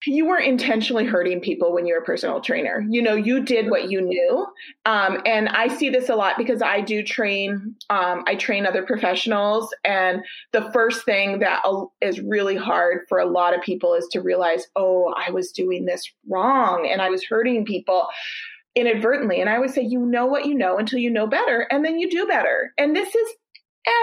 you 0.06 0.26
weren't 0.26 0.48
intentionally 0.48 1.06
hurting 1.06 1.42
people 1.42 1.74
when 1.74 1.86
you 1.86 1.94
were 1.94 2.00
a 2.00 2.06
personal 2.06 2.40
trainer. 2.40 2.86
You 2.90 3.02
know, 3.02 3.16
you 3.16 3.44
did 3.44 3.70
what 3.70 3.92
you 3.92 4.02
knew. 4.02 4.48
Um, 4.86 5.22
and 5.26 5.50
I 5.50 5.68
see 5.68 5.90
this 5.90 6.10
a 6.10 6.16
lot 6.16 6.38
because 6.38 6.62
I 6.62 6.82
do 6.82 7.04
train, 7.04 7.76
um, 7.90 8.24
I 8.26 8.36
train 8.36 8.66
other 8.66 8.84
professionals. 8.84 9.74
And 9.84 10.24
the 10.54 10.72
first 10.72 11.04
thing 11.04 11.40
that 11.40 11.64
is 12.02 12.22
really 12.22 12.56
hard 12.56 13.06
for 13.10 13.20
a 13.20 13.30
lot 13.30 13.54
of 13.54 13.62
people 13.62 13.94
is 13.94 14.08
to 14.12 14.22
realize, 14.22 14.68
oh, 14.76 15.14
I 15.18 15.32
was 15.32 15.52
doing 15.52 15.86
this 15.86 16.10
wrong 16.30 16.88
and 16.90 17.02
I 17.02 17.10
was 17.10 17.26
hurting 17.26 17.66
people 17.66 18.08
inadvertently. 18.76 19.42
And 19.42 19.50
I 19.50 19.60
would 19.60 19.72
say, 19.72 19.82
you 19.82 20.00
know 20.00 20.26
what 20.26 20.46
you 20.46 20.56
know 20.56 20.78
until 20.78 21.00
you 21.00 21.10
know 21.10 21.28
better, 21.28 21.68
and 21.72 21.84
then 21.84 22.00
you 22.00 22.10
do 22.10 22.26
better. 22.26 22.74
And 22.78 22.96
this 22.96 23.14
is 23.14 23.30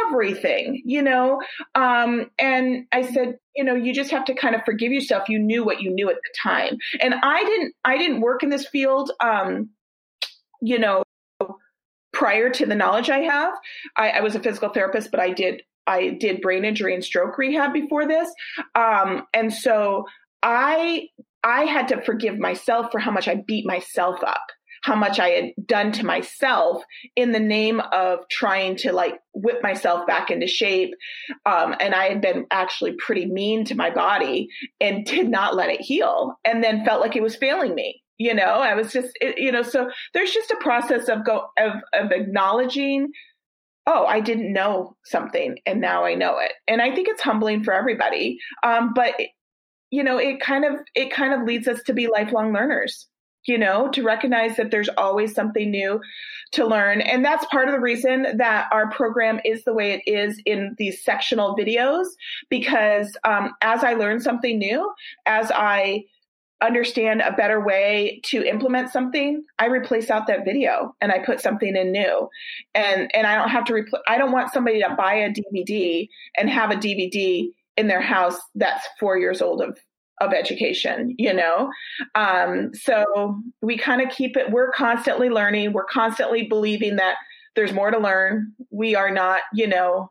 everything, 0.05 0.83
you 0.85 1.03
know? 1.03 1.41
Um, 1.75 2.31
and 2.39 2.87
I 2.93 3.03
said, 3.03 3.39
you 3.55 3.65
know, 3.65 3.75
you 3.75 3.93
just 3.93 4.11
have 4.11 4.25
to 4.27 4.35
kind 4.35 4.55
of 4.55 4.62
forgive 4.65 4.93
yourself. 4.93 5.29
You 5.29 5.39
knew 5.39 5.65
what 5.65 5.81
you 5.81 5.91
knew 5.91 6.09
at 6.11 6.17
the 6.17 6.35
time. 6.43 6.79
And 7.01 7.15
I 7.23 7.45
didn't, 7.45 7.75
I 7.85 7.99
didn't 7.99 8.21
work 8.21 8.43
in 8.43 8.51
this 8.51 8.67
field, 8.67 9.11
um, 9.21 9.71
you 10.61 10.79
know, 10.79 11.05
prior 12.12 12.49
to 12.51 12.67
the 12.67 12.75
knowledge 12.75 13.11
I 13.11 13.21
have. 13.21 13.55
I, 13.97 14.11
I 14.11 14.21
was 14.21 14.35
a 14.35 14.41
physical 14.41 14.71
therapist, 14.71 15.11
but 15.11 15.21
I 15.21 15.31
did, 15.31 15.62
I 15.87 16.17
did 16.19 16.41
brain 16.41 16.65
injury 16.65 16.95
and 16.95 17.05
stroke 17.05 17.37
rehab 17.39 17.73
before 17.73 18.07
this. 18.07 18.33
Um, 18.75 19.25
and 19.35 19.53
so 19.53 20.07
I, 20.43 21.09
I 21.45 21.65
had 21.65 21.89
to 21.89 22.03
forgive 22.03 22.39
myself 22.39 22.91
for 22.91 22.99
how 22.99 23.11
much 23.11 23.29
I 23.29 23.37
beat 23.47 23.67
myself 23.67 24.23
up 24.25 24.47
how 24.87 24.94
much 24.94 25.18
I 25.18 25.31
had 25.31 25.66
done 25.66 25.90
to 25.92 26.07
myself 26.07 26.81
in 27.16 27.33
the 27.33 27.40
name 27.40 27.81
of 27.92 28.20
trying 28.31 28.77
to 28.77 28.92
like 28.92 29.18
whip 29.35 29.61
myself 29.61 30.07
back 30.07 30.31
into 30.31 30.46
shape. 30.46 30.94
Um, 31.44 31.75
and 31.81 31.92
I 31.92 32.05
had 32.09 32.20
been 32.20 32.46
actually 32.53 32.92
pretty 32.92 33.27
mean 33.27 33.64
to 33.64 33.75
my 33.75 33.90
body 33.90 34.49
and 34.81 35.05
did 35.05 35.29
not 35.29 35.57
let 35.57 35.70
it 35.70 35.81
heal 35.81 36.37
and 36.44 36.62
then 36.62 36.85
felt 36.85 37.01
like 37.01 37.16
it 37.16 37.22
was 37.22 37.35
failing 37.35 37.75
me. 37.75 38.01
You 38.18 38.33
know, 38.33 38.44
I 38.44 38.75
was 38.75 38.92
just, 38.92 39.11
it, 39.20 39.38
you 39.38 39.51
know, 39.51 39.62
so 39.62 39.90
there's 40.14 40.31
just 40.31 40.53
a 40.53 40.61
process 40.61 41.09
of 41.09 41.27
go 41.27 41.49
of, 41.59 41.72
of 41.92 42.12
acknowledging 42.12 43.09
oh, 43.88 44.05
I 44.05 44.20
didn't 44.20 44.53
know 44.53 44.96
something 45.05 45.59
and 45.66 45.81
now 45.81 46.05
I 46.05 46.14
know 46.14 46.38
it. 46.38 46.53
And 46.68 46.81
I 46.81 46.94
think 46.94 47.09
it's 47.09 47.22
humbling 47.22 47.62
for 47.64 47.72
everybody. 47.72 48.38
Um, 48.62 48.92
but 48.94 49.14
you 49.90 50.05
know, 50.05 50.18
it 50.18 50.40
kind 50.40 50.64
of 50.64 50.75
it 50.94 51.12
kind 51.12 51.35
of 51.35 51.46
leads 51.46 51.66
us 51.66 51.83
to 51.85 51.92
be 51.92 52.07
lifelong 52.07 52.53
learners 52.53 53.09
you 53.47 53.59
know, 53.59 53.89
to 53.91 54.03
recognize 54.03 54.57
that 54.57 54.71
there's 54.71 54.89
always 54.97 55.35
something 55.35 55.71
new 55.71 56.01
to 56.53 56.67
learn. 56.67 57.01
And 57.01 57.25
that's 57.25 57.47
part 57.47 57.69
of 57.69 57.75
the 57.75 57.81
reason 57.81 58.37
that 58.37 58.69
our 58.73 58.91
program 58.91 59.41
is 59.45 59.65
the 59.65 59.75
way 59.75 59.93
it 59.93 60.03
is 60.11 60.41
in 60.45 60.75
these 60.79 61.03
sectional 61.03 61.57
videos, 61.57 62.07
because 62.51 63.17
um, 63.25 63.55
as 63.63 63.85
I 63.85 63.95
learn 63.95 64.21
something 64.21 64.59
new, 64.59 64.93
as 65.27 65.51
I 65.55 66.05
understand 66.63 67.21
a 67.21 67.33
better 67.33 67.63
way 67.63 68.19
to 68.25 68.43
implement 68.43 68.91
something 68.91 69.45
i 69.59 69.67
replace 69.67 70.09
out 70.09 70.27
that 70.27 70.43
video 70.43 70.95
and 71.03 71.13
i 71.13 71.19
put 71.19 71.39
something 71.39 71.77
in 71.77 71.93
new 71.93 72.31
and 72.75 73.11
and 73.15 73.27
i 73.27 73.35
don't 73.35 73.51
have 73.51 73.65
to 73.65 73.75
repl- 73.75 74.01
i 74.09 74.17
don't 74.17 74.33
want 74.33 74.51
somebody 74.51 74.81
to 74.81 74.95
buy 74.97 75.13
a 75.13 75.31
dvd 75.31 76.09
and 76.39 76.49
have 76.49 76.71
a 76.71 76.77
dvd 76.77 77.51
in 77.77 77.89
their 77.89 78.01
house 78.01 78.39
that's 78.55 78.89
four 78.99 79.19
years 79.19 79.43
old 79.43 79.61
of 79.61 79.79
of 80.20 80.33
education, 80.33 81.14
you 81.18 81.33
know? 81.33 81.70
Um, 82.14 82.70
so 82.74 83.40
we 83.62 83.77
kind 83.77 84.00
of 84.00 84.08
keep 84.10 84.37
it, 84.37 84.50
we're 84.50 84.73
constantly 84.73 85.29
learning, 85.29 85.73
we're 85.73 85.85
constantly 85.85 86.44
believing 86.44 86.96
that 86.96 87.17
there's 87.54 87.73
more 87.73 87.90
to 87.90 87.98
learn. 87.98 88.52
We 88.71 88.94
are 88.94 89.10
not, 89.10 89.40
you 89.52 89.67
know, 89.67 90.10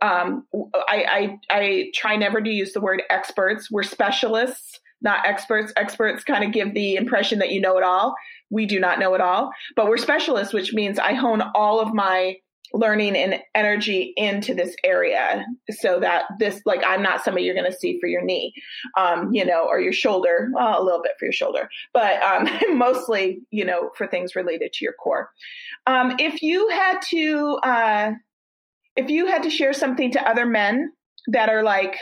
um, 0.00 0.46
I, 0.74 1.04
I, 1.08 1.38
I 1.50 1.90
try 1.94 2.16
never 2.16 2.40
to 2.40 2.50
use 2.50 2.72
the 2.72 2.80
word 2.80 3.02
experts. 3.10 3.70
We're 3.70 3.82
specialists 3.82 4.80
not 5.02 5.26
experts. 5.26 5.72
Experts 5.76 6.24
kind 6.24 6.44
of 6.44 6.52
give 6.52 6.74
the 6.74 6.96
impression 6.96 7.38
that 7.38 7.52
you 7.52 7.60
know 7.60 7.76
it 7.78 7.84
all. 7.84 8.14
We 8.50 8.66
do 8.66 8.78
not 8.80 8.98
know 8.98 9.14
it 9.14 9.20
all, 9.20 9.50
but 9.74 9.88
we're 9.88 9.96
specialists, 9.96 10.54
which 10.54 10.72
means 10.72 10.98
I 10.98 11.14
hone 11.14 11.42
all 11.54 11.80
of 11.80 11.92
my 11.92 12.36
learning 12.78 13.16
and 13.16 13.40
energy 13.54 14.12
into 14.16 14.54
this 14.54 14.74
area 14.84 15.44
so 15.70 15.98
that 16.00 16.24
this 16.38 16.60
like 16.66 16.82
i'm 16.86 17.02
not 17.02 17.24
somebody 17.24 17.44
you're 17.44 17.54
going 17.54 17.70
to 17.70 17.76
see 17.76 17.98
for 18.00 18.06
your 18.06 18.22
knee 18.22 18.52
um, 18.98 19.32
you 19.32 19.44
know 19.44 19.66
or 19.66 19.80
your 19.80 19.92
shoulder 19.92 20.50
well, 20.52 20.80
a 20.80 20.84
little 20.84 21.02
bit 21.02 21.12
for 21.18 21.24
your 21.24 21.32
shoulder 21.32 21.68
but 21.92 22.22
um, 22.22 22.48
mostly 22.78 23.40
you 23.50 23.64
know 23.64 23.90
for 23.96 24.06
things 24.06 24.36
related 24.36 24.72
to 24.72 24.84
your 24.84 24.94
core. 24.94 25.30
Um, 25.86 26.14
if 26.18 26.42
you 26.42 26.68
had 26.68 27.00
to 27.10 27.58
uh, 27.62 28.12
if 28.96 29.10
you 29.10 29.26
had 29.26 29.42
to 29.42 29.50
share 29.50 29.72
something 29.72 30.12
to 30.12 30.28
other 30.28 30.46
men 30.46 30.92
that 31.28 31.48
are 31.48 31.62
like 31.62 31.96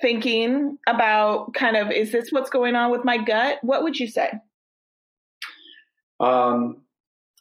thinking 0.00 0.78
about 0.86 1.52
kind 1.54 1.76
of 1.76 1.90
is 1.90 2.12
this 2.12 2.30
what's 2.30 2.50
going 2.50 2.74
on 2.74 2.90
with 2.90 3.04
my 3.04 3.18
gut? 3.18 3.58
what 3.62 3.82
would 3.82 3.98
you 3.98 4.08
say? 4.08 4.30
Um 6.18 6.82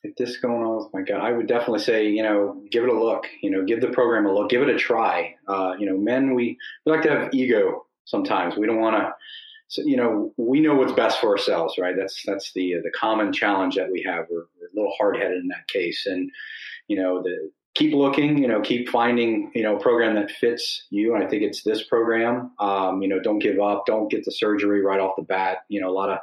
if 0.04 0.16
this 0.16 0.30
is 0.32 0.38
going 0.38 0.64
on 0.64 0.78
with 0.78 0.94
my 0.94 1.02
gut, 1.02 1.22
I 1.22 1.32
would 1.32 1.48
definitely 1.48 1.80
say, 1.80 2.08
you 2.08 2.24
know, 2.24 2.62
give 2.72 2.84
it 2.84 2.90
a 2.90 2.98
look. 2.98 3.26
You 3.42 3.52
know, 3.52 3.66
give 3.66 3.82
the 3.82 3.90
program 3.90 4.26
a 4.26 4.34
look, 4.34 4.50
give 4.50 4.62
it 4.62 4.70
a 4.70 4.78
try. 4.78 5.36
Uh, 5.48 5.74
you 5.78 5.86
know, 5.86 5.98
men, 5.98 6.34
we, 6.34 6.58
we 6.86 6.92
like 6.92 7.04
to 7.04 7.10
have 7.10 7.34
ego 7.34 7.86
sometimes. 8.06 8.56
We 8.56 8.66
don't 8.66 8.80
want 8.80 8.96
to, 8.96 9.14
so, 9.68 9.84
you 9.86 9.98
know, 9.98 10.34
we 10.38 10.62
know 10.62 10.74
what's 10.74 10.94
best 10.94 11.20
for 11.20 11.30
ourselves, 11.30 11.76
right? 11.78 11.96
That's 11.96 12.24
that's 12.26 12.54
the 12.54 12.76
the 12.84 12.90
common 12.90 13.32
challenge 13.32 13.76
that 13.76 13.92
we 13.92 14.04
have. 14.08 14.26
We're, 14.30 14.46
we're 14.60 14.68
a 14.68 14.76
little 14.76 14.94
hard 14.98 15.18
headed 15.18 15.38
in 15.38 15.48
that 15.50 15.68
case, 15.68 16.08
and 16.08 16.32
you 16.88 17.00
know, 17.00 17.22
the 17.22 17.52
keep 17.76 17.94
looking. 17.94 18.40
You 18.40 18.48
know, 18.48 18.62
keep 18.62 18.90
finding 18.90 19.52
you 19.54 19.62
know 19.62 19.76
a 19.76 19.80
program 19.80 20.16
that 20.16 20.32
fits 20.32 20.88
you. 20.90 21.14
And 21.14 21.24
I 21.24 21.28
think 21.28 21.44
it's 21.44 21.62
this 21.62 21.84
program. 21.84 22.52
Um, 22.60 23.04
you 23.04 23.08
know, 23.08 23.20
don't 23.20 23.38
give 23.38 23.60
up. 23.60 23.86
Don't 23.86 24.10
get 24.10 24.26
the 24.26 24.32
surgery 24.32 24.84
right 24.84 25.00
off 25.00 25.16
the 25.18 25.22
bat. 25.22 25.60
You 25.68 25.82
know, 25.82 25.90
a 25.90 25.94
lot 25.94 26.10
of 26.10 26.18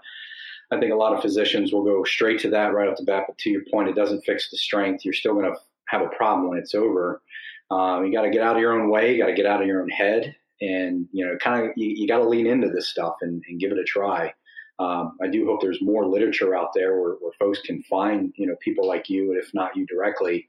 I 0.71 0.79
think 0.79 0.93
a 0.93 0.97
lot 0.97 1.15
of 1.15 1.23
physicians 1.23 1.73
will 1.73 1.85
go 1.85 2.03
straight 2.05 2.41
to 2.41 2.51
that 2.51 2.75
right 2.75 2.89
off 2.89 2.97
the 2.97 3.05
bat. 3.05 3.25
But 3.27 3.39
to 3.39 3.51
your 3.51 3.63
point, 3.71 3.89
it 3.89 3.95
doesn't 3.95 4.25
fix 4.25 4.51
the 4.51 4.57
strength. 4.57 5.05
You're 5.05 5.15
still 5.15 5.35
going 5.35 5.53
to 5.53 5.57
have 5.89 6.03
a 6.03 6.09
problem 6.09 6.49
when 6.49 6.59
it's 6.59 6.75
over. 6.75 7.23
Um, 7.71 8.05
you 8.05 8.13
got 8.13 8.23
to 8.23 8.31
get 8.31 8.43
out 8.43 8.57
of 8.57 8.61
your 8.61 8.73
own 8.73 8.91
way. 8.91 9.15
You 9.15 9.23
got 9.23 9.29
to 9.29 9.35
get 9.35 9.47
out 9.47 9.61
of 9.61 9.67
your 9.67 9.83
own 9.83 9.89
head, 9.89 10.35
and 10.61 11.09
you 11.13 11.27
know, 11.27 11.37
kind 11.39 11.65
of 11.65 11.73
you, 11.77 11.89
you 11.89 12.09
got 12.09 12.19
to 12.19 12.29
lean 12.29 12.47
into 12.47 12.69
this 12.69 12.89
stuff 12.89 13.15
and, 13.23 13.43
and 13.49 13.61
give 13.61 13.73
it 13.73 13.79
a 13.79 13.85
try. 13.85 14.33
Um, 14.79 15.17
I 15.23 15.29
do 15.29 15.47
hope 15.47 15.63
there's 15.63 15.81
more 15.81 16.07
literature 16.07 16.55
out 16.55 16.71
there 16.75 17.01
where, 17.01 17.15
where, 17.15 17.33
folks 17.39 17.61
can 17.63 17.83
find 17.85 18.33
you 18.37 18.47
know 18.47 18.55
people 18.61 18.87
like 18.87 19.09
you, 19.09 19.33
and 19.33 19.43
if 19.43 19.53
not 19.53 19.77
you 19.77 19.87
directly, 19.87 20.49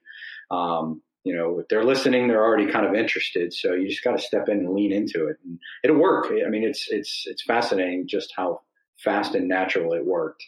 um, 0.52 1.02
you 1.24 1.36
know, 1.36 1.60
if 1.60 1.68
they're 1.70 1.84
listening, 1.84 2.28
they're 2.28 2.44
already 2.44 2.72
kind 2.72 2.86
of 2.86 2.94
interested. 2.94 3.54
So 3.54 3.74
you 3.74 3.90
just 3.90 4.04
got 4.04 4.18
to 4.18 4.24
step 4.24 4.48
in 4.48 4.60
and 4.60 4.74
lean 4.74 4.92
into 4.92 5.28
it, 5.28 5.38
and 5.44 5.60
it'll 5.84 5.98
work. 5.98 6.28
I 6.32 6.50
mean, 6.50 6.64
it's 6.64 6.88
it's 6.90 7.24
it's 7.26 7.44
fascinating 7.44 8.08
just 8.08 8.32
how 8.36 8.62
fast 9.04 9.36
and 9.36 9.48
natural 9.48 9.94
it 9.94 10.06
worked. 10.06 10.44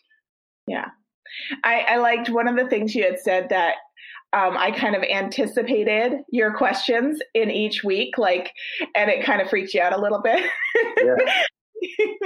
Yeah. 0.67 0.87
I, 1.63 1.81
I 1.81 1.97
liked 1.97 2.29
one 2.29 2.47
of 2.47 2.55
the 2.55 2.67
things 2.67 2.95
you 2.95 3.03
had 3.03 3.19
said 3.19 3.49
that 3.49 3.75
um, 4.33 4.57
I 4.57 4.71
kind 4.71 4.95
of 4.95 5.03
anticipated 5.03 6.21
your 6.31 6.53
questions 6.53 7.19
in 7.33 7.49
each 7.49 7.83
week, 7.83 8.17
like, 8.17 8.51
and 8.95 9.09
it 9.09 9.25
kind 9.25 9.41
of 9.41 9.49
freaked 9.49 9.73
you 9.73 9.81
out 9.81 9.93
a 9.93 10.01
little 10.01 10.21
bit. 10.21 10.43
yeah. 11.03 11.15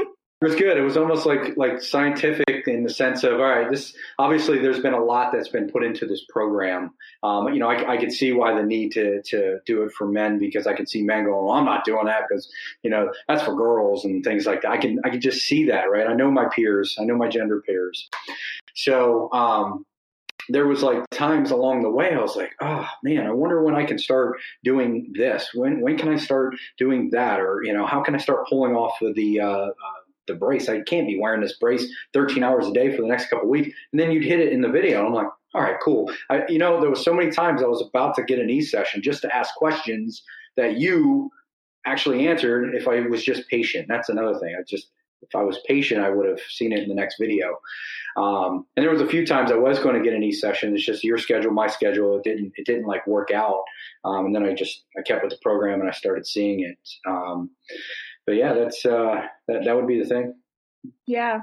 It 0.43 0.47
was 0.47 0.55
good. 0.57 0.75
It 0.75 0.81
was 0.81 0.97
almost 0.97 1.25
like 1.25 1.55
like 1.55 1.81
scientific 1.81 2.67
in 2.67 2.83
the 2.83 2.89
sense 2.89 3.23
of 3.23 3.39
all 3.39 3.45
right. 3.45 3.71
This 3.71 3.95
obviously 4.19 4.59
there's 4.59 4.81
been 4.81 4.93
a 4.93 5.01
lot 5.01 5.31
that's 5.31 5.47
been 5.47 5.69
put 5.69 5.85
into 5.85 6.05
this 6.05 6.25
program. 6.27 6.91
Um, 7.23 7.53
you 7.53 7.61
know, 7.61 7.69
I, 7.69 7.93
I 7.93 7.97
could 7.97 8.11
see 8.11 8.33
why 8.33 8.53
the 8.53 8.61
need 8.61 8.91
to 8.91 9.21
to 9.21 9.59
do 9.65 9.83
it 9.83 9.93
for 9.93 10.05
men 10.05 10.39
because 10.39 10.67
I 10.67 10.73
could 10.73 10.89
see 10.89 11.01
men 11.01 11.23
going, 11.23 11.45
well, 11.45 11.53
I'm 11.53 11.63
not 11.63 11.85
doing 11.85 12.07
that 12.07 12.23
because 12.27 12.51
you 12.81 12.89
know 12.89 13.13
that's 13.25 13.41
for 13.41 13.55
girls 13.55 14.03
and 14.03 14.21
things 14.21 14.45
like 14.45 14.63
that. 14.63 14.71
I 14.71 14.77
can 14.77 14.99
I 15.05 15.11
can 15.11 15.21
just 15.21 15.47
see 15.47 15.65
that, 15.67 15.83
right? 15.89 16.07
I 16.07 16.13
know 16.13 16.29
my 16.29 16.49
peers. 16.53 16.97
I 16.99 17.05
know 17.05 17.15
my 17.15 17.29
gender 17.29 17.61
peers. 17.61 18.09
So 18.75 19.31
um, 19.31 19.85
there 20.49 20.67
was 20.67 20.83
like 20.83 21.09
times 21.11 21.51
along 21.51 21.83
the 21.83 21.89
way 21.89 22.13
I 22.13 22.19
was 22.19 22.35
like, 22.35 22.51
oh 22.59 22.85
man, 23.01 23.27
I 23.27 23.31
wonder 23.31 23.63
when 23.63 23.75
I 23.75 23.85
can 23.85 23.97
start 23.97 24.41
doing 24.61 25.13
this. 25.17 25.51
When 25.53 25.79
when 25.79 25.97
can 25.97 26.09
I 26.09 26.17
start 26.17 26.55
doing 26.77 27.11
that? 27.11 27.39
Or 27.39 27.63
you 27.63 27.71
know, 27.71 27.85
how 27.85 28.03
can 28.03 28.13
I 28.13 28.17
start 28.17 28.47
pulling 28.49 28.75
off 28.75 29.01
of 29.01 29.15
the 29.15 29.39
uh, 29.39 29.47
uh, 29.47 29.71
the 30.27 30.35
brace. 30.35 30.69
I 30.69 30.81
can't 30.81 31.07
be 31.07 31.19
wearing 31.19 31.41
this 31.41 31.57
brace 31.57 31.85
13 32.13 32.43
hours 32.43 32.67
a 32.67 32.73
day 32.73 32.95
for 32.95 33.01
the 33.01 33.07
next 33.07 33.29
couple 33.29 33.49
weeks. 33.49 33.69
And 33.91 33.99
then 33.99 34.11
you'd 34.11 34.25
hit 34.25 34.39
it 34.39 34.53
in 34.53 34.61
the 34.61 34.69
video. 34.69 35.05
I'm 35.05 35.13
like, 35.13 35.27
all 35.53 35.61
right, 35.61 35.77
cool. 35.83 36.11
I, 36.29 36.43
you 36.47 36.57
know, 36.57 36.81
there 36.81 36.89
was 36.89 37.03
so 37.03 37.13
many 37.13 37.31
times 37.31 37.61
I 37.61 37.67
was 37.67 37.81
about 37.81 38.15
to 38.15 38.23
get 38.23 38.39
an 38.39 38.49
e 38.49 38.61
session 38.61 39.01
just 39.01 39.21
to 39.21 39.35
ask 39.35 39.53
questions 39.55 40.23
that 40.57 40.77
you 40.77 41.29
actually 41.85 42.27
answered 42.27 42.73
if 42.73 42.87
I 42.87 43.01
was 43.01 43.23
just 43.23 43.47
patient. 43.49 43.87
That's 43.87 44.09
another 44.09 44.39
thing. 44.39 44.55
I 44.57 44.63
just, 44.67 44.87
if 45.21 45.35
I 45.35 45.43
was 45.43 45.59
patient, 45.67 46.01
I 46.01 46.09
would 46.09 46.27
have 46.27 46.39
seen 46.49 46.71
it 46.71 46.79
in 46.79 46.89
the 46.89 46.95
next 46.95 47.17
video. 47.19 47.59
Um, 48.17 48.65
and 48.75 48.83
there 48.83 48.91
was 48.91 49.01
a 49.01 49.07
few 49.07 49.25
times 49.25 49.51
I 49.51 49.55
was 49.55 49.79
going 49.79 49.95
to 49.95 50.03
get 50.03 50.13
an 50.13 50.23
e 50.23 50.31
session. 50.31 50.73
It's 50.73 50.85
just 50.85 51.03
your 51.03 51.17
schedule, 51.17 51.51
my 51.51 51.67
schedule. 51.67 52.17
It 52.17 52.23
didn't, 52.23 52.53
it 52.55 52.65
didn't 52.65 52.87
like 52.87 53.05
work 53.05 53.31
out. 53.31 53.63
Um, 54.05 54.27
and 54.27 54.35
then 54.35 54.45
I 54.45 54.53
just, 54.53 54.83
I 54.97 55.01
kept 55.01 55.23
with 55.23 55.31
the 55.31 55.39
program 55.41 55.81
and 55.81 55.89
I 55.89 55.93
started 55.93 56.25
seeing 56.25 56.61
it. 56.61 56.77
Um, 57.07 57.51
but 58.25 58.35
yeah, 58.35 58.53
that's 58.53 58.85
uh, 58.85 59.21
that 59.47 59.65
that 59.65 59.75
would 59.75 59.87
be 59.87 59.99
the 59.99 60.07
thing. 60.07 60.35
Yeah, 61.07 61.41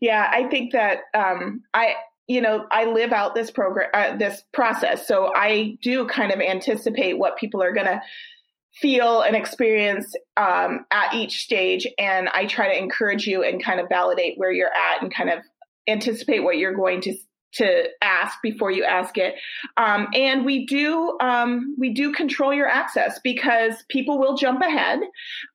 yeah. 0.00 0.30
I 0.30 0.48
think 0.48 0.72
that 0.72 0.98
um, 1.14 1.62
I 1.72 1.94
you 2.26 2.40
know 2.40 2.66
I 2.70 2.84
live 2.84 3.12
out 3.12 3.34
this 3.34 3.50
program 3.50 3.90
uh, 3.94 4.16
this 4.16 4.42
process, 4.52 5.06
so 5.06 5.32
I 5.34 5.78
do 5.82 6.06
kind 6.06 6.32
of 6.32 6.40
anticipate 6.40 7.18
what 7.18 7.36
people 7.36 7.62
are 7.62 7.72
gonna 7.72 8.02
feel 8.80 9.20
and 9.20 9.36
experience 9.36 10.14
um, 10.36 10.84
at 10.90 11.14
each 11.14 11.38
stage, 11.44 11.86
and 11.98 12.28
I 12.30 12.46
try 12.46 12.68
to 12.68 12.78
encourage 12.78 13.26
you 13.26 13.42
and 13.42 13.62
kind 13.62 13.80
of 13.80 13.88
validate 13.88 14.34
where 14.36 14.52
you're 14.52 14.68
at 14.68 15.02
and 15.02 15.14
kind 15.14 15.30
of 15.30 15.40
anticipate 15.86 16.40
what 16.40 16.56
you're 16.56 16.74
going 16.74 17.00
to 17.02 17.14
to 17.56 17.88
ask 18.02 18.38
before 18.42 18.70
you 18.70 18.84
ask 18.84 19.16
it. 19.18 19.34
Um, 19.76 20.08
and 20.14 20.44
we 20.44 20.66
do 20.66 21.16
um, 21.20 21.74
we 21.78 21.92
do 21.92 22.12
control 22.12 22.52
your 22.52 22.68
access 22.68 23.18
because 23.22 23.84
people 23.88 24.18
will 24.18 24.36
jump 24.36 24.60
ahead, 24.60 25.00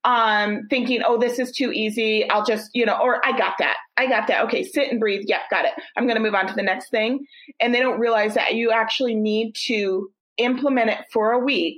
um, 0.04 0.66
thinking, 0.70 1.02
"Oh, 1.04 1.18
this 1.18 1.38
is 1.38 1.52
too 1.52 1.72
easy. 1.72 2.28
I'll 2.30 2.44
just 2.44 2.70
you 2.74 2.86
know," 2.86 2.98
or 3.00 3.24
"I 3.24 3.36
got 3.36 3.54
that. 3.58 3.76
I 3.96 4.06
got 4.06 4.26
that. 4.28 4.44
Okay, 4.44 4.62
sit 4.62 4.90
and 4.90 5.00
breathe. 5.00 5.24
Yep, 5.26 5.40
got 5.50 5.64
it. 5.64 5.72
I'm 5.96 6.04
going 6.04 6.16
to 6.16 6.22
move 6.22 6.34
on 6.34 6.46
to 6.46 6.54
the 6.54 6.62
next 6.62 6.90
thing." 6.90 7.24
And 7.60 7.74
they 7.74 7.80
don't 7.80 8.00
realize 8.00 8.34
that 8.34 8.54
you 8.54 8.70
actually 8.70 9.14
need 9.14 9.54
to 9.66 10.10
implement 10.38 10.90
it 10.90 11.04
for 11.12 11.32
a 11.32 11.38
week 11.38 11.76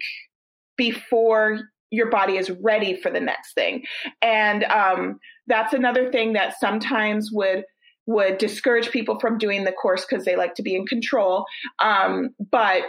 before 0.76 1.60
your 1.92 2.10
body 2.10 2.38
is 2.38 2.50
ready 2.50 2.96
for 3.00 3.10
the 3.10 3.20
next 3.20 3.54
thing. 3.54 3.84
And 4.22 4.64
um, 4.64 5.20
that's 5.46 5.74
another 5.74 6.10
thing 6.10 6.32
that 6.32 6.58
sometimes 6.58 7.30
would 7.32 7.64
would 8.06 8.38
discourage 8.38 8.90
people 8.90 9.18
from 9.20 9.38
doing 9.38 9.64
the 9.64 9.72
course 9.72 10.04
because 10.08 10.24
they 10.24 10.36
like 10.36 10.54
to 10.54 10.62
be 10.62 10.74
in 10.74 10.86
control. 10.86 11.44
Um, 11.78 12.30
but 12.50 12.82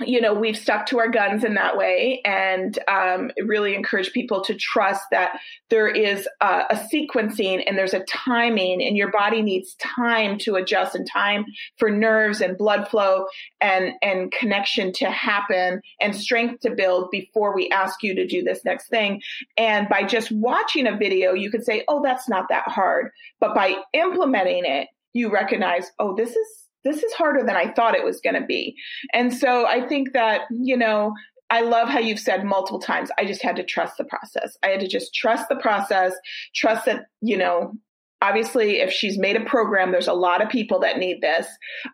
you 0.00 0.20
know 0.20 0.34
we've 0.34 0.56
stuck 0.56 0.86
to 0.86 0.98
our 0.98 1.08
guns 1.08 1.44
in 1.44 1.54
that 1.54 1.76
way 1.76 2.20
and 2.24 2.78
um, 2.88 3.30
really 3.44 3.74
encourage 3.74 4.12
people 4.12 4.42
to 4.42 4.54
trust 4.54 5.02
that 5.10 5.38
there 5.70 5.88
is 5.88 6.28
a, 6.40 6.64
a, 6.70 6.88
sequencing 6.92 7.62
and 7.66 7.78
there's 7.78 7.94
a 7.94 8.04
timing 8.04 8.82
and 8.82 8.96
your 8.96 9.10
body 9.10 9.40
needs 9.40 9.74
time 9.74 10.36
to 10.38 10.56
adjust 10.56 10.94
and 10.94 11.08
time 11.08 11.44
for 11.76 11.90
nerves 11.90 12.40
and 12.40 12.58
blood 12.58 12.88
flow 12.88 13.26
and 13.60 13.92
and 14.02 14.32
connection 14.32 14.92
to 14.92 15.10
happen 15.10 15.80
and 16.00 16.16
strength 16.16 16.60
to 16.60 16.70
build 16.70 17.10
before 17.10 17.54
we 17.54 17.68
ask 17.70 18.02
you 18.02 18.14
to 18.14 18.26
do 18.26 18.42
this 18.42 18.64
next 18.64 18.88
thing. 18.88 19.22
And 19.56 19.88
by 19.88 20.02
just 20.02 20.32
watching 20.32 20.86
a 20.86 20.96
video 20.96 21.34
you 21.34 21.50
could 21.50 21.64
say 21.64 21.84
oh 21.88 22.02
that's 22.02 22.28
not 22.28 22.48
that 22.48 22.66
hard. 22.66 23.10
But 23.38 23.54
by 23.54 23.76
implementing 23.92 24.64
it 24.64 24.88
you 25.12 25.30
recognize 25.30 25.90
oh 26.00 26.16
this 26.16 26.30
is 26.30 26.63
this 26.84 27.02
is 27.02 27.12
harder 27.14 27.42
than 27.44 27.56
I 27.56 27.72
thought 27.72 27.96
it 27.96 28.04
was 28.04 28.20
going 28.20 28.40
to 28.40 28.46
be. 28.46 28.76
And 29.12 29.34
so 29.34 29.66
I 29.66 29.86
think 29.86 30.12
that, 30.12 30.42
you 30.50 30.76
know, 30.76 31.14
I 31.50 31.60
love 31.60 31.88
how 31.88 31.98
you've 31.98 32.18
said 32.18 32.44
multiple 32.44 32.80
times, 32.80 33.10
I 33.18 33.24
just 33.24 33.42
had 33.42 33.56
to 33.56 33.64
trust 33.64 33.96
the 33.96 34.04
process. 34.04 34.56
I 34.62 34.68
had 34.68 34.80
to 34.80 34.88
just 34.88 35.14
trust 35.14 35.48
the 35.48 35.56
process, 35.56 36.12
trust 36.54 36.86
that, 36.86 37.06
you 37.20 37.36
know, 37.36 37.74
obviously 38.22 38.80
if 38.80 38.90
she's 38.90 39.18
made 39.18 39.36
a 39.36 39.44
program, 39.44 39.92
there's 39.92 40.08
a 40.08 40.14
lot 40.14 40.42
of 40.42 40.48
people 40.48 40.80
that 40.80 40.98
need 40.98 41.20
this. 41.20 41.46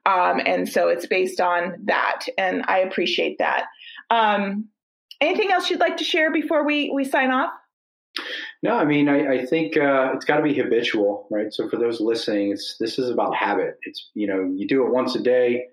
Um, 0.07 0.41
and 0.47 0.69
so 0.69 0.89
it's 0.89 1.07
based 1.07 1.41
on 1.41 1.75
that. 1.85 2.27
And 2.39 2.65
I 2.69 2.79
appreciate 2.79 3.39
that. 3.39 3.65
Um, 4.11 4.69
anything 5.21 5.51
else 5.51 5.69
you'd 5.69 5.81
like 5.81 5.97
to 5.97 6.05
share 6.05 6.33
before 6.33 6.65
we, 6.65 6.91
we 6.95 7.05
sign 7.05 7.31
off? 7.31 7.51
No, 8.63 8.77
I 8.77 8.85
mean, 8.85 9.09
I, 9.09 9.39
I 9.41 9.47
think 9.47 9.77
uh, 9.77 10.13
it's 10.15 10.27
got 10.27 10.37
to 10.37 10.43
be 10.43 10.55
habitual, 10.55 11.27
right? 11.31 11.53
So 11.53 11.69
for 11.69 11.79
those 11.79 12.01
listening, 12.01 12.53
it's 12.53 12.77
this 12.79 12.99
is 12.99 13.09
about 13.09 13.35
habit. 13.35 13.79
It's 13.83 14.11
you 14.15 14.27
know, 14.27 14.53
you 14.55 14.69
do 14.69 14.85
it 14.85 14.93
once 14.93 15.15
a 15.15 15.23
day, 15.23 15.65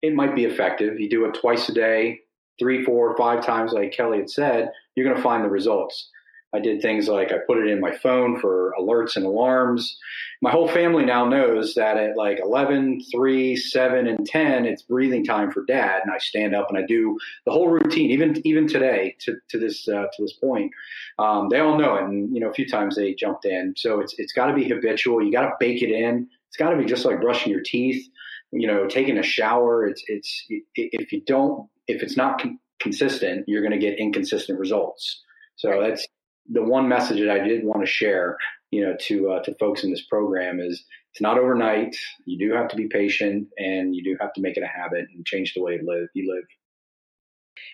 it 0.00 0.14
might 0.14 0.34
be 0.34 0.44
effective. 0.44 0.98
You 0.98 1.10
do 1.10 1.26
it 1.26 1.34
twice 1.34 1.68
a 1.68 1.74
day, 1.74 2.20
three, 2.58 2.84
four, 2.84 3.16
five 3.16 3.44
times, 3.44 3.72
like 3.72 3.92
Kelly 3.92 4.18
had 4.18 4.30
said, 4.30 4.70
you're 4.94 5.04
going 5.04 5.16
to 5.16 5.22
find 5.22 5.44
the 5.44 5.50
results. 5.50 6.10
I 6.54 6.60
did 6.60 6.80
things 6.80 7.08
like 7.08 7.32
I 7.32 7.38
put 7.46 7.58
it 7.58 7.68
in 7.68 7.80
my 7.80 7.92
phone 7.96 8.38
for 8.38 8.74
alerts 8.78 9.16
and 9.16 9.26
alarms. 9.26 9.98
My 10.40 10.50
whole 10.50 10.68
family 10.68 11.04
now 11.04 11.26
knows 11.26 11.74
that 11.74 11.96
at 11.96 12.16
like 12.16 12.38
11, 12.40 13.00
3, 13.10 13.56
7, 13.56 14.06
and 14.06 14.24
10, 14.24 14.64
it's 14.64 14.82
breathing 14.82 15.24
time 15.24 15.50
for 15.50 15.64
dad. 15.66 16.02
And 16.04 16.12
I 16.14 16.18
stand 16.18 16.54
up 16.54 16.68
and 16.68 16.78
I 16.78 16.82
do 16.86 17.18
the 17.44 17.52
whole 17.52 17.68
routine, 17.68 18.10
even 18.10 18.40
even 18.46 18.68
today 18.68 19.16
to, 19.20 19.34
to 19.50 19.58
this 19.58 19.88
uh, 19.88 20.04
to 20.12 20.22
this 20.22 20.34
point. 20.34 20.70
Um, 21.18 21.48
they 21.50 21.58
all 21.58 21.76
know 21.78 21.96
it. 21.96 22.04
And, 22.04 22.32
you 22.34 22.40
know, 22.40 22.50
a 22.50 22.54
few 22.54 22.68
times 22.68 22.96
they 22.96 23.14
jumped 23.14 23.44
in. 23.44 23.74
So 23.76 24.00
it's, 24.00 24.14
it's 24.18 24.32
got 24.32 24.46
to 24.46 24.54
be 24.54 24.68
habitual. 24.68 25.22
You 25.22 25.32
got 25.32 25.42
to 25.42 25.52
bake 25.58 25.82
it 25.82 25.90
in. 25.90 26.28
It's 26.48 26.56
got 26.56 26.70
to 26.70 26.76
be 26.76 26.84
just 26.84 27.04
like 27.04 27.20
brushing 27.20 27.50
your 27.50 27.62
teeth, 27.62 28.06
you 28.52 28.68
know, 28.68 28.86
taking 28.86 29.18
a 29.18 29.22
shower. 29.22 29.86
It's, 29.86 30.02
it's, 30.06 30.46
if 30.76 31.12
you 31.12 31.20
don't, 31.26 31.68
if 31.88 32.02
it's 32.02 32.16
not 32.16 32.40
con- 32.40 32.58
consistent, 32.80 33.44
you're 33.48 33.62
going 33.62 33.72
to 33.72 33.78
get 33.78 33.98
inconsistent 33.98 34.58
results. 34.58 35.22
So 35.56 35.80
that's, 35.82 36.06
the 36.50 36.62
one 36.62 36.88
message 36.88 37.20
that 37.20 37.30
I 37.30 37.46
did 37.46 37.64
want 37.64 37.80
to 37.80 37.86
share, 37.86 38.36
you 38.70 38.84
know, 38.84 38.96
to 39.02 39.30
uh, 39.32 39.42
to 39.44 39.54
folks 39.54 39.84
in 39.84 39.90
this 39.90 40.04
program 40.06 40.60
is 40.60 40.84
it's 41.12 41.20
not 41.20 41.38
overnight. 41.38 41.96
You 42.26 42.38
do 42.38 42.54
have 42.54 42.68
to 42.68 42.76
be 42.76 42.88
patient, 42.88 43.48
and 43.56 43.94
you 43.94 44.02
do 44.02 44.16
have 44.20 44.32
to 44.34 44.40
make 44.40 44.56
it 44.56 44.62
a 44.62 44.66
habit 44.66 45.06
and 45.14 45.24
change 45.24 45.54
the 45.54 45.62
way 45.62 45.74
you 45.74 45.86
live. 45.86 46.08
You 46.14 46.32
live. 46.34 46.44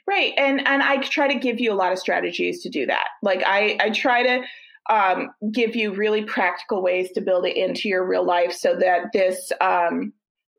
Right, 0.06 0.32
and 0.36 0.66
and 0.66 0.82
I 0.82 0.98
try 0.98 1.28
to 1.32 1.38
give 1.38 1.60
you 1.60 1.72
a 1.72 1.74
lot 1.74 1.92
of 1.92 1.98
strategies 1.98 2.62
to 2.62 2.68
do 2.68 2.86
that. 2.86 3.08
Like 3.22 3.42
I 3.46 3.78
I 3.80 3.90
try 3.90 4.22
to 4.22 4.42
um, 4.88 5.30
give 5.52 5.76
you 5.76 5.92
really 5.92 6.24
practical 6.24 6.82
ways 6.82 7.12
to 7.12 7.20
build 7.20 7.46
it 7.46 7.56
into 7.56 7.88
your 7.88 8.06
real 8.06 8.24
life, 8.24 8.52
so 8.52 8.76
that 8.76 9.12
this 9.12 9.52
um, 9.60 10.12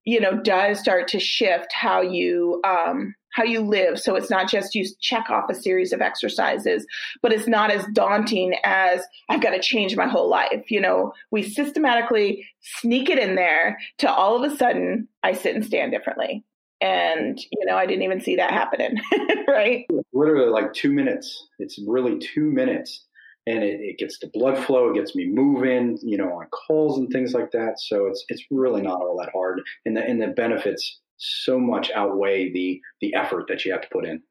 you 0.06 0.20
know 0.20 0.42
does 0.42 0.80
start 0.80 1.08
to 1.10 1.20
shift 1.20 1.74
how 1.74 2.02
you 2.02 2.62
um, 2.64 3.16
how 3.32 3.44
you 3.44 3.62
live. 3.62 4.00
So 4.00 4.16
it's 4.16 4.30
not 4.30 4.50
just 4.50 4.76
you 4.76 4.86
check 5.00 5.30
off 5.30 5.50
a 5.50 5.56
series 5.56 5.94
of 5.94 6.02
exercises, 6.02 6.86
but 7.22 7.34
it's 7.34 7.48
not 7.48 7.72
as 7.72 7.86
daunting 7.94 8.56
as 8.64 9.02
I've 9.30 9.42
got 9.42 9.52
to 9.52 9.62
change 9.62 9.96
my 9.96 10.08
whole 10.08 10.30
life. 10.30 10.70
You 10.70 10.82
know, 10.82 11.14
we 11.32 11.44
systematically 11.44 12.46
sneak 12.60 13.10
it 13.10 13.18
in 13.18 13.36
there 13.36 13.80
to 14.00 14.12
all 14.12 14.42
of 14.42 14.52
a 14.52 14.56
sudden 14.56 15.08
I 15.24 15.34
sit 15.34 15.56
and 15.56 15.66
stand 15.66 15.92
differently. 15.92 16.44
And, 16.82 17.40
you 17.40 17.66
know, 17.66 17.76
I 17.76 17.86
didn't 17.86 18.02
even 18.02 18.22
see 18.22 18.38
that 18.38 18.52
happening. 18.52 19.00
right. 19.48 19.86
Literally 20.14 20.50
like 20.50 20.74
two 20.74 20.92
minutes. 20.92 21.48
It's 21.60 21.80
really 21.88 22.18
two 22.18 22.46
minutes. 22.52 23.06
And 23.48 23.64
it, 23.64 23.80
it 23.82 23.98
gets 23.98 24.20
the 24.20 24.30
blood 24.34 24.64
flow, 24.66 24.92
it 24.92 24.96
gets 24.96 25.16
me 25.16 25.28
moving, 25.28 25.98
you 26.04 26.18
know, 26.18 26.34
on 26.34 26.46
calls 26.48 26.98
and 26.98 27.10
things 27.10 27.34
like 27.34 27.52
that. 27.52 27.80
So 27.80 28.06
it's 28.08 28.24
it's 28.30 28.44
really 28.52 28.82
not 28.82 29.02
all 29.02 29.18
that 29.20 29.32
hard. 29.34 29.62
And 29.86 29.98
the 29.98 30.04
and 30.04 30.22
the 30.22 30.28
benefits 30.28 31.00
so 31.18 31.60
much 31.60 31.92
outweigh 31.92 32.52
the 32.52 32.80
the 33.00 33.14
effort 33.16 33.46
that 33.48 33.66
you 33.66 33.72
have 33.72 33.82
to 33.82 33.90
put 33.92 34.06
in. 34.06 34.22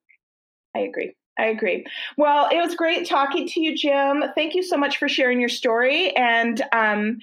I 0.76 0.80
agree. 0.80 1.14
I 1.38 1.46
agree. 1.46 1.86
Well, 2.18 2.48
it 2.52 2.58
was 2.58 2.74
great 2.74 3.08
talking 3.08 3.48
to 3.48 3.60
you, 3.60 3.74
Jim. 3.76 4.24
Thank 4.34 4.54
you 4.54 4.62
so 4.62 4.76
much 4.76 4.98
for 4.98 5.08
sharing 5.08 5.40
your 5.40 5.48
story. 5.48 6.14
And 6.14 6.62
um, 6.72 7.18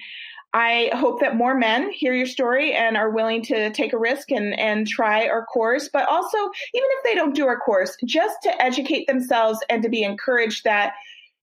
I 0.54 0.90
hope 0.94 1.20
that 1.20 1.36
more 1.36 1.54
men 1.54 1.90
hear 1.92 2.14
your 2.14 2.26
story 2.26 2.72
and 2.72 2.96
are 2.96 3.10
willing 3.10 3.42
to 3.44 3.70
take 3.70 3.92
a 3.92 3.98
risk 3.98 4.32
and, 4.32 4.58
and 4.58 4.88
try 4.88 5.28
our 5.28 5.44
course. 5.44 5.88
But 5.92 6.08
also, 6.08 6.36
even 6.36 6.88
if 6.96 7.04
they 7.04 7.14
don't 7.14 7.34
do 7.34 7.46
our 7.46 7.58
course, 7.58 7.96
just 8.04 8.36
to 8.42 8.62
educate 8.62 9.06
themselves 9.06 9.60
and 9.68 9.82
to 9.82 9.88
be 9.88 10.02
encouraged 10.02 10.64
that 10.64 10.94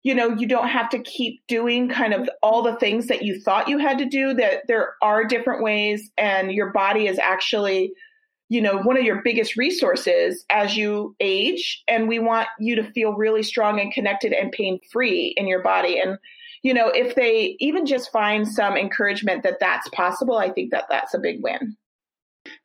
you 0.05 0.13
know 0.13 0.29
you 0.29 0.47
don't 0.47 0.67
have 0.67 0.87
to 0.91 0.99
keep 0.99 1.41
doing 1.47 1.89
kind 1.89 2.13
of 2.13 2.29
all 2.43 2.61
the 2.61 2.75
things 2.75 3.07
that 3.07 3.23
you 3.23 3.41
thought 3.41 3.67
you 3.67 3.79
had 3.79 3.97
to 3.97 4.05
do 4.05 4.35
that 4.35 4.61
there 4.67 4.93
are 5.01 5.25
different 5.25 5.63
ways 5.63 6.11
and 6.17 6.51
your 6.51 6.71
body 6.71 7.07
is 7.07 7.17
actually 7.17 7.91
you 8.47 8.61
know 8.61 8.77
one 8.83 8.97
of 8.97 9.03
your 9.03 9.21
biggest 9.23 9.57
resources 9.57 10.45
as 10.51 10.77
you 10.77 11.15
age 11.19 11.83
and 11.87 12.07
we 12.07 12.19
want 12.19 12.47
you 12.59 12.75
to 12.75 12.83
feel 12.91 13.13
really 13.13 13.41
strong 13.41 13.79
and 13.79 13.91
connected 13.91 14.31
and 14.31 14.51
pain 14.51 14.79
free 14.91 15.33
in 15.37 15.47
your 15.47 15.63
body. 15.63 15.99
And 15.99 16.19
you 16.61 16.73
know 16.73 16.89
if 16.89 17.15
they 17.15 17.55
even 17.59 17.85
just 17.85 18.11
find 18.11 18.47
some 18.47 18.77
encouragement 18.77 19.43
that 19.43 19.59
that's 19.59 19.87
possible 19.89 20.37
i 20.37 20.49
think 20.49 20.71
that 20.71 20.85
that's 20.89 21.13
a 21.13 21.19
big 21.19 21.43
win 21.43 21.77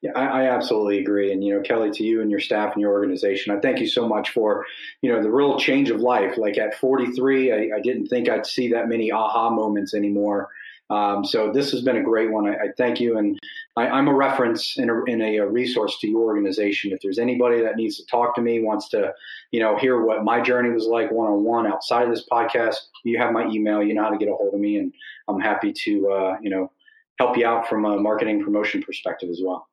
yeah, 0.03 0.13
I, 0.17 0.43
I, 0.43 0.51
absolutely 0.51 0.99
agree. 0.99 1.31
And, 1.31 1.45
you 1.45 1.55
know, 1.55 1.61
Kelly, 1.61 1.91
to 1.91 2.03
you 2.03 2.23
and 2.23 2.31
your 2.31 2.41
staff 2.41 2.73
and 2.73 2.81
your 2.81 2.93
organization, 2.93 3.55
I 3.55 3.61
thank 3.61 3.81
you 3.81 3.87
so 3.87 4.09
much 4.09 4.31
for, 4.31 4.65
you 5.03 5.13
know, 5.13 5.23
the 5.23 5.31
real 5.31 5.59
change 5.59 5.91
of 5.91 6.01
life. 6.01 6.39
Like 6.39 6.57
at 6.57 6.75
43, 6.75 7.53
I, 7.53 7.57
I 7.77 7.81
didn't 7.81 8.07
think 8.07 8.29
I'd 8.29 8.47
see 8.47 8.73
that 8.73 8.89
many 8.89 9.13
aha 9.13 9.51
moments 9.51 9.93
anymore. 9.93 10.49
Um, 10.89 11.25
so 11.25 11.53
this 11.53 11.71
has 11.71 11.83
been 11.83 11.99
a 11.99 12.03
great 12.03 12.33
one. 12.33 12.49
I, 12.49 12.55
I 12.55 12.67
thank 12.77 12.99
you, 12.99 13.17
and 13.17 13.39
I, 13.77 13.97
am 13.99 14.09
a 14.09 14.15
reference 14.15 14.77
in 14.77 14.91
a, 14.91 15.37
a, 15.37 15.47
resource 15.47 15.97
to 16.01 16.09
your 16.09 16.23
organization. 16.23 16.91
If 16.91 17.01
there's 17.01 17.21
anybody 17.21 17.63
that 17.63 17.77
needs 17.77 17.97
to 17.99 18.07
talk 18.07 18.35
to 18.35 18.41
me, 18.43 18.61
wants 18.61 18.89
to, 18.89 19.13
you 19.53 19.61
know, 19.61 19.79
hear 19.79 20.03
what 20.03 20.25
my 20.25 20.41
journey 20.41 20.71
was 20.71 20.87
like 20.87 21.13
one 21.13 21.31
on 21.31 21.45
one 21.45 21.67
outside 21.69 22.05
of 22.05 22.11
this 22.11 22.27
podcast, 22.31 22.75
you 23.05 23.19
have 23.19 23.33
my 23.33 23.47
email. 23.47 23.85
You 23.85 23.95
know 23.95 24.03
how 24.03 24.11
to 24.11 24.19
get 24.19 24.29
a 24.29 24.35
hold 24.35 24.53
of 24.53 24.59
me, 24.59 24.79
and 24.79 24.93
I'm 25.29 25.39
happy 25.39 25.73
to, 25.73 26.11
uh, 26.11 26.37
you 26.43 26.51
know, 26.51 26.73
help 27.21 27.37
you 27.37 27.47
out 27.47 27.69
from 27.69 27.85
a 27.85 27.97
marketing 27.97 28.43
promotion 28.43 28.83
perspective 28.83 29.31
as 29.31 29.41
well. 29.45 29.70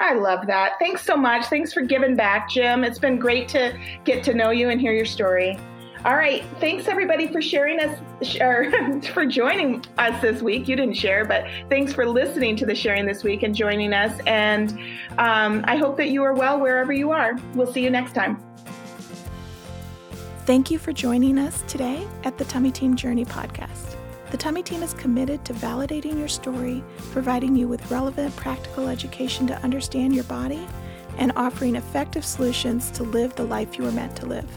I 0.00 0.14
love 0.14 0.46
that. 0.46 0.78
Thanks 0.78 1.04
so 1.04 1.14
much. 1.14 1.46
Thanks 1.46 1.72
for 1.74 1.82
giving 1.82 2.16
back, 2.16 2.48
Jim. 2.48 2.84
It's 2.84 2.98
been 2.98 3.18
great 3.18 3.48
to 3.50 3.78
get 4.04 4.24
to 4.24 4.34
know 4.34 4.50
you 4.50 4.70
and 4.70 4.80
hear 4.80 4.92
your 4.92 5.04
story. 5.04 5.58
All 6.06 6.16
right. 6.16 6.42
Thanks 6.58 6.88
everybody 6.88 7.28
for 7.28 7.42
sharing 7.42 7.78
us 7.78 7.98
or 8.40 9.02
for 9.12 9.26
joining 9.26 9.84
us 9.98 10.20
this 10.22 10.40
week. 10.40 10.66
You 10.66 10.74
didn't 10.74 10.94
share, 10.94 11.26
but 11.26 11.44
thanks 11.68 11.92
for 11.92 12.06
listening 12.06 12.56
to 12.56 12.66
the 12.66 12.74
sharing 12.74 13.04
this 13.04 13.22
week 13.22 13.42
and 13.42 13.54
joining 13.54 13.92
us. 13.92 14.18
And 14.26 14.78
um, 15.18 15.62
I 15.68 15.76
hope 15.76 15.98
that 15.98 16.08
you 16.08 16.22
are 16.22 16.32
well 16.32 16.58
wherever 16.58 16.94
you 16.94 17.10
are. 17.10 17.36
We'll 17.54 17.70
see 17.70 17.84
you 17.84 17.90
next 17.90 18.14
time. 18.14 18.42
Thank 20.46 20.70
you 20.70 20.78
for 20.78 20.94
joining 20.94 21.38
us 21.38 21.62
today 21.68 22.08
at 22.24 22.38
the 22.38 22.46
Tummy 22.46 22.72
Team 22.72 22.96
Journey 22.96 23.26
podcast. 23.26 23.99
The 24.30 24.36
Tummy 24.36 24.62
Team 24.62 24.84
is 24.84 24.94
committed 24.94 25.44
to 25.44 25.54
validating 25.54 26.16
your 26.16 26.28
story, 26.28 26.84
providing 27.10 27.56
you 27.56 27.66
with 27.66 27.90
relevant 27.90 28.34
practical 28.36 28.86
education 28.86 29.48
to 29.48 29.60
understand 29.64 30.14
your 30.14 30.24
body, 30.24 30.68
and 31.18 31.32
offering 31.34 31.74
effective 31.74 32.24
solutions 32.24 32.92
to 32.92 33.02
live 33.02 33.34
the 33.34 33.42
life 33.42 33.76
you 33.76 33.82
were 33.82 33.90
meant 33.90 34.14
to 34.16 34.26
live. 34.26 34.48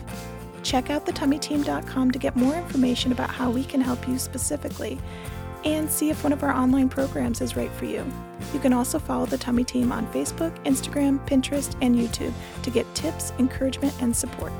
Check 0.61 0.91
out 0.91 1.07
thetummyteam.com 1.07 2.11
to 2.11 2.19
get 2.19 2.35
more 2.35 2.53
information 2.53 3.11
about 3.11 3.31
how 3.31 3.49
we 3.49 3.63
can 3.63 3.81
help 3.81 4.07
you 4.07 4.19
specifically 4.19 4.99
and 5.65 5.89
see 5.89 6.11
if 6.11 6.23
one 6.23 6.33
of 6.33 6.43
our 6.43 6.53
online 6.53 6.87
programs 6.87 7.41
is 7.41 7.55
right 7.55 7.71
for 7.71 7.85
you. 7.85 8.05
You 8.53 8.59
can 8.59 8.73
also 8.73 8.99
follow 8.99 9.25
the 9.25 9.39
Tummy 9.39 9.63
Team 9.63 9.91
on 9.91 10.05
Facebook, 10.13 10.55
Instagram, 10.65 11.25
Pinterest, 11.25 11.75
and 11.81 11.95
YouTube 11.95 12.33
to 12.61 12.69
get 12.69 12.93
tips, 12.93 13.33
encouragement, 13.39 13.93
and 14.01 14.15
support. 14.15 14.53